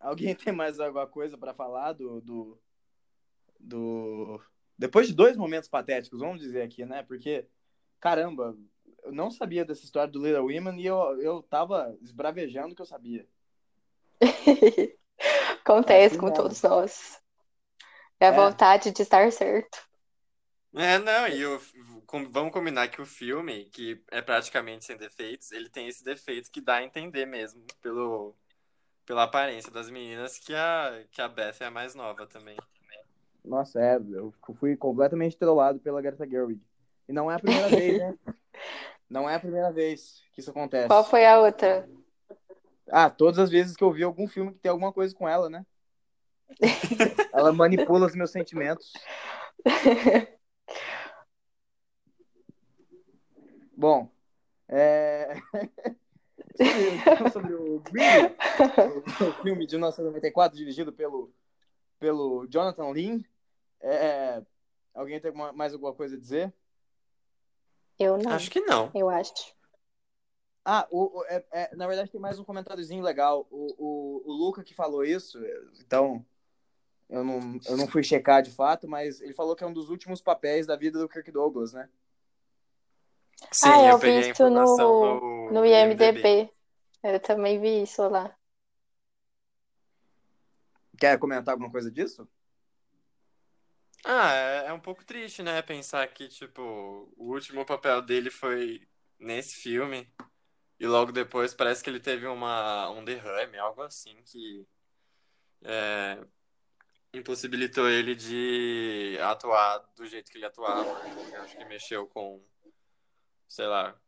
alguém 0.00 0.34
tem 0.34 0.52
mais 0.52 0.78
alguma 0.80 1.06
coisa 1.06 1.36
para 1.36 1.54
falar 1.54 1.92
do, 1.92 2.20
do, 2.20 2.58
do... 3.58 4.40
Depois 4.76 5.06
de 5.06 5.14
dois 5.14 5.36
momentos 5.36 5.68
patéticos, 5.68 6.20
vamos 6.20 6.40
dizer 6.40 6.62
aqui, 6.62 6.84
né? 6.84 7.02
Porque, 7.02 7.46
caramba, 8.00 8.56
eu 9.02 9.12
não 9.12 9.30
sabia 9.30 9.64
dessa 9.64 9.84
história 9.84 10.10
do 10.10 10.24
Little 10.24 10.46
Women 10.46 10.80
e 10.80 10.86
eu, 10.86 10.96
eu 11.20 11.42
tava 11.42 11.96
esbravejando 12.02 12.74
que 12.74 12.82
eu 12.82 12.86
sabia. 12.86 13.26
Acontece 15.64 16.16
Assim 16.16 16.18
com 16.18 16.32
todos 16.32 16.60
nós. 16.62 17.20
É 18.18 18.28
a 18.28 18.32
É. 18.32 18.32
vontade 18.32 18.90
de 18.90 19.02
estar 19.02 19.30
certo. 19.32 19.78
É, 20.74 20.98
não, 20.98 21.28
e 21.28 21.46
o, 21.46 21.60
com- 22.06 22.30
vamos 22.30 22.52
combinar 22.52 22.88
que 22.88 23.00
o 23.00 23.06
filme, 23.06 23.64
que 23.66 24.02
é 24.10 24.20
praticamente 24.22 24.84
sem 24.84 24.96
defeitos, 24.96 25.52
ele 25.52 25.68
tem 25.68 25.88
esse 25.88 26.04
defeito 26.04 26.50
que 26.50 26.60
dá 26.60 26.76
a 26.76 26.84
entender 26.84 27.26
mesmo, 27.26 27.62
pelo, 27.80 28.34
pela 29.04 29.24
aparência 29.24 29.70
das 29.70 29.90
meninas, 29.90 30.38
que 30.38 30.54
a, 30.54 31.04
que 31.10 31.20
a 31.20 31.28
Beth 31.28 31.56
é 31.60 31.66
a 31.66 31.70
mais 31.70 31.94
nova 31.94 32.26
também. 32.26 32.56
Nossa, 33.44 33.80
é, 33.80 33.96
eu 33.96 34.32
fui 34.58 34.76
completamente 34.76 35.36
trollado 35.36 35.78
pela 35.78 36.00
Greta 36.00 36.26
Gerwig. 36.26 36.60
E 37.08 37.12
não 37.12 37.30
é 37.30 37.34
a 37.34 37.38
primeira 37.38 37.68
vez, 37.68 37.98
né? 37.98 38.14
Não 39.08 39.28
é 39.28 39.34
a 39.34 39.40
primeira 39.40 39.70
vez 39.70 40.22
que 40.32 40.40
isso 40.40 40.50
acontece. 40.50 40.88
Qual 40.88 41.04
foi 41.04 41.26
a 41.26 41.38
outra? 41.38 41.88
Ah, 42.88 43.10
todas 43.10 43.38
as 43.38 43.50
vezes 43.50 43.76
que 43.76 43.84
eu 43.84 43.92
vi 43.92 44.02
algum 44.02 44.26
filme 44.26 44.52
que 44.52 44.58
tem 44.60 44.70
alguma 44.70 44.92
coisa 44.92 45.14
com 45.14 45.28
ela, 45.28 45.50
né? 45.50 45.64
ela 47.32 47.52
manipula 47.52 48.06
os 48.06 48.14
meus 48.14 48.30
sentimentos. 48.30 48.92
Bom, 53.76 54.10
é... 54.68 55.34
sobre, 57.32 57.54
o 57.54 57.80
Greedy, 57.80 58.34
o, 59.28 59.42
filme 59.42 59.66
de 59.66 59.76
1994, 59.76 60.56
dirigido 60.56 60.92
pelo, 60.92 61.32
pelo 61.98 62.46
Jonathan 62.46 62.90
Lin. 62.92 63.24
É... 63.80 64.42
Alguém 64.94 65.20
tem 65.20 65.32
mais 65.32 65.72
alguma 65.72 65.92
coisa 65.92 66.16
a 66.16 66.18
dizer? 66.18 66.52
Eu 67.98 68.16
não, 68.16 68.32
Acho 68.32 68.50
que 68.50 68.60
não. 68.60 68.90
eu 68.94 69.08
acho. 69.08 69.54
Ah, 70.64 70.86
o, 70.90 71.20
o- 71.20 71.24
é- 71.26 71.44
é, 71.52 71.76
na 71.76 71.86
verdade 71.86 72.10
tem 72.10 72.20
mais 72.20 72.38
um 72.38 72.44
comentáriozinho 72.44 73.02
legal. 73.02 73.46
O, 73.50 73.74
o, 73.76 74.22
o 74.24 74.32
Luca 74.32 74.64
que 74.64 74.74
falou 74.74 75.04
isso, 75.04 75.38
então 75.80 76.24
eu 77.08 77.22
não, 77.22 77.60
eu 77.66 77.76
não 77.76 77.86
fui 77.86 78.02
checar 78.02 78.42
de 78.42 78.50
fato, 78.50 78.88
mas 78.88 79.20
ele 79.20 79.34
falou 79.34 79.54
que 79.54 79.62
é 79.62 79.66
um 79.66 79.72
dos 79.72 79.90
últimos 79.90 80.22
papéis 80.22 80.66
da 80.66 80.74
vida 80.74 80.98
do 80.98 81.08
Kirk 81.08 81.30
Douglas, 81.30 81.72
né? 81.72 81.88
Sim, 83.52 83.70
Ah, 83.70 83.88
eu 83.88 83.94
eu 83.94 83.98
peguei 83.98 84.20
vi 84.22 84.30
isso 84.30 84.50
no- 84.50 84.76
no, 84.78 85.50
No 85.50 85.64
IMDB. 85.66 86.50
Eu 87.02 87.20
também 87.20 87.60
vi 87.60 87.82
isso 87.82 88.02
lá. 88.08 88.34
Quer 90.98 91.18
comentar 91.18 91.52
alguma 91.52 91.70
coisa 91.70 91.90
disso? 91.90 92.28
Ah, 94.04 94.32
é, 94.32 94.66
é 94.68 94.72
um 94.72 94.80
pouco 94.80 95.04
triste, 95.04 95.42
né? 95.42 95.62
Pensar 95.62 96.06
que, 96.08 96.28
tipo, 96.28 96.62
o 97.16 97.32
último 97.32 97.64
papel 97.64 98.02
dele 98.02 98.30
foi 98.30 98.86
nesse 99.18 99.56
filme. 99.56 100.06
E 100.80 100.86
logo 100.86 101.12
depois 101.12 101.54
parece 101.54 101.82
que 101.84 101.90
ele 101.90 102.00
teve 102.00 102.26
uma, 102.26 102.90
um 102.90 103.04
derrame, 103.04 103.58
algo 103.58 103.82
assim, 103.82 104.16
que 104.24 104.66
é, 105.62 106.18
impossibilitou 107.14 107.88
ele 107.90 108.14
de 108.14 109.18
atuar 109.22 109.78
do 109.96 110.06
jeito 110.06 110.30
que 110.30 110.38
ele 110.38 110.46
atuava. 110.46 110.90
Eu 111.34 111.42
acho 111.42 111.56
que 111.56 111.64
mexeu 111.66 112.06
com, 112.08 112.42
sei 113.48 113.66
lá, 113.66 113.98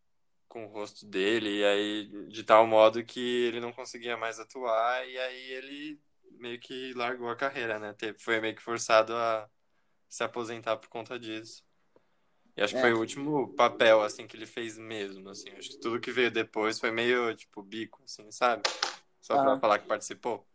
com 0.49 0.65
o 0.67 0.69
rosto 0.69 1.07
dele, 1.07 1.59
e 1.61 1.65
aí 1.65 2.29
de 2.29 2.43
tal 2.45 2.67
modo 2.67 3.05
que 3.05 3.45
ele 3.47 3.61
não 3.61 3.73
conseguia 3.73 4.17
mais 4.17 4.39
atuar, 4.41 5.07
e 5.09 5.19
aí 5.19 5.51
ele 5.53 6.01
meio 6.39 6.59
que 6.61 6.93
largou 6.95 7.29
a 7.31 7.37
carreira, 7.37 7.79
né? 7.79 7.95
Foi 8.19 8.41
meio 8.41 8.55
que 8.55 8.63
forçado 8.63 9.15
a 9.15 9.49
se 10.09 10.23
aposentar 10.23 10.77
por 10.77 10.89
conta 10.89 11.19
disso. 11.19 11.65
E 12.57 12.63
acho 12.63 12.73
que 12.73 12.79
É. 12.79 12.83
foi 12.83 12.93
o 12.95 12.99
último 12.99 13.53
papel, 13.55 14.01
assim, 14.03 14.27
que 14.27 14.37
ele 14.37 14.47
fez 14.47 14.79
mesmo, 14.79 15.29
assim. 15.29 15.51
Acho 15.51 15.71
que 15.71 15.79
tudo 15.81 16.01
que 16.01 16.11
veio 16.11 16.31
depois 16.31 16.81
foi 16.81 16.91
meio, 16.91 17.35
tipo, 17.35 17.63
bico, 17.63 18.03
assim, 18.05 18.31
sabe? 18.31 18.63
Só 19.21 19.37
pra 19.37 19.53
Ah. 19.53 19.61
falar 19.61 19.79
que 19.79 19.87
participou. 19.87 20.47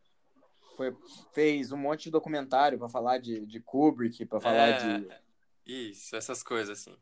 Foi, 0.75 0.95
fez 1.33 1.71
um 1.71 1.77
monte 1.77 2.05
de 2.05 2.11
documentário 2.11 2.79
pra 2.79 2.89
falar 2.89 3.19
de, 3.19 3.45
de 3.45 3.59
Kubrick, 3.59 4.25
pra 4.25 4.39
falar 4.39 4.69
É. 4.69 4.73
de. 4.73 5.07
Isso, 5.63 6.15
essas 6.15 6.41
coisas, 6.41 6.79
assim. 6.79 6.97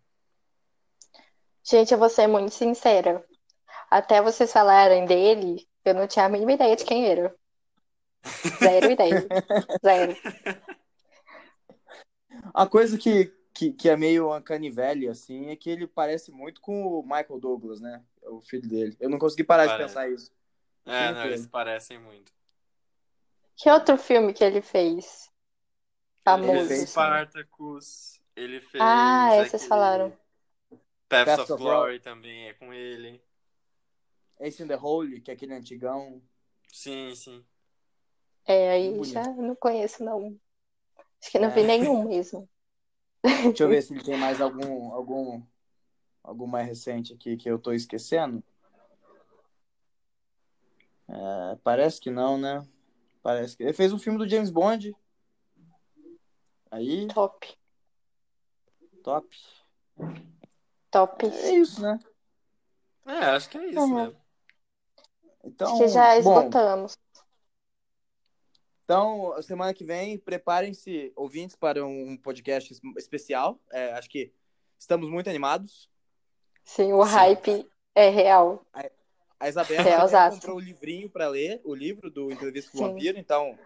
Gente, 1.70 1.94
eu 1.94 2.00
vou 2.00 2.10
ser 2.10 2.26
muito 2.26 2.52
sincera. 2.52 3.24
Até 3.92 4.22
vocês 4.24 4.52
falarem 4.52 5.06
dele, 5.06 5.68
eu 5.86 5.94
não 5.94 6.08
tinha 6.08 6.26
a 6.26 6.30
mínima 6.30 6.54
ideia 6.54 6.76
de 6.76 6.84
quem 6.84 7.08
era. 7.08 7.36
Zero 8.58 8.92
ideia. 8.92 9.28
Zero. 9.86 10.18
A 12.56 12.66
coisa 12.66 12.98
que, 12.98 13.32
que, 13.54 13.72
que 13.72 13.88
é 13.88 13.96
meio 13.96 14.30
uma 14.30 14.44
assim, 15.12 15.52
é 15.52 15.56
que 15.56 15.70
ele 15.70 15.86
parece 15.86 16.32
muito 16.32 16.60
com 16.60 16.88
o 16.88 17.04
Michael 17.04 17.40
Douglas, 17.40 17.80
né? 17.80 18.04
O 18.24 18.42
filho 18.42 18.68
dele. 18.68 18.98
Eu 19.00 19.10
não 19.10 19.20
consegui 19.20 19.44
parar 19.44 19.68
de 19.68 19.74
Parece. 19.74 19.94
pensar 19.94 20.10
isso. 20.10 20.32
É, 20.88 21.12
não, 21.12 21.26
eles 21.26 21.46
parecem 21.46 22.00
muito. 22.00 22.32
Que 23.56 23.70
outro 23.70 23.96
filme 23.96 24.34
que 24.34 24.44
ele 24.44 24.62
fez? 24.62 25.30
Ele 26.16 26.24
Famoso. 26.24 26.68
fez 26.68 26.72
assim. 26.72 26.86
Spartacus, 26.88 28.20
ele 28.36 28.60
fez 28.60 28.84
Ah, 28.84 29.34
é, 29.34 29.38
vocês 29.44 29.54
aquele 29.54 29.70
falaram. 29.70 30.18
Paths 31.10 31.26
Paths 31.26 31.44
of 31.50 31.54
of 31.54 31.64
Glory 31.64 32.00
também 32.00 32.48
é 32.50 32.54
com 32.54 32.72
ele. 32.72 33.22
Ace 34.40 34.62
in 34.64 34.68
the 34.68 34.78
Hole, 34.78 35.20
que 35.20 35.32
é 35.32 35.34
aquele 35.34 35.54
antigão. 35.54 36.22
Sim, 36.72 37.14
sim. 37.16 37.44
É, 38.46 38.72
aí 38.72 38.92
Bonito. 38.92 39.06
já 39.12 39.24
não 39.24 39.56
conheço, 39.56 40.04
não. 40.04 40.40
Acho 41.22 41.32
que 41.32 41.40
não 41.40 41.50
É. 41.50 41.54
vi 41.54 41.64
nenhum 41.64 42.08
mesmo. 42.08 42.48
Deixa 43.22 43.64
eu 43.64 43.68
ver 43.68 43.82
se 43.82 43.94
ele 43.94 44.04
tem 44.04 44.18
mais 44.18 44.40
algum, 44.42 44.94
algum, 44.94 45.42
algum 46.24 46.48
mais 46.48 46.68
recente 46.68 47.14
aqui 47.14 47.36
que 47.36 47.50
eu 47.50 47.60
tô 47.60 47.74
esquecendo. 47.74 48.42
É, 51.10 51.58
parece 51.64 52.00
que 52.00 52.10
não, 52.12 52.38
né? 52.38 52.66
Parece 53.22 53.58
que 53.58 53.64
ele 53.64 53.74
fez 53.74 53.92
um 53.92 54.00
filme 54.00 54.18
do 54.18 54.30
James 54.30 54.50
Bond. 54.52 54.96
Aí, 56.72 57.08
Top. 57.08 57.58
top. 59.04 59.28
Top. 60.92 61.26
É 61.26 61.52
isso, 61.52 61.82
né? 61.82 62.00
É, 63.06 63.14
acho 63.26 63.50
que 63.50 63.58
é 63.58 63.68
isso 63.68 63.80
Uhum. 63.80 63.96
mesmo. 64.06 64.22
Então, 65.44 65.68
Acho 65.70 65.78
que 65.78 65.88
já 65.88 66.20
bom, 66.22 66.40
esgotamos. 66.40 66.98
então 68.84 69.42
semana 69.42 69.74
que 69.74 69.84
vem 69.84 70.18
preparem-se 70.18 71.12
ouvintes 71.16 71.56
para 71.56 71.86
um 71.86 72.18
podcast 72.18 72.74
es- 72.74 72.82
especial. 72.98 73.60
É, 73.72 73.94
acho 73.94 74.10
que 74.10 74.34
estamos 74.78 75.10
muito 75.10 75.30
animados. 75.30 75.90
Sim, 76.64 76.94
o 76.94 77.04
Sim. 77.06 77.12
hype 77.12 77.70
é 77.96 78.10
real. 78.10 78.66
A 79.40 79.48
Isabela 79.48 79.88
É, 79.90 79.94
até 79.94 80.04
Osasco. 80.04 80.36
comprou 80.42 80.58
o 80.58 80.60
livrinho 80.60 81.10
para 81.10 81.28
ler, 81.30 81.62
o 81.64 81.74
livro 81.74 82.12
do 82.12 82.32
Entrevista 82.32 82.72
com 82.72 82.78
o. 82.80 82.82
Vampiro, 82.90 83.18
então 83.18 83.58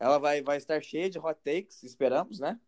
ela 0.00 0.18
vai, 0.18 0.40
vai 0.42 0.56
estar 0.56 0.82
cheia 0.82 1.10
de 1.10 1.18
hot 1.18 1.38
takes, 1.44 1.82
esperamos, 1.82 2.40
né? 2.40 2.58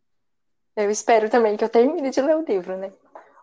Eu 0.77 0.91
espero 0.91 1.29
também 1.31 1.57
que 1.57 1.65
eu 1.65 1.69
termine 1.69 2.11
de 2.11 2.21
ler 2.21 2.37
o 2.37 2.45
livro, 2.45 2.77
né? 2.77 2.93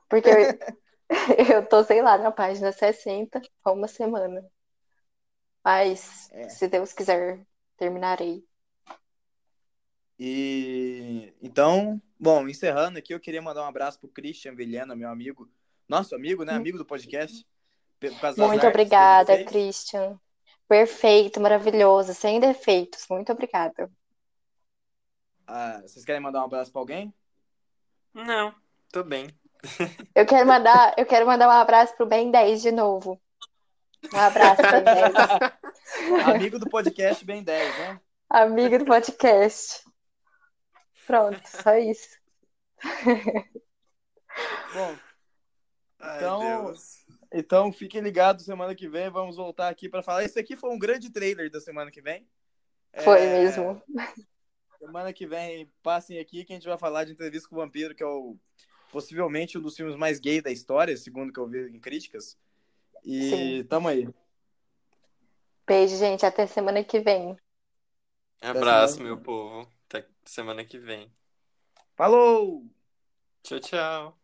Porque 0.09 0.29
eu, 0.29 0.35
eu 1.55 1.65
tô, 1.67 1.83
sei 1.83 2.01
lá, 2.01 2.17
na 2.17 2.31
página 2.31 2.71
60 2.71 3.41
há 3.63 3.71
uma 3.71 3.87
semana. 3.87 4.45
Mas, 5.63 6.29
É. 6.31 6.49
se 6.49 6.67
Deus 6.67 6.93
quiser, 6.93 7.45
terminarei. 7.77 8.43
E 10.19 11.33
então, 11.41 12.01
bom, 12.19 12.47
encerrando 12.47 12.97
aqui, 12.97 13.13
eu 13.13 13.19
queria 13.19 13.41
mandar 13.41 13.63
um 13.63 13.67
abraço 13.67 13.99
pro 13.99 14.09
Christian 14.09 14.55
Vilhena, 14.55 14.95
meu 14.95 15.09
amigo, 15.09 15.49
nosso 15.87 16.15
amigo, 16.15 16.43
né? 16.43 16.53
Amigo 16.53 16.77
do 16.77 16.85
podcast. 16.85 17.45
Muito 18.37 18.65
obrigada. 18.65 19.43
Christian. 19.45 20.19
Perfeito, 20.67 21.39
maravilhoso, 21.39 22.13
sem 22.13 22.39
defeitos. 22.39 23.05
Muito 23.09 23.31
obrigada. 23.31 23.89
Ah, 25.45 25.81
vocês 25.81 26.03
querem 26.03 26.21
mandar 26.21 26.41
um 26.41 26.45
abraço 26.45 26.71
pra 26.71 26.81
alguém? 26.81 27.13
Não, 28.13 28.53
tô 28.91 29.03
bem. 29.03 29.29
Eu 30.15 30.25
quero 30.25 30.47
mandar, 30.47 30.93
eu 30.97 31.05
quero 31.05 31.25
mandar 31.25 31.47
um 31.47 31.51
abraço 31.51 31.95
pro 31.95 32.05
Ben 32.05 32.29
10 32.31 32.61
de 32.61 32.71
novo. 32.71 33.19
Um 34.13 34.17
abraço, 34.17 34.61
Ben 34.61 34.83
10. 34.83 35.13
Amigo 36.35 36.59
do 36.59 36.69
podcast 36.69 37.25
Bem 37.25 37.43
10, 37.43 37.77
né? 37.79 37.99
Amigo 38.29 38.77
do 38.79 38.85
podcast. 38.85 39.83
Pronto, 41.05 41.41
só 41.45 41.75
isso. 41.77 42.17
Bom, 44.73 44.95
Então- 46.17 46.73
então 47.33 47.71
fiquem 47.73 48.01
ligados 48.01 48.45
semana 48.45 48.75
que 48.75 48.87
vem. 48.87 49.09
Vamos 49.09 49.35
voltar 49.35 49.69
aqui 49.69 49.89
pra 49.89 50.03
falar. 50.03 50.23
Esse 50.23 50.39
aqui 50.39 50.55
foi 50.55 50.69
um 50.69 50.77
grande 50.79 51.09
trailer 51.11 51.49
da 51.49 51.59
semana 51.59 51.89
que 51.91 52.01
vem. 52.01 52.27
Foi 53.03 53.19
É, 53.21 53.39
mesmo. 53.39 53.81
Semana 54.79 55.11
que 55.11 55.25
vem, 55.25 55.71
passem 55.81 56.19
aqui 56.19 56.45
que 56.45 56.53
a 56.53 56.55
gente 56.55 56.67
vai 56.67 56.77
falar 56.77 57.03
de 57.03 57.11
entrevista 57.13 57.49
com 57.49 57.55
o 57.55 57.59
Vampiro, 57.59 57.95
que 57.95 58.03
é 58.03 58.05
o 58.05 58.37
possivelmente 58.97 59.59
um 59.59 59.61
dos 59.61 59.75
filmes 59.75 59.95
mais 59.95 60.19
gay 60.19 60.41
da 60.41 60.49
história, 60.49 60.97
segundo 60.97 61.31
que 61.31 61.39
eu 61.39 61.47
vi 61.47 61.69
em 61.69 61.79
críticas. 61.79 62.35
E 63.05 63.29
Sim. 63.29 63.63
tamo 63.65 63.87
aí. 63.87 64.09
Beijo, 65.67 65.95
gente. 65.97 66.25
Até 66.25 66.47
semana 66.47 66.83
que 66.83 66.99
vem. 66.99 67.37
Abraço, 68.41 68.95
semana- 68.95 69.15
meu 69.15 69.23
povo. 69.23 69.71
Até 69.87 70.07
semana 70.25 70.65
que 70.65 70.79
vem. 70.79 71.11
Falou! 71.95 72.65
Tchau, 73.43 73.59
tchau. 73.59 74.16